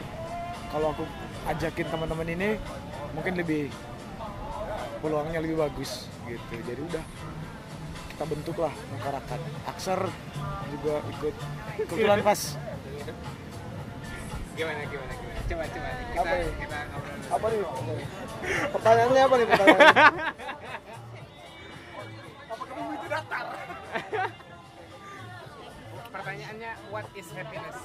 kalau 0.72 0.94
aku 0.94 1.04
ajakin 1.50 1.88
teman-teman 1.89 2.28
ini 2.30 2.50
mungkin 3.12 3.34
lebih 3.36 3.67
peluangnya 5.02 5.41
lebih 5.41 5.58
bagus 5.58 6.06
gitu 6.30 6.56
jadi 6.63 6.80
udah 6.80 7.04
kita 8.13 8.24
bentuk 8.30 8.56
lah 8.62 8.70
masyarakat 8.94 9.39
Akser 9.67 10.00
juga 10.70 10.96
ikut 11.10 11.36
kebetulan 11.89 12.22
pas 12.30 12.39
gimana 14.54 14.82
gimana 14.86 15.13
gimana 15.17 15.39
coba 15.50 15.63
coba 15.65 15.89
kita 15.89 16.22
Apa 16.22 16.34
ini? 16.38 16.52
kita 16.62 16.78
ngobrol. 16.94 17.17
Apa 17.32 17.46
nih? 17.50 17.60
Pertanyaannya 18.72 19.22
apa 19.26 19.36
nih 19.36 19.46
pertanyaannya? 19.50 19.96
pertanyaannya 26.62 26.93
what 26.93 27.08
is 27.17 27.28
happiness? 27.34 27.78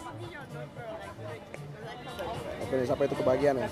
Happiness 2.60 2.90
apa 2.92 3.02
itu? 3.08 3.14
Kebahagiaan 3.16 3.56
ya? 3.56 3.68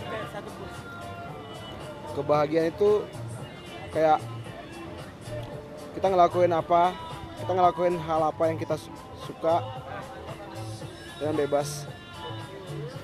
Kebahagiaan 2.15 2.67
itu 2.73 2.91
kayak 3.93 4.19
kita 5.95 6.07
ngelakuin 6.09 6.53
apa, 6.57 6.83
kita 7.45 7.53
ngelakuin 7.53 7.95
hal 8.01 8.21
apa 8.33 8.43
yang 8.49 8.57
kita 8.57 8.77
su- 8.81 9.05
suka 9.29 9.61
dengan 11.21 11.35
bebas, 11.37 11.85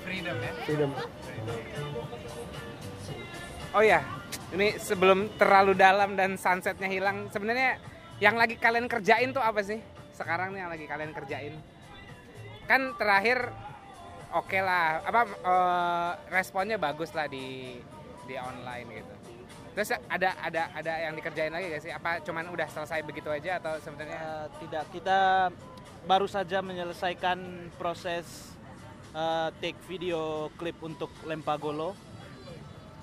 freedom 0.01 0.35
ya? 0.41 0.51
Freedom. 0.65 0.91
oh 3.71 3.79
ya 3.79 4.03
ini 4.51 4.75
sebelum 4.75 5.31
terlalu 5.39 5.71
dalam 5.77 6.19
dan 6.19 6.35
sunsetnya 6.35 6.91
hilang 6.91 7.31
sebenarnya 7.31 7.79
yang 8.19 8.35
lagi 8.35 8.59
kalian 8.59 8.89
kerjain 8.89 9.31
tuh 9.31 9.43
apa 9.43 9.61
sih? 9.61 9.79
Sekarang 10.11 10.51
nih 10.53 10.65
yang 10.65 10.71
lagi 10.71 10.85
kalian 10.85 11.11
kerjain 11.15 11.55
kan 12.71 12.95
terakhir 12.95 13.51
oke 14.31 14.59
lah 14.63 15.03
apa 15.03 15.21
eh, 15.27 16.11
responnya 16.31 16.79
bagus 16.79 17.11
lah 17.11 17.27
di 17.27 17.75
di 18.23 18.35
online 18.39 18.87
gitu. 18.95 19.15
Terus 19.75 19.91
ada 20.07 20.39
ada 20.39 20.71
ada 20.71 20.93
yang 21.03 21.19
dikerjain 21.19 21.51
lagi 21.51 21.67
gak 21.67 21.83
sih? 21.83 21.91
Apa 21.91 22.23
cuman 22.23 22.47
udah 22.47 22.67
selesai 22.71 23.03
begitu 23.03 23.27
aja 23.27 23.59
atau 23.59 23.75
sebenarnya? 23.83 24.19
Eh, 24.19 24.47
tidak, 24.63 24.87
kita 24.95 25.19
baru 26.07 26.31
saja 26.31 26.63
menyelesaikan 26.63 27.71
proses 27.75 28.55
eh, 29.11 29.49
take 29.59 29.79
video 29.91 30.47
klip 30.55 30.79
untuk 30.79 31.11
Lempagolo 31.27 31.91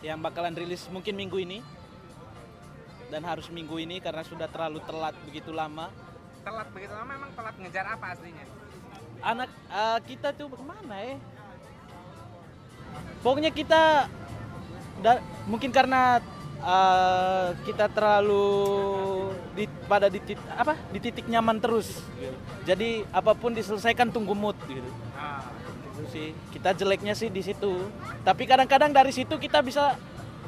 yang 0.00 0.24
bakalan 0.24 0.56
rilis 0.56 0.88
mungkin 0.88 1.12
minggu 1.12 1.44
ini. 1.44 1.60
Dan 3.08 3.24
harus 3.24 3.48
minggu 3.48 3.76
ini 3.80 4.04
karena 4.04 4.20
sudah 4.20 4.48
terlalu 4.48 4.80
telat 4.84 5.16
begitu 5.28 5.52
lama. 5.52 5.92
telat 6.44 6.68
begitu 6.72 6.92
lama 6.96 7.12
emang 7.12 7.32
telat 7.36 7.56
ngejar 7.60 7.84
apa 7.92 8.16
aslinya 8.16 8.57
Anak 9.20 9.50
eh, 9.68 9.98
kita 10.06 10.30
tuh 10.32 10.46
ke 10.48 10.62
mana 10.62 10.96
ya? 10.96 11.16
Pokoknya 13.18 13.50
kita 13.50 14.06
da- 15.02 15.22
mungkin 15.44 15.74
karena 15.74 16.22
eh, 16.58 17.48
kita 17.66 17.90
terlalu 17.90 18.46
di, 19.58 19.66
pada 19.90 20.06
di 20.06 20.22
tit- 20.22 20.50
apa 20.54 20.78
di 20.94 20.98
titik 21.02 21.26
nyaman 21.26 21.58
terus. 21.58 21.98
Jadi 22.62 23.02
apa 23.10 23.34
pun 23.34 23.50
diselesaikan 23.50 24.14
tunggu 24.14 24.38
mood 24.38 24.54
gitu. 24.70 24.86
Gitu 24.86 26.02
sih. 26.14 26.28
Kita 26.54 26.70
jeleknya 26.72 27.18
sih 27.18 27.26
di 27.26 27.42
situ. 27.42 27.90
Tapi 28.22 28.46
kadang-kadang 28.46 28.94
dari 28.94 29.10
situ 29.10 29.34
kita 29.34 29.66
bisa 29.66 29.98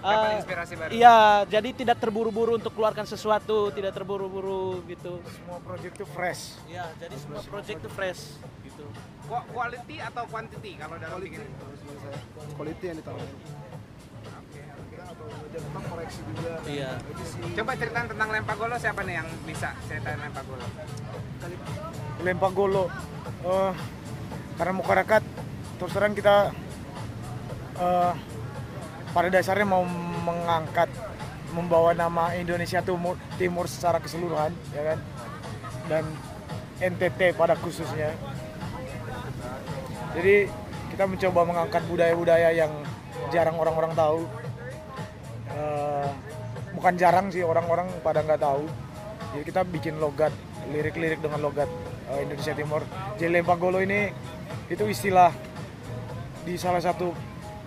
eh, 0.01 0.39
inspirasi 0.39 0.73
baru 0.79 0.91
Iya, 0.95 1.19
jadi 1.51 1.69
tidak 1.75 1.99
terburu-buru 1.99 2.57
untuk 2.57 2.73
keluarkan 2.73 3.05
sesuatu, 3.05 3.69
tidak 3.75 3.93
terburu-buru 3.93 4.81
gitu. 4.87 5.19
semua 5.29 5.59
project 5.61 5.93
itu 5.99 6.07
fresh 6.07 6.43
Iya, 6.65 6.87
jadi 6.97 7.15
semua 7.19 7.43
project 7.45 7.79
itu 7.83 7.91
fresh 7.91 8.23
gitu. 8.81 8.89
Qua- 9.29 9.47
quality 9.53 9.97
atau 10.01 10.25
quantity 10.27 10.73
kalau 10.81 10.97
dalam 10.97 11.21
bikin 11.21 11.45
Quality 12.57 12.85
yang 12.89 12.99
ditaruhin. 12.99 13.31
Jepang 15.51 15.85
koreksi 15.91 16.21
juga. 16.33 16.53
Iya. 16.65 16.91
coba 17.59 17.73
ceritain 17.77 18.07
tentang 18.09 18.29
Lempagolo 18.31 18.75
siapa 18.79 19.03
nih 19.03 19.15
yang 19.21 19.29
bisa 19.45 19.75
ceritain 19.91 20.19
Lempagolo 20.23 20.65
Lempagolo 22.23 22.85
Eh, 23.41 23.73
karena 24.61 24.73
masyarakat 24.77 25.23
terus 25.81 25.93
terang 25.97 26.13
kita 26.13 26.53
eh, 27.81 28.13
pada 29.11 29.29
dasarnya 29.33 29.65
mau 29.65 29.81
mengangkat 30.29 30.93
membawa 31.51 31.97
nama 31.97 32.37
Indonesia 32.37 32.85
Timur, 32.85 33.17
Timur 33.41 33.65
secara 33.65 33.97
keseluruhan 33.97 34.53
ya 34.77 34.93
kan 34.93 34.99
dan 35.89 36.05
NTT 36.81 37.33
pada 37.35 37.57
khususnya 37.57 38.13
jadi 40.11 40.51
kita 40.91 41.05
mencoba 41.07 41.41
mengangkat 41.47 41.83
budaya-budaya 41.87 42.51
yang 42.51 42.73
jarang 43.31 43.57
orang-orang 43.57 43.95
tahu. 43.95 44.21
Eh, 45.51 46.09
bukan 46.75 46.95
jarang 46.99 47.27
sih 47.31 47.47
orang-orang 47.47 47.87
pada 48.03 48.27
nggak 48.27 48.43
tahu. 48.43 48.67
Jadi 49.33 49.43
kita 49.47 49.63
bikin 49.63 49.95
logat 50.03 50.35
lirik-lirik 50.75 51.23
dengan 51.23 51.39
logat 51.39 51.71
eh, 52.11 52.27
Indonesia 52.27 52.55
Timur. 52.55 52.83
Jadi 53.17 53.31
Lempagolo 53.31 53.79
ini 53.79 54.11
itu 54.67 54.85
istilah 54.91 55.31
di 56.43 56.59
salah 56.59 56.83
satu 56.83 57.15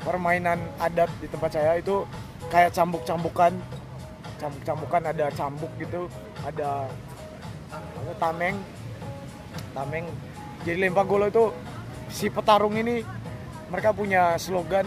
permainan 0.04 0.60
adat 0.78 1.08
di 1.24 1.32
tempat 1.32 1.56
saya. 1.56 1.80
Itu 1.80 2.04
kayak 2.52 2.76
cambuk-cambukan. 2.76 3.56
Cambuk-cambukan 4.38 5.16
ada 5.16 5.32
cambuk 5.32 5.72
gitu 5.80 6.12
ada 6.44 6.92
apa, 7.72 8.14
tameng. 8.20 8.60
Tameng. 9.72 10.06
Jadi 10.68 10.78
Lempagolo 10.84 11.32
itu 11.32 11.56
si 12.14 12.30
petarung 12.30 12.78
ini 12.78 13.02
mereka 13.74 13.90
punya 13.90 14.38
slogan 14.38 14.86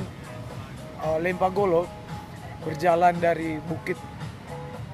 eh, 1.02 1.18
Lempagolo 1.18 1.90
berjalan 2.62 3.18
dari 3.18 3.58
bukit 3.66 3.98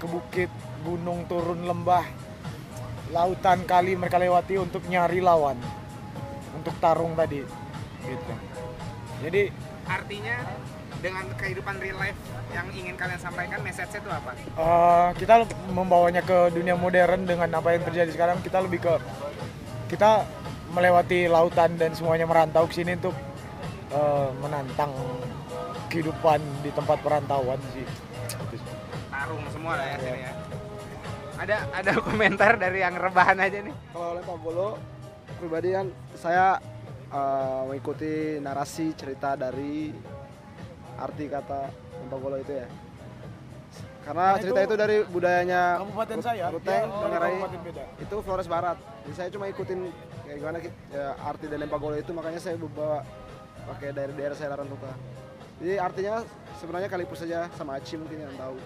ke 0.01 0.07
bukit 0.09 0.49
gunung 0.81 1.29
turun 1.29 1.69
lembah 1.69 2.03
lautan 3.13 3.69
kali 3.69 3.93
mereka 3.95 4.17
lewati 4.17 4.57
untuk 4.57 4.81
nyari 4.89 5.21
lawan 5.21 5.61
untuk 6.57 6.73
tarung 6.81 7.13
tadi 7.13 7.45
gitu 8.03 8.35
jadi 9.21 9.53
Artinya 9.83 10.39
dengan 11.03 11.27
kehidupan 11.35 11.83
real 11.83 11.99
life 11.99 12.17
yang 12.55 12.67
ingin 12.73 12.95
kalian 12.95 13.19
sampaikan 13.19 13.59
message-nya 13.61 14.01
itu 14.01 14.09
apa? 14.09 14.31
eh, 14.39 15.09
kita 15.21 15.35
membawanya 15.69 16.23
ke 16.25 16.49
dunia 16.57 16.79
modern 16.81 17.29
dengan 17.29 17.51
apa 17.53 17.77
yang 17.77 17.85
terjadi 17.85 18.11
sekarang 18.15 18.41
kita 18.41 18.63
lebih 18.65 18.81
ke 18.81 18.95
kita 19.93 20.25
melewati 20.73 21.29
lautan 21.29 21.77
dan 21.77 21.93
semuanya 21.93 22.25
merantau 22.25 22.65
ke 22.65 22.81
sini 22.81 22.97
untuk 22.97 23.13
eh, 23.93 24.29
menantang 24.41 24.91
kehidupan 25.93 26.41
di 26.65 26.73
tempat 26.73 26.99
perantauan 27.05 27.61
sih. 27.77 27.85
Tarung 29.13 29.45
semua 29.53 29.77
lah 29.77 29.87
ya 29.93 29.97
sini 30.01 30.21
ya. 30.25 30.33
Ada 31.37 31.57
ada 31.77 31.93
komentar 32.09 32.53
dari 32.57 32.81
yang 32.81 32.97
rebahan 32.97 33.37
aja 33.37 33.61
nih. 33.61 33.75
Kalau 33.93 34.17
lempar 34.17 34.39
bolo 34.41 34.69
pribadi 35.37 35.77
kan 35.77 35.87
saya 36.17 36.57
eh, 37.13 37.61
mengikuti 37.69 38.41
narasi 38.41 38.97
cerita 38.97 39.37
dari 39.37 39.93
arti 40.97 41.25
kata 41.29 41.61
lempar 42.01 42.19
bolo 42.19 42.37
itu 42.41 42.57
ya. 42.57 42.69
Karena 44.03 44.35
Karena 44.35 44.43
cerita 44.43 44.61
itu 44.65 44.67
itu 44.67 44.77
dari 44.81 44.97
budayanya 45.07 45.79
kabupaten 45.79 46.19
saya 46.19 46.51
Ruteng, 46.51 46.91
kabupaten 46.91 47.61
beda 47.63 47.85
itu 48.03 48.17
Flores 48.25 48.49
Barat. 48.51 48.75
Jadi 49.07 49.15
saya 49.15 49.29
cuma 49.31 49.47
ikutin 49.47 49.79
kayak 50.33 50.41
gimana 50.41 50.59
ya, 50.89 51.07
arti 51.21 51.45
dari 51.45 51.61
lempar 51.61 51.77
bolo 51.77 51.93
itu 51.93 52.09
makanya 52.17 52.41
saya 52.41 52.57
bawa 52.57 53.05
pakai 53.69 53.93
dari 53.93 54.13
daerah 54.17 54.33
saya 54.33 54.57
Larantuka. 54.57 54.89
Jadi 55.61 55.77
artinya 55.77 56.25
sebenarnya 56.57 56.89
kalipus 56.89 57.21
saja 57.21 57.53
sama 57.55 57.77
Aci 57.77 58.01
mungkin 58.01 58.25
yang 58.25 58.35
tahu. 58.35 58.57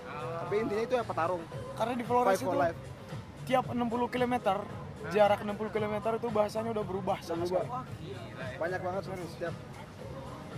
Tapi 0.47 0.55
intinya 0.63 0.83
itu 0.87 0.95
ya 0.95 1.03
petarung. 1.03 1.43
karena 1.75 1.93
di 1.93 2.05
Flores 2.07 2.39
itu 2.39 2.55
life. 2.55 2.79
tiap 3.45 3.67
60 3.69 3.83
km 4.09 4.35
jarak 5.11 5.41
60 5.45 5.75
km 5.75 5.95
itu 6.17 6.29
bahasanya 6.31 6.71
udah 6.73 6.85
berubah 6.87 7.19
sama 7.21 7.45
Berubah. 7.45 7.85
sekali 7.85 8.59
Banyak 8.59 8.81
banget 8.81 9.03
setiap 9.29 9.55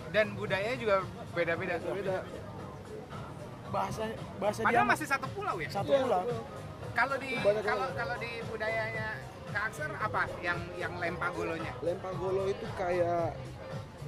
Dan 0.09 0.27
budayanya 0.37 0.77
juga 0.79 0.97
beda-beda. 1.33 1.75
beda. 1.81 2.17
bahasa 3.69 4.03
bahasa 4.41 4.59
dia 4.61 4.67
Padahal 4.71 4.87
masih 4.89 5.07
satu 5.09 5.27
pulau 5.33 5.57
ya. 5.61 5.69
satu 5.69 5.91
pulau 5.91 6.23
Kalau 6.97 7.17
di 7.17 7.31
kalau 7.65 7.89
kalau 7.93 8.17
di 8.17 8.31
budayanya 8.47 9.09
Kak 9.59 9.75
Akser 9.75 9.91
apa 9.91 10.31
yang 10.39 10.55
yang 10.79 10.95
lempar 11.03 11.35
golonya? 11.35 11.75
lempar 11.83 12.15
golo 12.15 12.47
itu 12.47 12.63
kayak 12.79 13.35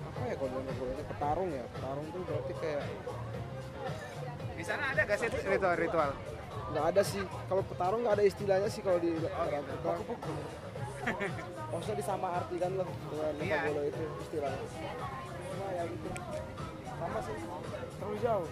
apa 0.07 0.23
ya 0.31 0.39
kalau 0.39 0.55
lempar 0.55 0.79
golo 0.79 0.95
itu 0.95 1.05
petarung 1.11 1.51
ya? 1.51 1.67
Petarung 1.75 2.07
tuh 2.15 2.23
berarti 2.23 2.55
kayak 2.63 2.87
Di 4.55 4.63
sana 4.63 4.95
ada 4.95 5.03
gak 5.03 5.19
sih 5.19 5.27
ritual-ritual? 5.27 6.15
nggak 6.71 6.87
ada 6.95 7.03
sih. 7.03 7.27
Kalau 7.51 7.67
petarung 7.67 8.07
nggak 8.07 8.15
ada 8.15 8.25
istilahnya 8.31 8.71
sih 8.71 8.79
kalau 8.79 9.03
di 9.03 9.11
orang 9.27 9.67
kita. 9.67 9.91
Maksudnya 11.75 11.99
disama 11.99 12.31
artikan 12.31 12.71
loh 12.79 12.87
dengan 13.11 13.35
lempar 13.35 13.51
Iya. 13.51 13.59
golo 13.75 13.83
itu 13.91 14.03
istilahnya. 14.23 14.63
Cuma 15.51 15.67
ya 15.75 15.83
gitu 15.83 16.09
sama 16.95 17.19
sih. 17.27 17.35
Terlalu 17.99 18.17
jauh. 18.23 18.47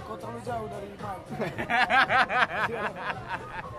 Kok 0.00 0.16
terlalu 0.16 0.40
jauh 0.48 0.64
dari 0.72 0.86
Mike 0.88 1.28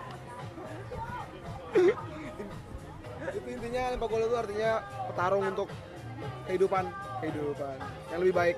itu 3.30 3.48
intinya 3.52 3.82
lempar 3.94 4.08
golo 4.10 4.24
itu 4.26 4.36
artinya 4.36 4.72
petarung 5.10 5.44
untuk 5.46 5.68
kehidupan 6.48 6.84
kehidupan 7.22 7.76
yang 8.10 8.20
lebih 8.22 8.34
baik 8.36 8.56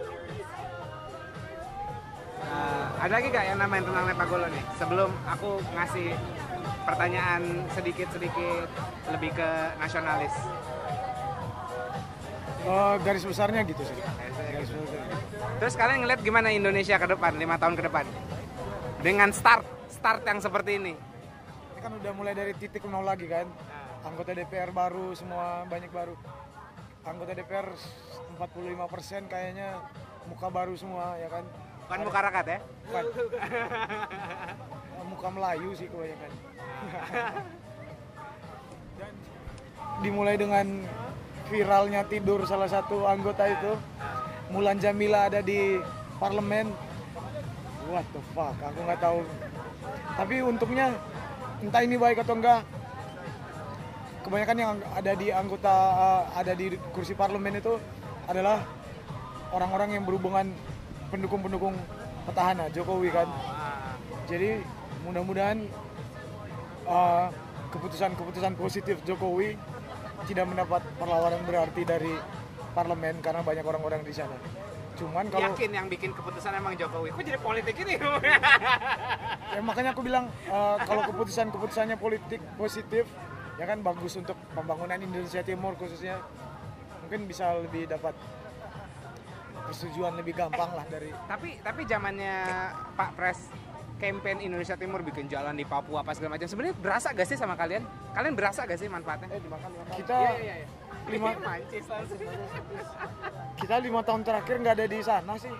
Nah, 2.42 2.90
ada 3.00 3.16
lagi 3.16 3.32
gak 3.32 3.48
yang 3.48 3.56
namain 3.56 3.80
tentang 3.80 4.04
lempar 4.04 4.28
golo 4.28 4.44
nih? 4.50 4.60
Sebelum 4.76 5.08
aku 5.24 5.62
ngasih 5.72 6.12
pertanyaan 6.84 7.64
sedikit-sedikit 7.72 8.68
lebih 9.14 9.30
ke 9.32 9.48
nasionalis. 9.80 10.34
Eh, 12.62 12.94
garis 13.02 13.26
besarnya 13.26 13.66
gitu 13.66 13.82
sih 13.82 13.96
garis 13.98 14.70
besarnya 14.70 15.18
Terus 15.58 15.74
kalian 15.74 16.06
ngeliat 16.06 16.20
gimana 16.22 16.54
Indonesia 16.54 16.94
ke 16.94 17.06
depan, 17.10 17.34
lima 17.34 17.58
tahun 17.58 17.74
ke 17.74 17.82
depan? 17.90 18.06
Dengan 19.02 19.34
start, 19.34 19.66
start 19.90 20.22
yang 20.22 20.38
seperti 20.38 20.78
ini. 20.78 20.94
Kan 21.82 21.98
udah 21.98 22.12
mulai 22.14 22.38
dari 22.38 22.54
titik 22.54 22.86
nol 22.86 23.02
lagi 23.02 23.26
kan. 23.26 23.50
Anggota 24.06 24.30
DPR 24.30 24.70
baru 24.70 25.10
semua 25.18 25.66
banyak 25.66 25.90
baru. 25.90 26.14
Anggota 27.02 27.34
DPR 27.34 27.66
45% 28.38 29.26
kayaknya 29.26 29.82
muka 30.30 30.46
baru 30.46 30.78
semua 30.78 31.18
ya 31.18 31.26
kan? 31.26 31.42
Bukan 31.82 31.98
muka 32.06 32.18
rakat 32.22 32.46
ya? 32.46 32.58
Bukan. 32.86 33.04
muka 35.10 35.28
Melayu 35.34 35.74
sih 35.74 35.90
kebanyakan. 35.90 36.30
Dan 39.02 39.12
dimulai 40.06 40.38
dengan 40.38 40.86
viralnya 41.50 42.06
tidur 42.06 42.46
salah 42.46 42.70
satu 42.70 43.10
anggota 43.10 43.50
itu. 43.50 43.74
Mulan 44.54 44.78
Jamila 44.78 45.26
ada 45.26 45.42
di 45.42 45.82
parlemen. 46.22 46.70
What 47.90 48.06
the 48.14 48.22
fuck 48.30 48.54
aku 48.62 48.78
nggak 48.86 49.02
tahu. 49.02 49.26
Tapi 50.14 50.46
untungnya 50.46 50.94
entah 51.62 51.82
ini 51.86 51.94
baik 51.94 52.26
atau 52.26 52.34
enggak 52.34 52.66
kebanyakan 54.26 54.56
yang 54.58 54.72
ada 54.94 55.12
di 55.14 55.28
anggota 55.30 55.74
eh, 55.94 56.22
ada 56.42 56.52
di 56.58 56.74
kursi 56.90 57.14
parlemen 57.14 57.62
itu 57.62 57.78
adalah 58.26 58.66
orang-orang 59.54 59.98
yang 59.98 60.04
berhubungan 60.06 60.50
pendukung-pendukung 61.10 61.74
petahana 62.24 62.70
Jokowi 62.70 63.10
kan. 63.10 63.28
Jadi 64.26 64.62
mudah-mudahan 65.06 65.58
eh, 66.86 67.26
keputusan-keputusan 67.70 68.54
positif 68.58 68.98
Jokowi 69.06 69.54
tidak 70.26 70.46
mendapat 70.50 70.82
perlawanan 70.98 71.42
berarti 71.46 71.82
dari 71.82 72.14
parlemen 72.74 73.18
karena 73.22 73.42
banyak 73.42 73.64
orang-orang 73.66 74.02
di 74.06 74.14
sana 74.14 74.61
cuman 74.96 75.24
kalau 75.32 75.52
Yakin 75.52 75.70
yang 75.72 75.86
bikin 75.88 76.10
keputusan 76.12 76.52
emang 76.56 76.76
Jokowi. 76.76 77.10
Kok 77.16 77.24
jadi 77.24 77.40
politik 77.40 77.76
ini? 77.80 77.94
ya 79.54 79.60
makanya 79.64 79.90
aku 79.96 80.02
bilang 80.04 80.28
eh, 80.46 80.76
kalau 80.84 81.02
keputusan 81.08 81.48
keputusannya 81.52 81.96
politik 81.96 82.40
positif 82.60 83.04
ya 83.60 83.64
kan 83.68 83.84
bagus 83.84 84.16
untuk 84.16 84.36
pembangunan 84.56 84.96
Indonesia 84.96 85.44
Timur 85.44 85.76
khususnya 85.76 86.20
mungkin 87.04 87.28
bisa 87.28 87.60
lebih 87.60 87.84
dapat 87.84 88.16
persetujuan 89.68 90.16
lebih 90.18 90.34
gampang 90.34 90.72
lah 90.74 90.84
dari 90.88 91.12
tapi 91.28 91.60
tapi 91.60 91.86
zamannya 91.86 92.36
Pak 92.96 93.10
Pres 93.14 93.38
campaign 94.02 94.42
Indonesia 94.42 94.74
Timur 94.74 95.06
bikin 95.06 95.30
jalan 95.30 95.54
di 95.54 95.62
Papua 95.62 96.02
apa 96.02 96.10
segala 96.18 96.34
macam. 96.34 96.50
Sebenarnya 96.50 96.74
berasa 96.74 97.14
gak 97.14 97.22
sih 97.30 97.38
sama 97.38 97.54
kalian? 97.54 97.86
Kalian 98.10 98.34
berasa 98.34 98.66
gak 98.66 98.74
sih 98.74 98.90
manfaatnya? 98.90 99.30
eh 99.30 99.38
dimakan 99.38 99.70
dimakan 99.70 99.94
kita 99.94 100.16
Iya 100.18 100.32
iya 100.42 100.54
iya. 100.66 100.68
Lima- 101.12 101.36
mancis 101.38 101.84
langsung. 101.86 102.18
kita 103.56 103.74
lima 103.78 104.00
tahun 104.02 104.22
terakhir 104.22 104.54
nggak 104.58 104.74
ada 104.74 104.86
di 104.86 105.00
sana 105.00 105.32
sih 105.36 105.54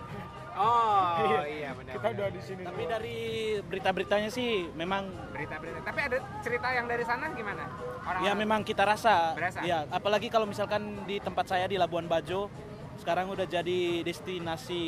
Oh 0.53 1.17
iya 1.49 1.73
benar. 1.73 1.97
kita 1.97 2.07
udah 2.13 2.29
di 2.29 2.41
sini 2.45 2.61
Tapi 2.61 2.83
dari 2.85 3.19
berita-beritanya 3.65 4.29
sih 4.29 4.69
memang 4.77 5.09
berita-berita. 5.33 5.81
Tapi 5.81 6.01
ada 6.05 6.19
cerita 6.45 6.69
yang 6.77 6.85
dari 6.85 7.05
sana 7.09 7.33
gimana? 7.33 7.65
Orang 8.05 8.21
ya 8.21 8.33
memang 8.37 8.61
kita 8.61 8.85
rasa. 8.85 9.33
Berasa? 9.33 9.65
Ya, 9.65 9.89
apalagi 9.89 10.29
kalau 10.29 10.45
misalkan 10.45 11.09
di 11.09 11.25
tempat 11.25 11.49
saya 11.49 11.65
di 11.65 11.81
Labuan 11.81 12.05
Bajo 12.05 12.53
sekarang 13.01 13.33
udah 13.33 13.49
jadi 13.49 14.05
destinasi 14.05 14.85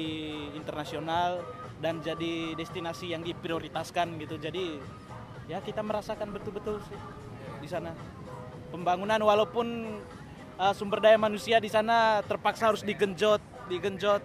internasional 0.52 1.40
dan 1.80 2.04
jadi 2.04 2.52
destinasi 2.52 3.16
yang 3.16 3.24
diprioritaskan 3.24 4.20
gitu. 4.20 4.36
Jadi 4.36 4.76
ya 5.48 5.64
kita 5.64 5.80
merasakan 5.80 6.28
betul-betul 6.28 6.84
sih 6.84 7.00
di 7.64 7.68
sana. 7.72 7.96
Pembangunan 8.68 9.16
walaupun 9.16 9.96
uh, 10.59 10.74
sumber 10.74 11.02
daya 11.02 11.18
manusia 11.18 11.59
di 11.59 11.70
sana 11.70 12.20
terpaksa 12.26 12.70
harus 12.70 12.82
digenjot, 12.82 13.40
digenjot 13.70 14.22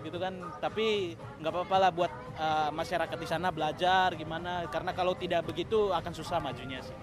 gitu 0.00 0.16
kan. 0.16 0.34
Tapi 0.60 1.16
nggak 1.40 1.52
apa-apa 1.52 1.76
lah 1.76 1.90
buat 1.92 2.12
uh, 2.40 2.68
masyarakat 2.72 3.16
di 3.20 3.28
sana 3.28 3.52
belajar 3.52 4.12
gimana. 4.16 4.64
Karena 4.68 4.92
kalau 4.96 5.12
tidak 5.16 5.44
begitu 5.44 5.92
akan 5.92 6.12
susah 6.12 6.40
majunya 6.40 6.80
sih. 6.84 6.96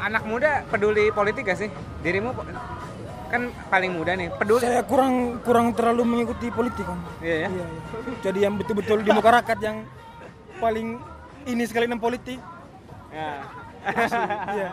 anak 0.00 0.24
muda 0.24 0.64
peduli 0.72 1.12
politik 1.12 1.44
gak 1.44 1.60
sih? 1.60 1.68
Dirimu 2.00 2.32
kan 3.30 3.52
paling 3.70 3.94
muda 3.94 4.16
nih. 4.18 4.32
Peduli. 4.34 4.64
Saya 4.64 4.82
kurang 4.82 5.38
kurang 5.46 5.70
terlalu 5.76 6.02
mengikuti 6.02 6.50
politik 6.50 6.82
kan. 6.82 6.98
Iya 7.22 7.46
ya. 7.46 7.48
Iya, 7.52 7.64
iya. 7.68 8.14
Jadi 8.24 8.38
yang 8.42 8.54
betul-betul 8.58 9.06
di 9.06 9.10
masyarakat 9.12 9.58
yang 9.62 9.86
paling 10.58 10.98
ini 11.46 11.62
sekali 11.68 11.86
dengan 11.86 12.02
politik. 12.02 12.40
Ya. 13.14 13.44
Iya. 14.56 14.70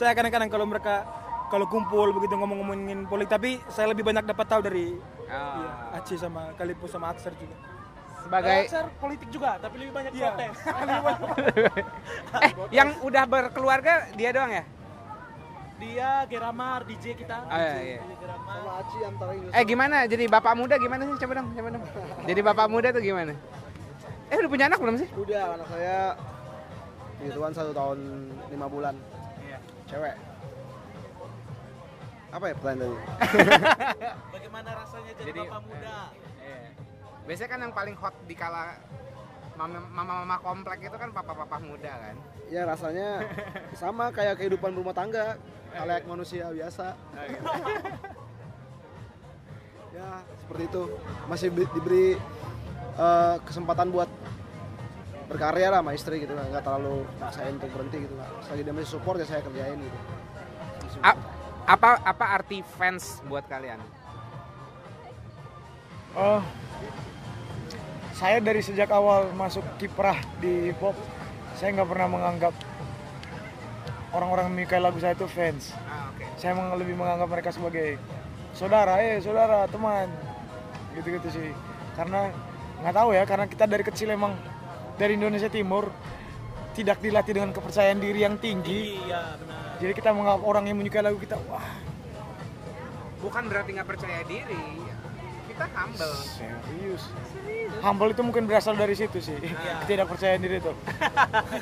Saya 0.00 0.16
kadang-kadang 0.16 0.48
kalau 0.48 0.64
mereka 0.64 1.04
kalau 1.52 1.68
kumpul 1.68 2.08
begitu 2.16 2.32
ngomong-ngomongin 2.40 3.04
politik, 3.04 3.36
tapi 3.36 3.60
saya 3.68 3.92
lebih 3.92 4.00
banyak 4.00 4.24
dapat 4.24 4.46
tahu 4.48 4.64
dari 4.64 4.96
Oh. 5.30 5.94
Aceh 5.94 6.18
sama 6.18 6.50
Kalipus 6.58 6.90
sama 6.90 7.14
Akser 7.14 7.30
juga. 7.38 7.54
Sebagai 8.24 8.66
Akser 8.66 8.90
politik 8.98 9.28
juga, 9.30 9.60
tapi 9.62 9.78
lebih 9.78 9.94
banyak 9.94 10.10
Iya. 10.10 10.26
protes. 10.34 10.56
eh 12.48 12.52
yang 12.74 12.98
udah 13.06 13.24
berkeluarga 13.30 14.10
dia 14.18 14.34
doang 14.34 14.50
ya? 14.50 14.64
Dia 15.78 16.10
Geramar, 16.26 16.82
DJ 16.82 17.14
kita. 17.14 17.46
Oh, 17.46 17.54
iya, 17.54 17.78
iya. 17.78 17.98
DJ 18.02 18.12
Geramar. 18.26 18.56
sama 18.58 18.72
Aci 18.82 18.98
antara 19.06 19.32
ini 19.38 19.46
Eh 19.54 19.62
gimana 19.62 19.96
jadi 20.10 20.24
bapak 20.26 20.54
muda 20.58 20.74
gimana 20.82 21.02
sih? 21.06 21.14
Coba 21.22 21.32
dong, 21.38 21.48
coba 21.54 21.68
dong. 21.78 21.84
Jadi 22.28 22.40
bapak 22.42 22.66
muda 22.66 22.88
tuh 22.90 23.02
gimana? 23.04 23.32
Eh 24.32 24.36
udah 24.40 24.50
punya 24.50 24.64
anak 24.66 24.78
belum 24.82 24.96
sih? 24.98 25.08
udah 25.14 25.42
anak 25.54 25.66
saya 25.70 25.96
gituan 27.20 27.52
satu 27.54 27.70
tahun 27.70 27.98
lima 28.50 28.66
bulan. 28.66 28.96
Cewek 29.90 30.14
apa 32.30 32.44
ya 32.46 32.54
pertanyaan 32.54 32.80
tadi 32.80 32.96
Bagaimana 34.34 34.70
rasanya 34.76 35.12
jadi, 35.18 35.28
Jadi, 35.28 35.40
bapak 35.44 35.60
muda? 35.62 35.98
Iya. 36.14 36.58
Biasanya 37.26 37.50
kan 37.50 37.60
yang 37.60 37.74
paling 37.74 37.96
hot 37.98 38.14
di 38.22 38.34
kala 38.34 38.78
mama- 39.54 39.90
mama-mama 39.90 40.36
komplek 40.38 40.78
itu 40.80 40.94
kan 40.94 41.10
papa-papa 41.10 41.58
muda 41.58 41.90
kan. 41.90 42.16
ya 42.46 42.62
rasanya 42.64 43.22
sama 43.74 44.10
kayak 44.10 44.34
kehidupan 44.36 44.74
rumah 44.74 44.90
tangga 44.90 45.38
kayak 45.70 46.02
manusia 46.02 46.50
biasa 46.50 46.98
ya 49.90 50.08
seperti 50.36 50.62
itu 50.64 50.82
masih 51.26 51.46
diberi 51.50 52.18
eh, 52.96 53.36
kesempatan 53.44 53.90
buat 53.90 54.10
berkarya 55.30 55.70
lah 55.70 55.78
sama 55.78 55.94
istri 55.94 56.26
gitu 56.26 56.34
nggak 56.34 56.66
terlalu 56.66 57.06
maksain 57.22 57.54
untuk 57.54 57.70
berhenti 57.70 57.96
gitu 58.02 58.14
nggak 58.18 58.30
selagi 58.50 58.62
dia 58.66 58.74
masih 58.74 58.90
support 58.90 59.16
ya 59.22 59.26
saya 59.30 59.40
kerjain 59.46 59.78
gitu 59.78 59.98
A- 61.06 61.22
apa 61.70 62.02
apa 62.02 62.24
arti 62.34 62.66
fans 62.66 63.22
buat 63.30 63.46
kalian? 63.46 63.78
Oh, 66.18 66.42
saya 68.18 68.42
dari 68.42 68.58
sejak 68.58 68.90
awal 68.90 69.30
masuk 69.38 69.62
kiprah 69.78 70.18
di 70.42 70.74
hip 70.74 70.82
hop, 70.82 70.98
saya 71.54 71.70
nggak 71.78 71.86
pernah 71.86 72.10
menganggap 72.10 72.54
orang-orang 74.10 74.50
menyukai 74.50 74.82
lagu 74.82 74.98
saya 74.98 75.14
itu 75.14 75.30
fans. 75.30 75.70
Ah, 75.86 76.10
oke. 76.10 76.26
Saya 76.34 76.58
meng- 76.58 76.74
lebih 76.74 76.98
menganggap 76.98 77.30
mereka 77.30 77.54
sebagai 77.54 77.94
saudara, 78.50 78.98
eh 78.98 79.22
saudara, 79.22 79.70
teman, 79.70 80.10
gitu-gitu 80.98 81.30
sih. 81.30 81.54
Karena 81.94 82.34
nggak 82.82 82.94
tahu 82.98 83.14
ya, 83.14 83.22
karena 83.22 83.46
kita 83.46 83.64
dari 83.70 83.86
kecil 83.86 84.10
emang 84.10 84.34
dari 85.00 85.16
Indonesia 85.16 85.48
Timur 85.48 85.88
tidak 86.76 87.00
dilatih 87.00 87.32
dengan 87.32 87.56
kepercayaan 87.56 87.96
diri 87.96 88.20
yang 88.20 88.36
tinggi. 88.36 89.00
Iya 89.00 89.40
benar. 89.40 89.80
Jadi 89.80 89.92
kita 89.96 90.12
menganggap 90.12 90.44
orang 90.44 90.64
yang 90.68 90.76
menyukai 90.76 91.00
lagu 91.00 91.16
kita, 91.16 91.40
wah 91.48 91.64
Bukan 93.24 93.48
berarti 93.48 93.70
nggak 93.76 93.88
percaya 93.88 94.20
diri. 94.28 94.64
Kita 95.48 95.64
humble. 95.76 96.14
serius. 96.24 97.04
Humble 97.84 98.12
itu 98.16 98.22
mungkin 98.24 98.44
berasal 98.48 98.76
dari 98.76 98.96
situ 98.96 99.20
sih, 99.20 99.36
tidak 99.88 100.08
percaya 100.08 100.36
diri 100.40 100.60
itu. 100.60 100.72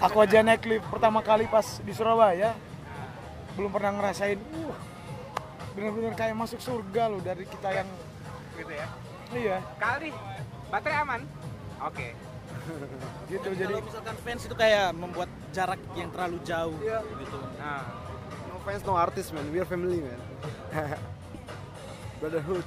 Aku 0.02 0.22
aja 0.22 0.42
naik 0.42 0.66
lift 0.66 0.86
pertama 0.86 1.18
kali 1.22 1.50
pas 1.50 1.82
di 1.82 1.90
Surabaya, 1.94 2.54
belum 3.58 3.70
pernah 3.74 3.98
ngerasain, 3.98 4.38
uh, 4.38 4.74
bener-bener 5.74 6.14
kayak 6.14 6.34
masuk 6.38 6.62
surga 6.62 7.10
loh 7.10 7.18
dari 7.22 7.42
kita 7.42 7.70
yang, 7.74 7.88
Gitu 8.54 8.72
ya. 8.74 8.86
iya, 9.34 9.58
Kali 9.78 10.10
baterai 10.70 10.98
aman. 11.02 11.20
Oke. 11.82 12.14
gitu. 13.32 13.48
Jadi 13.48 13.58
Jadi 13.58 13.72
kalau 13.72 13.84
misalkan 13.84 14.16
fans 14.20 14.42
itu 14.44 14.54
kayak 14.54 14.86
membuat 14.92 15.28
jarak 15.50 15.80
yang 15.94 16.08
terlalu 16.10 16.38
jauh 16.42 16.76
Iya. 16.78 16.98
gitu. 17.18 17.38
Nah, 17.56 17.80
no 18.46 18.56
fans 18.62 18.82
no 18.82 18.94
artist 18.94 19.28
man 19.32 19.46
we 19.48 19.58
are 19.58 19.68
family 19.68 20.00
man 20.00 20.20
brotherhood 22.18 22.66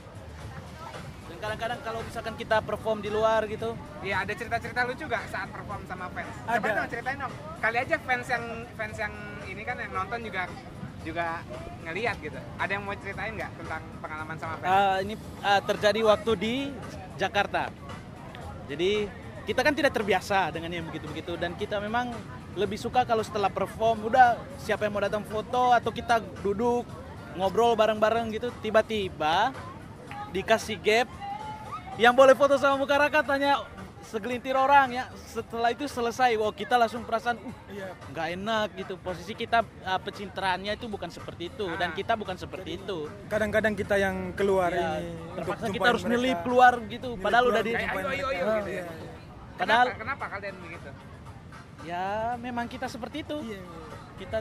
Dan 1.25 1.37
kadang-kadang 1.39 1.79
kalau 1.81 1.99
misalkan 2.01 2.33
kita 2.35 2.57
perform 2.61 2.99
di 2.99 3.09
luar 3.09 3.47
gitu, 3.47 3.73
Iya 3.99 4.21
ada 4.21 4.29
cerita-cerita 4.31 4.83
lucu 4.83 5.05
gak 5.05 5.25
saat 5.25 5.49
perform 5.49 5.81
sama 5.85 6.05
fans? 6.11 6.29
Coba 6.39 6.53
Ada. 6.59 6.77
dong 6.77 6.87
ceritain 6.87 7.17
dong. 7.17 7.33
Kali 7.57 7.77
aja 7.79 7.95
fans 7.97 8.27
yang 8.27 8.43
fans 8.75 8.97
yang 8.99 9.13
ini 9.45 9.61
kan 9.63 9.75
yang 9.75 9.91
nonton 9.91 10.21
juga 10.21 10.45
juga 11.01 11.41
ngeliat 11.81 12.13
gitu. 12.21 12.37
Ada 12.55 12.71
yang 12.71 12.83
mau 12.85 12.93
ceritain 12.93 13.33
nggak 13.33 13.51
tentang 13.57 13.81
pengalaman 13.97 14.37
sama 14.37 14.53
fans? 14.61 14.69
Ah, 14.69 14.97
ini 15.01 15.13
ah, 15.41 15.57
terjadi 15.59 15.99
waktu 16.05 16.31
di 16.37 16.53
Jakarta. 17.17 17.73
Jadi 18.69 19.09
kita 19.41 19.61
kan 19.61 19.73
tidak 19.73 19.91
terbiasa 19.91 20.49
dengan 20.49 20.69
yang 20.69 20.85
begitu-begitu 20.85 21.33
dan 21.35 21.53
kita 21.53 21.77
memang 21.77 22.13
lebih 22.53 22.75
suka 22.75 23.01
kalau 23.01 23.21
setelah 23.21 23.49
perform 23.49 24.05
udah 24.05 24.35
siapa 24.57 24.83
yang 24.83 24.93
mau 24.93 25.01
datang 25.01 25.23
foto 25.23 25.71
atau 25.71 25.89
kita 25.89 26.19
duduk 26.39 26.85
ngobrol 27.33 27.73
bareng-bareng 27.73 28.27
gitu 28.29 28.51
tiba-tiba 28.59 29.55
dikasih 30.29 30.77
gap 30.77 31.07
yang 31.95 32.11
boleh 32.11 32.33
foto 32.33 32.55
sama 32.55 32.75
muka 32.75 32.95
rakat 32.97 33.23
hanya 33.29 33.63
segelintir 34.03 34.51
orang 34.53 34.91
ya 34.91 35.03
setelah 35.23 35.69
itu 35.69 35.85
selesai 35.85 36.35
wow 36.35 36.51
kita 36.51 36.75
langsung 36.75 37.01
perasaan 37.01 37.37
uh 37.37 37.55
Iya. 37.69 37.87
nggak 38.09 38.27
enak 38.35 38.67
gitu 38.75 38.93
posisi 38.97 39.31
kita 39.31 39.63
uh, 39.79 39.99
pencitraannya 39.99 40.75
itu 40.75 40.85
bukan 40.85 41.07
seperti 41.07 41.47
itu 41.47 41.69
dan 41.77 41.89
Ah. 41.89 41.95
kita 41.95 42.13
bukan 42.15 42.35
seperti 42.35 42.75
itu 42.75 43.07
Kadang-kadang 43.25 43.71
kita 43.71 43.95
yang 43.95 44.33
keluar 44.33 44.67
Ya, 44.69 44.99
ini 44.99 45.15
terpaksa 45.33 45.69
kita 45.69 45.87
harus 45.87 46.03
mereka. 46.03 46.11
ngelip 46.17 46.39
keluar 46.41 46.73
gitu 46.85 47.09
padahal 47.15 47.43
keluar, 47.45 47.53
udah 47.53 47.63
di 47.63 47.71
ayo 47.71 47.87
ayo 47.87 48.07
ayo 48.27 48.43
Ah, 48.43 48.57
gitu 48.59 48.71
ya. 48.73 48.85
Iya. 49.51 49.59
Padahal- 49.59 49.89
Kenapa, 49.91 50.01
kenapa 50.01 50.25
kalian 50.31 50.55
begitu? 50.59 50.89
ya 51.81 52.37
memang 52.37 52.65
kita 52.65 52.85
seperti 52.85 53.25
itu. 53.25 53.37
Iya. 53.43 53.61
kita 54.21 54.37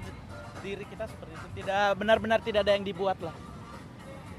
diri 0.61 0.85
kita 0.85 1.09
seperti 1.09 1.33
itu. 1.33 1.47
Tidak 1.65 1.97
benar-benar 1.97 2.45
tidak 2.45 2.69
ada 2.69 2.77
yang 2.77 2.85
dibuat 2.85 3.17
lah. 3.19 3.33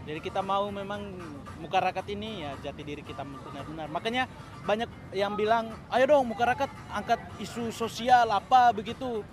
Jadi 0.02 0.22
kita 0.22 0.42
mau 0.42 0.70
memang 0.70 1.18
muka 1.58 1.78
rakat 1.78 2.10
ini 2.10 2.42
ya 2.42 2.54
jati 2.62 2.82
diri 2.82 3.02
kita 3.02 3.22
benar-benar. 3.22 3.90
Makanya 3.90 4.30
banyak 4.62 4.86
yang 5.14 5.34
bilang 5.34 5.74
ayo 5.90 6.06
dong 6.08 6.30
muka 6.30 6.46
rakat 6.46 6.70
angkat 6.90 7.18
isu 7.38 7.70
sosial 7.70 8.30
apa 8.30 8.70
begitu. 8.70 9.26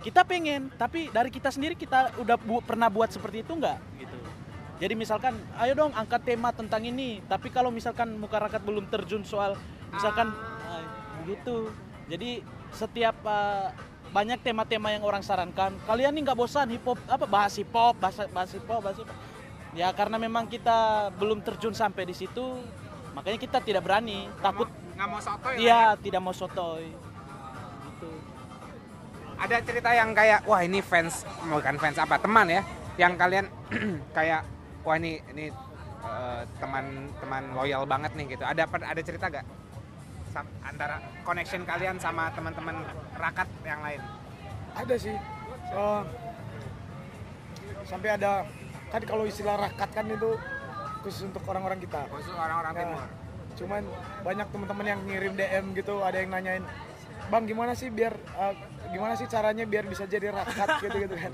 Kita 0.00 0.20
pengen 0.20 0.68
tapi 0.76 1.08
dari 1.08 1.32
kita 1.32 1.48
sendiri 1.48 1.72
kita 1.72 2.12
udah 2.20 2.36
bu- 2.36 2.60
pernah 2.60 2.92
buat 2.92 3.08
seperti 3.08 3.40
itu 3.40 3.56
nggak? 3.56 3.78
Gitu. 3.96 4.18
Jadi 4.78 4.94
misalkan 4.94 5.32
ayo 5.58 5.72
dong 5.74 5.92
angkat 5.92 6.28
tema 6.28 6.52
tentang 6.52 6.84
ini. 6.84 7.24
Tapi 7.24 7.48
kalau 7.48 7.72
misalkan 7.72 8.20
muka 8.20 8.36
rakat 8.36 8.60
belum 8.60 8.84
terjun 8.86 9.24
soal 9.24 9.56
misalkan 9.88 10.28
ah, 10.28 10.57
gitu. 11.26 11.72
Jadi 12.08 12.44
setiap 12.72 13.16
ah, 13.24 13.72
banyak 14.08 14.40
tema-tema 14.40 14.88
yang 14.92 15.04
orang 15.04 15.20
sarankan 15.20 15.76
kalian 15.84 16.16
nih 16.16 16.22
nggak 16.24 16.38
bosan 16.38 16.72
hip 16.72 16.84
hop 16.84 16.96
apa 17.08 17.28
bahas 17.28 17.52
hip 17.60 17.68
hop 17.68 17.92
bahas 18.00 18.16
bahas 18.32 18.50
hip 18.56 18.64
hop 18.64 18.80
bahas 18.80 18.96
hip 18.96 19.04
hop 19.04 19.18
ya 19.76 19.92
karena 19.92 20.16
memang 20.16 20.48
kita 20.48 21.12
belum 21.20 21.44
terjun 21.44 21.76
sampai 21.76 22.08
di 22.08 22.16
situ 22.16 22.56
makanya 23.12 23.36
kita 23.36 23.58
tidak 23.60 23.84
berani 23.84 24.24
takut 24.40 24.68
Nggak 24.98 25.08
mau 25.14 25.20
sotoy 25.22 25.54
lah 25.54 25.54
ya. 25.54 25.62
iya 25.62 25.82
tidak 25.94 26.20
mau 26.26 26.34
sotoy. 26.34 26.84
Gitu. 27.86 28.10
Ada 29.38 29.56
cerita 29.62 29.90
yang 29.94 30.10
kayak 30.10 30.42
wah 30.50 30.60
ini 30.66 30.82
fans 30.82 31.22
bukan 31.46 31.78
fans 31.78 32.02
apa 32.02 32.18
teman 32.18 32.50
ya 32.50 32.66
yang 32.98 33.14
kalian 33.14 33.46
kayak 34.16 34.42
wah 34.82 34.98
ini 34.98 35.22
ini 35.30 35.54
eh, 36.02 36.42
teman 36.58 37.14
teman 37.22 37.42
loyal 37.54 37.86
banget 37.86 38.10
nih 38.18 38.34
gitu. 38.34 38.42
Ada 38.42 38.66
ada 38.66 39.02
cerita 39.06 39.30
gak 39.30 39.46
antara 40.60 40.96
connection 41.22 41.62
kalian 41.62 41.96
sama 41.96 42.30
teman-teman 42.32 42.84
rakat 43.14 43.48
yang 43.62 43.80
lain? 43.80 44.00
ada 44.70 44.94
sih, 44.94 45.10
eh, 45.68 46.02
sampai 47.82 48.08
ada 48.10 48.46
kan 48.88 49.02
kalau 49.02 49.24
istilah 49.24 49.58
rakat 49.58 49.90
kan 49.90 50.06
itu 50.06 50.38
khusus 51.02 51.24
untuk 51.24 51.42
orang-orang 51.44 51.78
kita. 51.78 52.06
Khusus 52.08 52.30
orang-orang 52.30 52.72
Ya, 52.72 52.80
timur. 52.84 53.02
cuman 53.56 53.82
banyak 54.22 54.46
teman-teman 54.48 54.86
yang 54.86 55.00
ngirim 55.02 55.32
DM 55.34 55.64
gitu 55.74 55.98
ada 55.98 56.14
yang 56.16 56.30
nanyain 56.30 56.62
bang 57.26 57.44
gimana 57.44 57.74
sih 57.74 57.90
biar 57.90 58.14
uh, 58.32 58.54
gimana 58.88 59.12
sih 59.12 59.26
caranya 59.26 59.66
biar 59.66 59.82
bisa 59.82 60.06
jadi 60.06 60.30
rakat 60.30 60.68
gitu 60.86 60.96
gitu 61.02 61.12
kan 61.12 61.32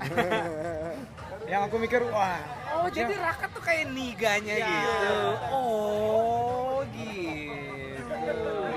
yang 1.45 1.61
aku 1.63 1.77
mikir 1.77 2.01
wah 2.09 2.41
Oh, 2.75 2.89
jadi 2.89 3.13
rakat 3.15 3.49
tuh 3.49 3.61
kayak 3.61 3.87
niganya 3.89 4.55
gitu. 4.59 5.15
Oh. 5.47 6.14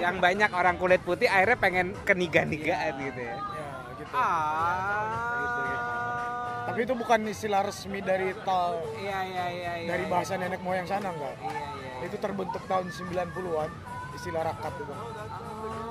Yang 0.09 0.17
banyak 0.19 0.51
orang 0.51 0.75
kulit 0.77 1.01
putih 1.01 1.27
akhirnya 1.27 1.57
pengen 1.57 1.87
ke 2.03 2.13
niga-nigaan 2.13 2.93
gitu 2.99 3.21
ya. 3.21 3.37
ya 3.37 3.67
gitu 3.95 4.05
Ah. 4.09 6.65
tapi 6.67 6.79
itu 6.83 6.93
bukan 6.93 7.19
istilah 7.27 7.61
resmi 7.63 7.99
dari 8.01 8.33
tal 8.41 8.77
Iya, 8.95 9.19
iya, 9.23 9.45
iya, 9.49 9.71
iya. 9.79 9.89
dari 9.89 10.05
iya. 10.05 10.11
bahasa 10.11 10.33
nenek 10.37 10.61
moyang 10.61 10.85
sana 10.85 11.11
enggak 11.11 11.35
Iya, 11.39 11.61
iya. 11.75 12.07
itu 12.07 12.17
terbentuk 12.17 12.63
tahun 12.65 12.87
90-an 12.89 13.71
istilah 14.15 14.43
rakat 14.45 14.73
itu 14.77 14.93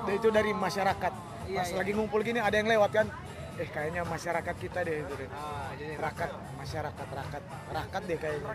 Dan 0.00 0.12
itu 0.14 0.28
dari 0.30 0.50
masyarakat 0.52 1.12
Iya, 1.44 1.56
pas 1.56 1.68
iya. 1.68 1.76
lagi 1.76 1.90
ngumpul 1.92 2.20
gini 2.20 2.38
ada 2.38 2.54
yang 2.54 2.66
lewat 2.66 2.90
kan 2.92 3.06
eh 3.58 3.66
kayaknya 3.66 4.00
masyarakat 4.04 4.54
kita 4.56 4.78
deh 4.82 4.94
itu 5.00 5.12
deh 5.14 5.28
Ah, 5.28 5.70
jadi 5.74 5.94
rakat 5.98 6.30
masyarakat 6.54 7.06
rakat 7.10 7.42
rakat 7.68 8.02
deh 8.06 8.16
kayaknya 8.16 8.46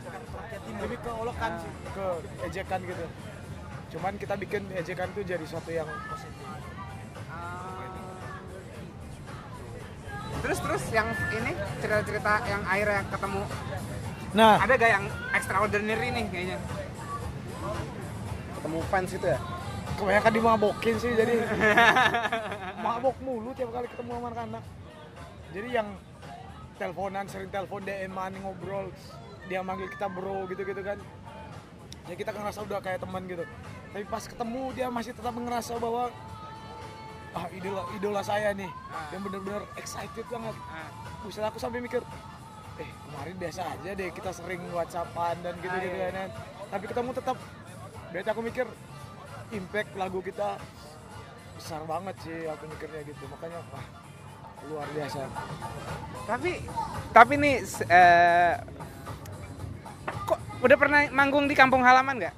lebih 0.80 0.98
ke 0.98 1.10
olokan 1.12 1.52
sih 1.60 1.72
ke 1.92 2.06
ejekan 2.48 2.80
gitu 2.84 3.06
cuman 3.94 4.18
kita 4.18 4.34
bikin 4.34 4.66
ejekan 4.74 5.06
itu 5.14 5.22
jadi 5.22 5.46
suatu 5.46 5.70
yang 5.70 5.86
positif. 6.10 6.42
Terus 10.44 10.60
terus 10.60 10.84
yang 10.92 11.08
ini 11.30 11.52
cerita-cerita 11.80 12.34
yang 12.50 12.62
akhirnya 12.66 13.02
ketemu. 13.08 13.42
Nah. 14.34 14.56
Ada 14.60 14.74
gak 14.76 14.92
yang 14.92 15.06
extraordinary 15.38 16.10
nih 16.10 16.26
kayaknya? 16.34 16.60
ketemu 18.58 18.80
fans 18.88 19.10
gitu 19.12 19.28
ya? 19.28 19.40
Kebanyakan 20.00 20.34
dimabokin 20.34 20.96
sih 20.96 21.12
jadi 21.14 21.36
mabok 22.84 23.16
mulu 23.20 23.52
tiap 23.54 23.76
kali 23.76 23.88
ketemu 23.92 24.12
sama 24.16 24.28
anak-anak. 24.32 24.64
Jadi 25.54 25.70
yang 25.70 25.88
teleponan 26.80 27.26
sering 27.30 27.52
telepon 27.54 27.84
DM-an 27.84 28.34
ngobrol 28.42 28.90
dia 29.52 29.60
manggil 29.60 29.92
kita 29.92 30.08
bro 30.10 30.48
gitu-gitu 30.50 30.82
kan. 30.82 30.98
Ya 32.08 32.16
kita 32.16 32.32
ngerasa 32.32 32.64
udah 32.64 32.80
kayak 32.80 33.00
teman 33.04 33.28
gitu 33.28 33.44
tapi 33.94 34.04
pas 34.04 34.24
ketemu 34.24 34.62
dia 34.74 34.88
masih 34.90 35.14
tetap 35.14 35.32
ngerasa 35.32 35.78
bahwa 35.78 36.10
ah 37.34 37.46
idola 37.50 37.82
idola 37.94 38.22
saya 38.22 38.54
nih 38.54 38.70
yang 39.10 39.22
bener-bener 39.22 39.64
excited 39.76 40.26
banget 40.28 40.56
Ah. 40.68 40.90
Buset 41.22 41.42
aku 41.42 41.58
sampai 41.58 41.80
mikir 41.80 42.02
eh 42.76 42.90
kemarin 42.90 43.36
biasa 43.38 43.62
aja 43.64 43.92
deh 43.94 44.10
kita 44.10 44.30
sering 44.30 44.62
whatsappan 44.70 45.38
dan 45.40 45.54
gitu 45.58 45.70
gitu 45.72 45.94
Ah, 45.94 46.10
iya. 46.10 46.10
kan 46.12 46.30
tapi 46.68 46.86
ketemu 46.90 47.10
tetap 47.14 47.38
berarti 48.10 48.30
aku 48.30 48.42
mikir 48.42 48.66
impact 49.52 49.90
lagu 49.94 50.20
kita 50.20 50.58
besar 51.54 51.82
banget 51.86 52.16
sih 52.20 52.50
aku 52.50 52.66
mikirnya 52.66 53.02
gitu 53.04 53.24
makanya 53.30 53.62
wah 53.70 53.86
luar 54.64 54.88
biasa 54.90 55.22
Tapi 56.24 56.52
tapi 57.12 57.34
nih 57.36 57.56
eh, 57.88 58.54
kok 60.24 60.40
udah 60.60 60.78
pernah 60.78 61.02
manggung 61.10 61.46
di 61.46 61.54
kampung 61.54 61.82
halaman 61.82 62.18
nggak? 62.18 62.36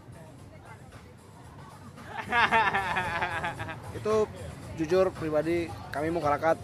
itu 3.97 4.13
jujur 4.75 5.05
pribadi 5.15 5.71
kami 5.93 6.11
mau 6.11 6.19
karakat 6.19 6.57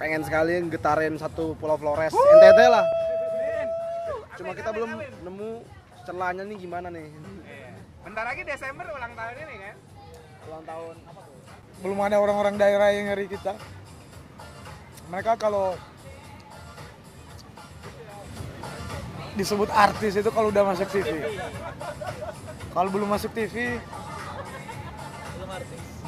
pengen 0.00 0.24
sekali 0.24 0.58
getarin 0.72 1.20
satu 1.20 1.52
pulau 1.60 1.76
Flores. 1.76 2.12
NTT 2.12 2.60
lah. 2.68 2.84
Cuma 4.40 4.56
kita 4.56 4.72
belum 4.72 4.90
nemu 4.98 5.50
celahnya 6.08 6.42
nih 6.48 6.56
gimana 6.56 6.88
nih. 6.88 7.06
Bentar 8.00 8.24
lagi 8.24 8.42
Desember 8.48 8.88
ulang 8.88 9.12
tahun 9.12 9.36
ini 9.44 9.56
kan? 9.60 9.76
ulang 10.48 10.64
tahun. 10.64 10.96
Belum 11.84 11.98
ada 12.00 12.16
orang-orang 12.16 12.56
daerah 12.56 12.88
yang 12.96 13.12
ngeri 13.12 13.28
kita. 13.28 13.52
Mereka 15.12 15.36
kalau 15.36 15.76
disebut 19.36 19.68
artis 19.70 20.18
itu 20.18 20.30
kalau 20.32 20.50
udah 20.50 20.64
masuk 20.74 20.88
TV 20.90 21.38
kalau 22.74 22.88
belum 22.90 23.08
masuk 23.08 23.30
TV 23.32 23.78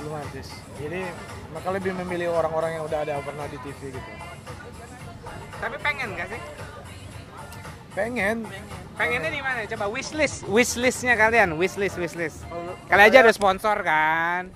belum 0.03 0.15
artis 0.19 0.51
jadi 0.83 1.07
mereka 1.55 1.69
lebih 1.71 1.93
memilih 2.03 2.29
orang-orang 2.35 2.77
yang 2.77 2.85
udah 2.91 2.99
ada 3.07 3.23
pernah 3.23 3.47
di 3.47 3.59
TV 3.63 3.95
gitu 3.95 4.11
Tapi 5.63 5.77
pengen 5.79 6.19
nggak 6.19 6.27
sih? 6.27 6.43
pengen 7.95 8.37
Pengennya 8.93 9.33
di 9.33 9.41
mana? 9.41 9.65
Coba 9.65 9.89
wishlist, 9.89 10.45
wishlistnya 10.45 11.17
kalian, 11.17 11.57
wishlist, 11.57 11.97
wishlist. 11.97 12.45
Kalian 12.93 13.09
aja 13.09 13.19
ada 13.25 13.33
sponsor 13.33 13.81
kan? 13.81 14.53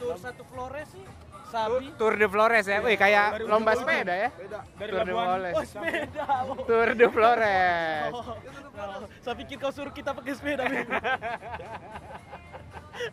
Tur 0.00 0.16
satu 0.16 0.42
Flores 0.48 0.88
sih, 0.88 1.04
Sabi. 1.52 1.92
Tour 2.00 2.14
de 2.16 2.26
Flores 2.30 2.64
ya, 2.64 2.80
wih 2.80 2.96
kayak 2.96 3.42
Dari 3.42 3.44
lomba 3.44 3.76
sepeda 3.76 4.14
ya. 4.16 4.30
Dari 4.80 4.90
Tour 4.96 5.02
de 5.04 5.12
Labuan. 5.12 5.26
Flores. 5.28 5.54
Oh 5.54 5.64
sepeda. 5.68 6.24
Oh. 6.48 6.56
Tour 6.68 6.88
de 6.96 7.06
Flores. 7.12 8.12
Oh, 8.16 8.24
saya 9.20 9.34
pikir 9.36 9.56
kau 9.60 9.70
suruh 9.74 9.92
kita 9.92 10.16
pakai 10.16 10.32
sepeda. 10.32 10.64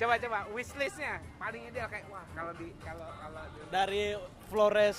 Coba 0.00 0.16
coba 0.16 0.38
wishlistnya 0.50 1.20
paling 1.36 1.62
ideal 1.66 1.86
kayak 1.86 2.06
wah 2.08 2.24
kalau 2.32 2.50
di 2.54 2.72
kalau 2.80 3.08
kalau 3.14 3.42
di- 3.46 3.68
Dari 3.68 4.04
Flores 4.46 4.98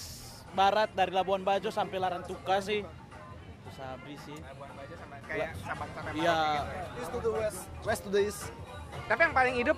Barat, 0.52 0.92
dari 0.92 1.10
Labuan 1.10 1.42
Bajo 1.42 1.68
sampai 1.68 1.98
Larantuka 1.98 2.60
sih. 2.60 2.84
Sabi 3.72 4.14
sih. 4.20 4.36
Labuan 4.38 4.72
Bajo 4.72 4.94
sama 4.94 5.16
kayak 5.24 5.50
Sabang 5.58 5.90
sampai 5.92 6.12
Iya. 6.14 6.38
Gitu 6.38 6.70
ya. 6.70 6.84
east 6.96 7.10
to 7.10 7.20
the 7.20 7.32
west 7.32 7.60
west 7.82 8.02
to 8.04 8.10
the 8.10 8.22
east 8.22 8.42
Tapi 9.04 9.20
yang 9.22 9.34
paling 9.34 9.56
hidup 9.56 9.78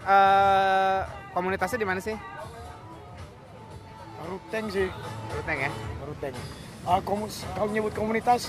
eh 0.00 1.00
komunitasnya 1.30 1.76
di 1.76 1.84
mana 1.84 1.98
sih? 1.98 2.14
Ruteng 4.22 4.64
sih 4.68 4.86
Ruteng 5.30 5.58
ya. 5.60 5.70
Ruteng 6.02 6.34
Ah, 6.82 6.98
komu- 6.98 7.28
kalau 7.52 7.68
nyebut 7.68 7.92
komunitas 7.92 8.48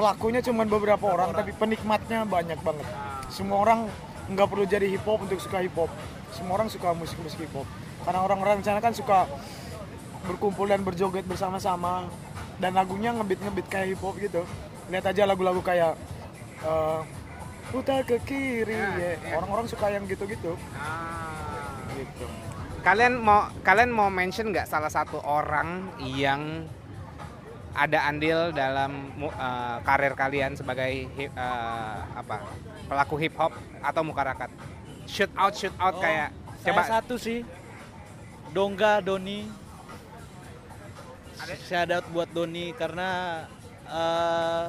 pelakunya 0.00 0.40
cuma 0.40 0.64
beberapa 0.64 1.12
orang 1.12 1.36
tapi 1.36 1.52
penikmatnya 1.52 2.24
banyak 2.24 2.56
banget. 2.64 2.88
Semua 3.28 3.60
orang 3.60 3.84
nggak 4.32 4.48
perlu 4.48 4.64
jadi 4.64 4.88
hip 4.88 5.04
hop 5.04 5.20
untuk 5.28 5.36
suka 5.36 5.60
hip 5.60 5.76
hop. 5.76 5.92
Semua 6.32 6.56
orang 6.56 6.72
suka 6.72 6.96
musik 6.96 7.20
musik 7.20 7.44
hip 7.44 7.52
hop. 7.52 7.68
Karena 8.08 8.24
orang-orang 8.24 8.64
di 8.64 8.64
sana 8.64 8.80
kan 8.80 8.96
suka 8.96 9.28
berkumpul 10.24 10.64
dan 10.72 10.80
berjoget 10.80 11.28
bersama-sama. 11.28 12.08
Dan 12.56 12.72
lagunya 12.72 13.12
ngebit 13.12 13.44
ngebit 13.44 13.66
kayak 13.68 13.92
hip 13.92 14.00
hop 14.00 14.16
gitu. 14.16 14.40
Lihat 14.88 15.04
aja 15.04 15.28
lagu-lagu 15.28 15.60
kayak 15.60 16.00
eh, 16.64 17.00
putar 17.68 18.00
ke 18.08 18.16
kiri 18.24 18.72
Ya, 18.72 19.20
ya. 19.20 19.36
orang-orang 19.36 19.68
suka 19.68 19.92
yang 19.92 20.08
gitu-gitu. 20.08 20.56
Ah. 20.80 21.76
gitu. 21.92 22.24
Kalian 22.80 23.20
mau 23.20 23.52
kalian 23.60 23.92
mau 23.92 24.08
mention 24.08 24.48
nggak 24.48 24.64
salah 24.64 24.88
satu 24.88 25.20
orang 25.20 25.92
yang 26.00 26.64
ada 27.70 27.98
andil 28.06 28.50
dalam 28.50 28.92
eh, 29.16 29.76
karir 29.82 30.14
kalian 30.14 30.52
sebagai 30.54 30.90
hip- 31.14 31.34
eh, 31.34 31.98
apa 32.12 32.42
pelaku 32.84 33.14
hip 33.16 33.34
hop 33.36 33.52
atau 33.80 34.02
mukarakat? 34.02 34.50
Shoot 35.06 35.30
out 35.34 35.54
shoot 35.54 35.74
out 35.76 35.96
Oh, 35.96 36.02
kayak 36.02 36.30
Saya 36.60 36.70
coba 36.70 36.82
satu 36.86 37.14
sih. 37.16 37.40
Dongga 38.50 38.98
Doni. 39.00 39.46
Shout 41.64 41.90
out 41.90 42.06
buat 42.10 42.28
Doni 42.30 42.70
karena 42.74 43.42
eh, 43.86 44.66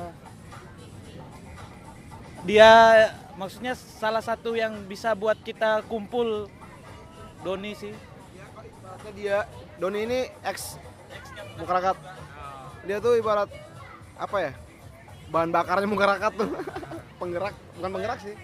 dia 2.41 2.70
maksudnya 3.38 3.74
salah 3.78 4.22
satu 4.22 4.54
yang 4.54 4.74
bisa 4.86 5.14
buat 5.14 5.38
kita 5.39 5.86
kumpul 5.86 6.49
Doni 7.41 7.74
sih. 7.74 7.93
ibaratnya 8.62 9.12
dia 9.14 9.38
Doni 9.78 9.99
ini 10.06 10.20
ex 10.41 10.78
mukarakat 11.58 11.97
dia 12.82 12.98
tuh 12.98 13.14
ibarat 13.14 13.50
apa 14.16 14.38
ya 14.40 14.52
bahan 15.28 15.50
bakarnya 15.50 15.88
mukarakat 15.88 16.32
tuh 16.34 16.50
penggerak 17.20 17.54
bukan 17.78 17.90
penggerak 17.92 18.20
sih 18.22 18.36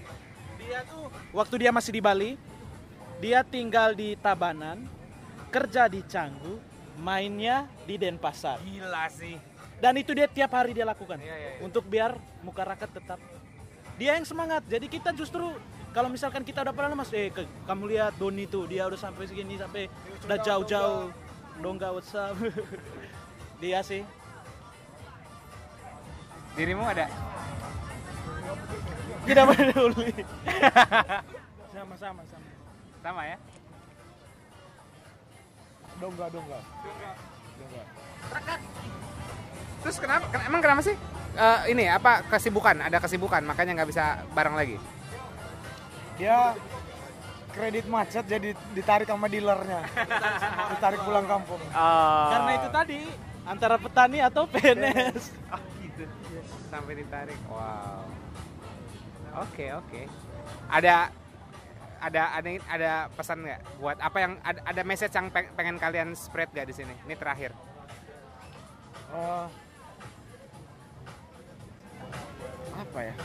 Dia 0.58 0.84
tuh 0.84 1.08
waktu 1.32 1.56
dia 1.58 1.72
masih 1.72 1.92
di 1.92 2.02
Bali, 2.02 2.32
dia 3.18 3.40
tinggal 3.40 3.96
di 3.96 4.14
Tabanan, 4.16 4.84
kerja 5.48 5.88
di 5.88 6.04
Canggu, 6.04 6.60
mainnya 6.98 7.72
di 7.84 7.96
Denpasar. 7.96 8.60
gila 8.60 9.08
sih. 9.08 9.40
Dan 9.80 9.96
itu 9.96 10.12
dia 10.12 10.28
tiap 10.28 10.52
hari 10.52 10.76
dia 10.76 10.84
lakukan 10.84 11.16
Iya, 11.16 11.32
iya, 11.32 11.50
iya. 11.56 11.60
untuk 11.64 11.88
biar 11.88 12.20
muka 12.44 12.68
rakyat 12.68 12.92
tetap 12.92 13.16
dia 13.96 14.20
yang 14.20 14.28
semangat. 14.28 14.60
Jadi 14.68 14.92
kita 14.92 15.16
justru 15.16 15.56
kalau 15.96 16.12
misalkan 16.12 16.44
kita 16.44 16.68
udah 16.68 16.76
pernah 16.76 17.00
mas, 17.00 17.16
eh 17.16 17.32
ke- 17.32 17.48
kamu 17.64 17.84
lihat 17.88 18.20
Doni 18.20 18.44
tuh 18.44 18.68
dia 18.68 18.84
udah 18.86 19.00
sampai 19.00 19.24
segini 19.24 19.56
sampai 19.56 19.88
udah 20.28 20.38
jauh-jauh. 20.38 21.08
Dongga 21.58 21.96
what's 21.96 22.12
up? 22.12 22.36
dia 23.64 23.80
sih. 23.80 24.04
Dirimu 26.58 26.84
ada? 26.84 27.06
Tidak 29.24 29.44
peduli. 29.46 30.12
Sama-sama 31.76 32.22
sama. 32.26 32.48
Sama 33.04 33.22
ya? 33.24 33.38
dongga 35.98 36.30
dongga 36.30 36.60
Terus 39.82 39.98
kenapa? 39.98 40.30
ken- 40.30 40.46
Emang 40.46 40.62
kenapa 40.62 40.82
sih? 40.86 40.94
Eh, 41.34 41.60
ini 41.74 41.90
apa 41.90 42.22
kesibukan? 42.30 42.78
Ada 42.86 43.02
kesibukan 43.02 43.42
makanya 43.42 43.82
nggak 43.82 43.90
bisa 43.90 44.06
bareng 44.34 44.54
lagi. 44.54 44.78
dia 46.18 46.58
kredit 47.54 47.86
macet 47.86 48.26
jadi 48.26 48.58
ditarik 48.74 49.06
sama 49.06 49.30
dealernya 49.30 49.86
ditarik 50.74 50.98
pulang 51.06 51.30
kampung 51.30 51.62
Karena 52.34 52.52
itu 52.58 52.68
tadi 52.74 53.00
antara 53.46 53.78
petani 53.78 54.18
atau 54.18 54.50
PNS. 54.50 55.30
Gitu. 55.98 56.14
Sampai 56.70 56.94
ditarik. 56.96 57.40
Wow. 57.50 58.06
Oke 59.42 59.74
oke. 59.74 60.02
Ada 60.70 61.10
ada 61.98 62.24
ada 62.38 62.50
ada 62.70 62.92
pesan 63.10 63.42
nggak 63.42 63.62
buat 63.82 63.98
apa 63.98 64.18
yang 64.22 64.34
ada, 64.46 64.60
ada 64.62 64.82
message 64.86 65.14
yang 65.18 65.34
peng- 65.34 65.50
pengen 65.58 65.82
kalian 65.82 66.14
spread 66.14 66.50
gak 66.54 66.70
di 66.70 66.76
sini? 66.78 66.94
Ini 67.10 67.18
terakhir. 67.18 67.52
Eh, 69.08 69.48
apa 72.78 73.00
ya 73.02 73.16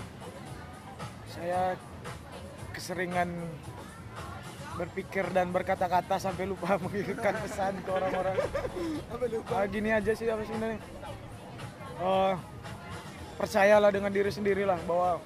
saya 1.29 1.61
keseringan 2.73 3.29
berpikir 4.81 5.29
dan 5.37 5.53
berkata-kata 5.53 6.17
sampai 6.17 6.49
lupa 6.49 6.77
mengirimkan 6.85 7.37
pesan 7.45 7.77
ke 7.85 7.91
orang-orang 7.93 8.37
Ah, 9.53 9.67
gini 9.69 9.93
aja 9.93 10.13
sih 10.17 10.29
apa 10.33 10.41
sih 10.49 10.57
Eh, 12.03 12.35
percayalah 13.39 13.95
dengan 13.95 14.11
diri 14.11 14.27
sendirilah 14.27 14.79
bahwa 14.91 15.23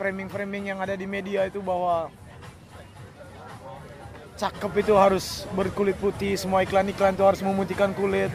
framing-framing 0.00 0.72
yang 0.72 0.80
ada 0.80 0.96
di 0.96 1.04
media 1.04 1.44
itu 1.44 1.60
bahwa 1.60 2.08
cakep 4.40 4.72
itu 4.80 4.96
harus 4.96 5.44
berkulit 5.52 6.00
putih 6.00 6.34
semua 6.40 6.64
iklan-iklan 6.64 7.12
itu 7.14 7.22
harus 7.22 7.44
memutihkan 7.44 7.94
kulit 7.94 8.32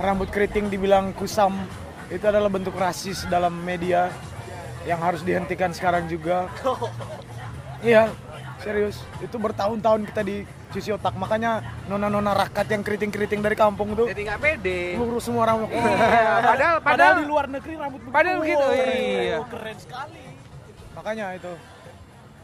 rambut 0.00 0.26
keriting 0.32 0.66
dibilang 0.66 1.14
kusam 1.14 1.54
itu 2.08 2.24
adalah 2.24 2.48
bentuk 2.48 2.74
rasis 2.74 3.28
dalam 3.28 3.52
media 3.60 4.08
yang 4.84 5.00
harus 5.00 5.24
dihentikan 5.24 5.72
sekarang 5.76 6.08
juga. 6.08 6.48
Iya 7.84 8.08
serius 8.64 8.96
itu 9.20 9.36
bertahun-tahun 9.36 10.08
kita 10.08 10.22
dicuci 10.24 10.90
otak 10.90 11.12
makanya 11.14 11.60
nona-nona 11.84 12.32
rakat 12.32 12.64
yang 12.66 12.80
keriting-keriting 12.80 13.44
dari 13.44 13.52
kampung 13.52 13.92
tuh 13.92 14.08
Jadi 14.08 14.24
nggak 14.24 14.40
pede. 14.40 14.96
lurus 14.96 15.28
semua 15.28 15.44
rambut 15.44 15.68
Iya, 15.68 15.84
padahal 15.84 16.40
Padahal 16.40 16.76
padahal 16.80 17.14
di 17.20 17.26
luar 17.28 17.46
negeri 17.46 17.74
rambut 17.76 18.00
begitu. 18.00 18.14
Padahal 18.16 18.36
begitu, 18.40 18.64
Wow, 18.64 18.72
iya. 18.80 19.36
Keren 19.44 19.76
sekali. 19.76 20.22
makanya 20.94 21.26
itu 21.36 21.52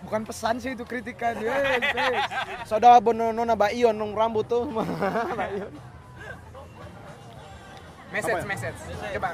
bukan 0.01 0.21
pesan 0.25 0.55
sih 0.59 0.73
itu 0.73 0.85
kritikan. 0.85 1.37
Yes, 1.37 1.81
yes. 1.93 2.25
Saudara 2.65 2.99
bono 2.99 3.33
nona 3.33 3.53
baion 3.53 3.93
nong 3.93 4.13
rambut 4.13 4.45
tuh. 4.45 4.65
Baion. 5.41 5.73
Message, 8.11 8.43
ya? 8.43 8.47
message. 8.49 8.79
Coba 9.15 9.31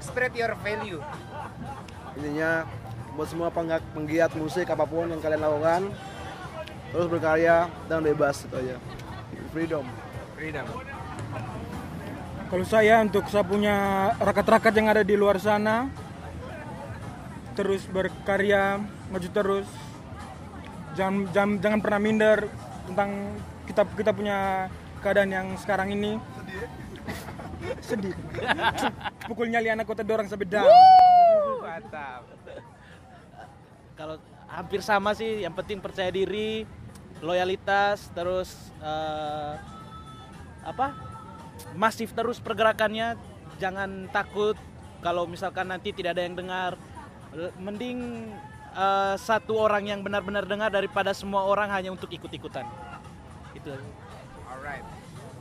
spread 0.00 0.32
your 0.34 0.52
value. 0.58 0.98
Intinya 2.16 2.66
buat 3.14 3.28
semua 3.30 3.48
penggiat 3.94 4.32
musik 4.34 4.66
apa 4.66 4.82
pun 4.82 5.06
yang 5.06 5.18
kalian 5.18 5.38
lakukan 5.38 5.82
terus 6.88 7.06
berkarya 7.06 7.68
dan 7.86 8.00
bebas 8.00 8.44
itu 8.44 8.54
aja. 8.56 8.76
Freedom. 9.52 9.84
Freedom. 10.36 10.66
Kalau 12.48 12.64
saya 12.64 13.04
untuk 13.04 13.28
saya 13.28 13.44
punya 13.44 13.76
rakat-rakat 14.16 14.72
yang 14.72 14.88
ada 14.88 15.04
di 15.04 15.12
luar 15.12 15.36
sana 15.36 15.92
terus 17.52 17.84
berkarya, 17.90 18.78
maju 19.10 19.28
terus. 19.28 19.68
Jangan 20.94 21.28
jangan, 21.34 21.50
jangan 21.58 21.80
pernah 21.82 22.00
minder 22.00 22.38
tentang 22.88 23.10
kita 23.66 23.82
kita 23.98 24.10
punya 24.14 24.38
keadaan 25.04 25.30
yang 25.34 25.46
sekarang 25.58 25.92
ini. 25.92 26.16
Sedih. 27.82 28.14
Pukul 29.26 29.50
nyali 29.50 29.68
anak 29.68 29.84
kota 29.84 30.06
dorang 30.06 30.30
sampai 30.30 30.48
down. 30.48 30.70
Mantap. 31.60 32.22
Kalau 33.98 34.16
hampir 34.46 34.80
sama 34.80 35.10
sih, 35.12 35.42
yang 35.42 35.52
penting 35.52 35.82
percaya 35.82 36.08
diri, 36.08 36.62
loyalitas, 37.20 38.10
terus 38.14 38.72
eh, 38.82 39.54
apa? 40.62 40.94
Masif 41.74 42.14
terus 42.14 42.38
pergerakannya, 42.38 43.18
jangan 43.58 44.06
takut 44.14 44.54
kalau 45.02 45.26
misalkan 45.26 45.68
nanti 45.70 45.90
tidak 45.94 46.18
ada 46.18 46.22
yang 46.26 46.38
dengar. 46.38 46.72
Mending 47.60 48.30
eh, 48.74 49.14
satu 49.18 49.58
orang 49.58 49.90
yang 49.90 50.00
benar-benar 50.02 50.46
dengar 50.46 50.70
daripada 50.70 51.10
semua 51.12 51.44
orang 51.46 51.70
hanya 51.70 51.92
untuk 51.92 52.08
ikut-ikutan. 52.10 52.64
Itu. 53.54 53.74
Alright. 54.48 54.84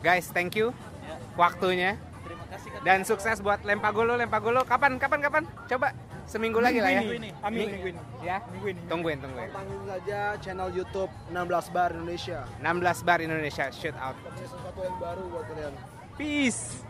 Guys, 0.01 0.29
thank 0.29 0.53
you 0.53 0.73
Ya. 1.07 1.15
waktunya 1.39 1.91
Terima 2.27 2.45
kasih 2.51 2.69
dan 2.83 2.99
sukses 3.07 3.39
buat 3.39 3.63
Lempagolo, 3.63 4.19
Lempagolo. 4.19 4.67
Kapan, 4.67 4.99
kapan, 4.99 5.19
kapan? 5.23 5.43
Coba 5.71 5.95
seminggu 6.27 6.59
lagi 6.59 6.83
lah 6.83 6.91
ya. 6.91 7.01
Minggu 7.01 7.15
ini. 7.17 7.29
Amin 7.41 7.67
minggu 7.71 7.87
ini. 7.95 8.01
Ya, 8.21 8.37
Minggu 8.51 8.67
ini. 8.75 8.81
tungguin, 8.85 9.17
tungguin. 9.23 9.49
Pantengin 9.49 9.83
saja 9.87 10.19
channel 10.37 10.69
YouTube 10.75 11.11
16 11.31 11.73
Bar 11.73 11.89
Indonesia. 11.95 12.39
16 12.59 13.07
bar 13.07 13.19
Indonesia 13.23 13.65
shoot 13.71 13.95
out. 13.97 14.15
Ini 14.19 14.45
sesuatu 14.45 14.79
yang 14.83 14.97
baru 14.99 15.23
buat 15.31 15.43
kalian. 15.47 15.73
Peace. 16.19 16.86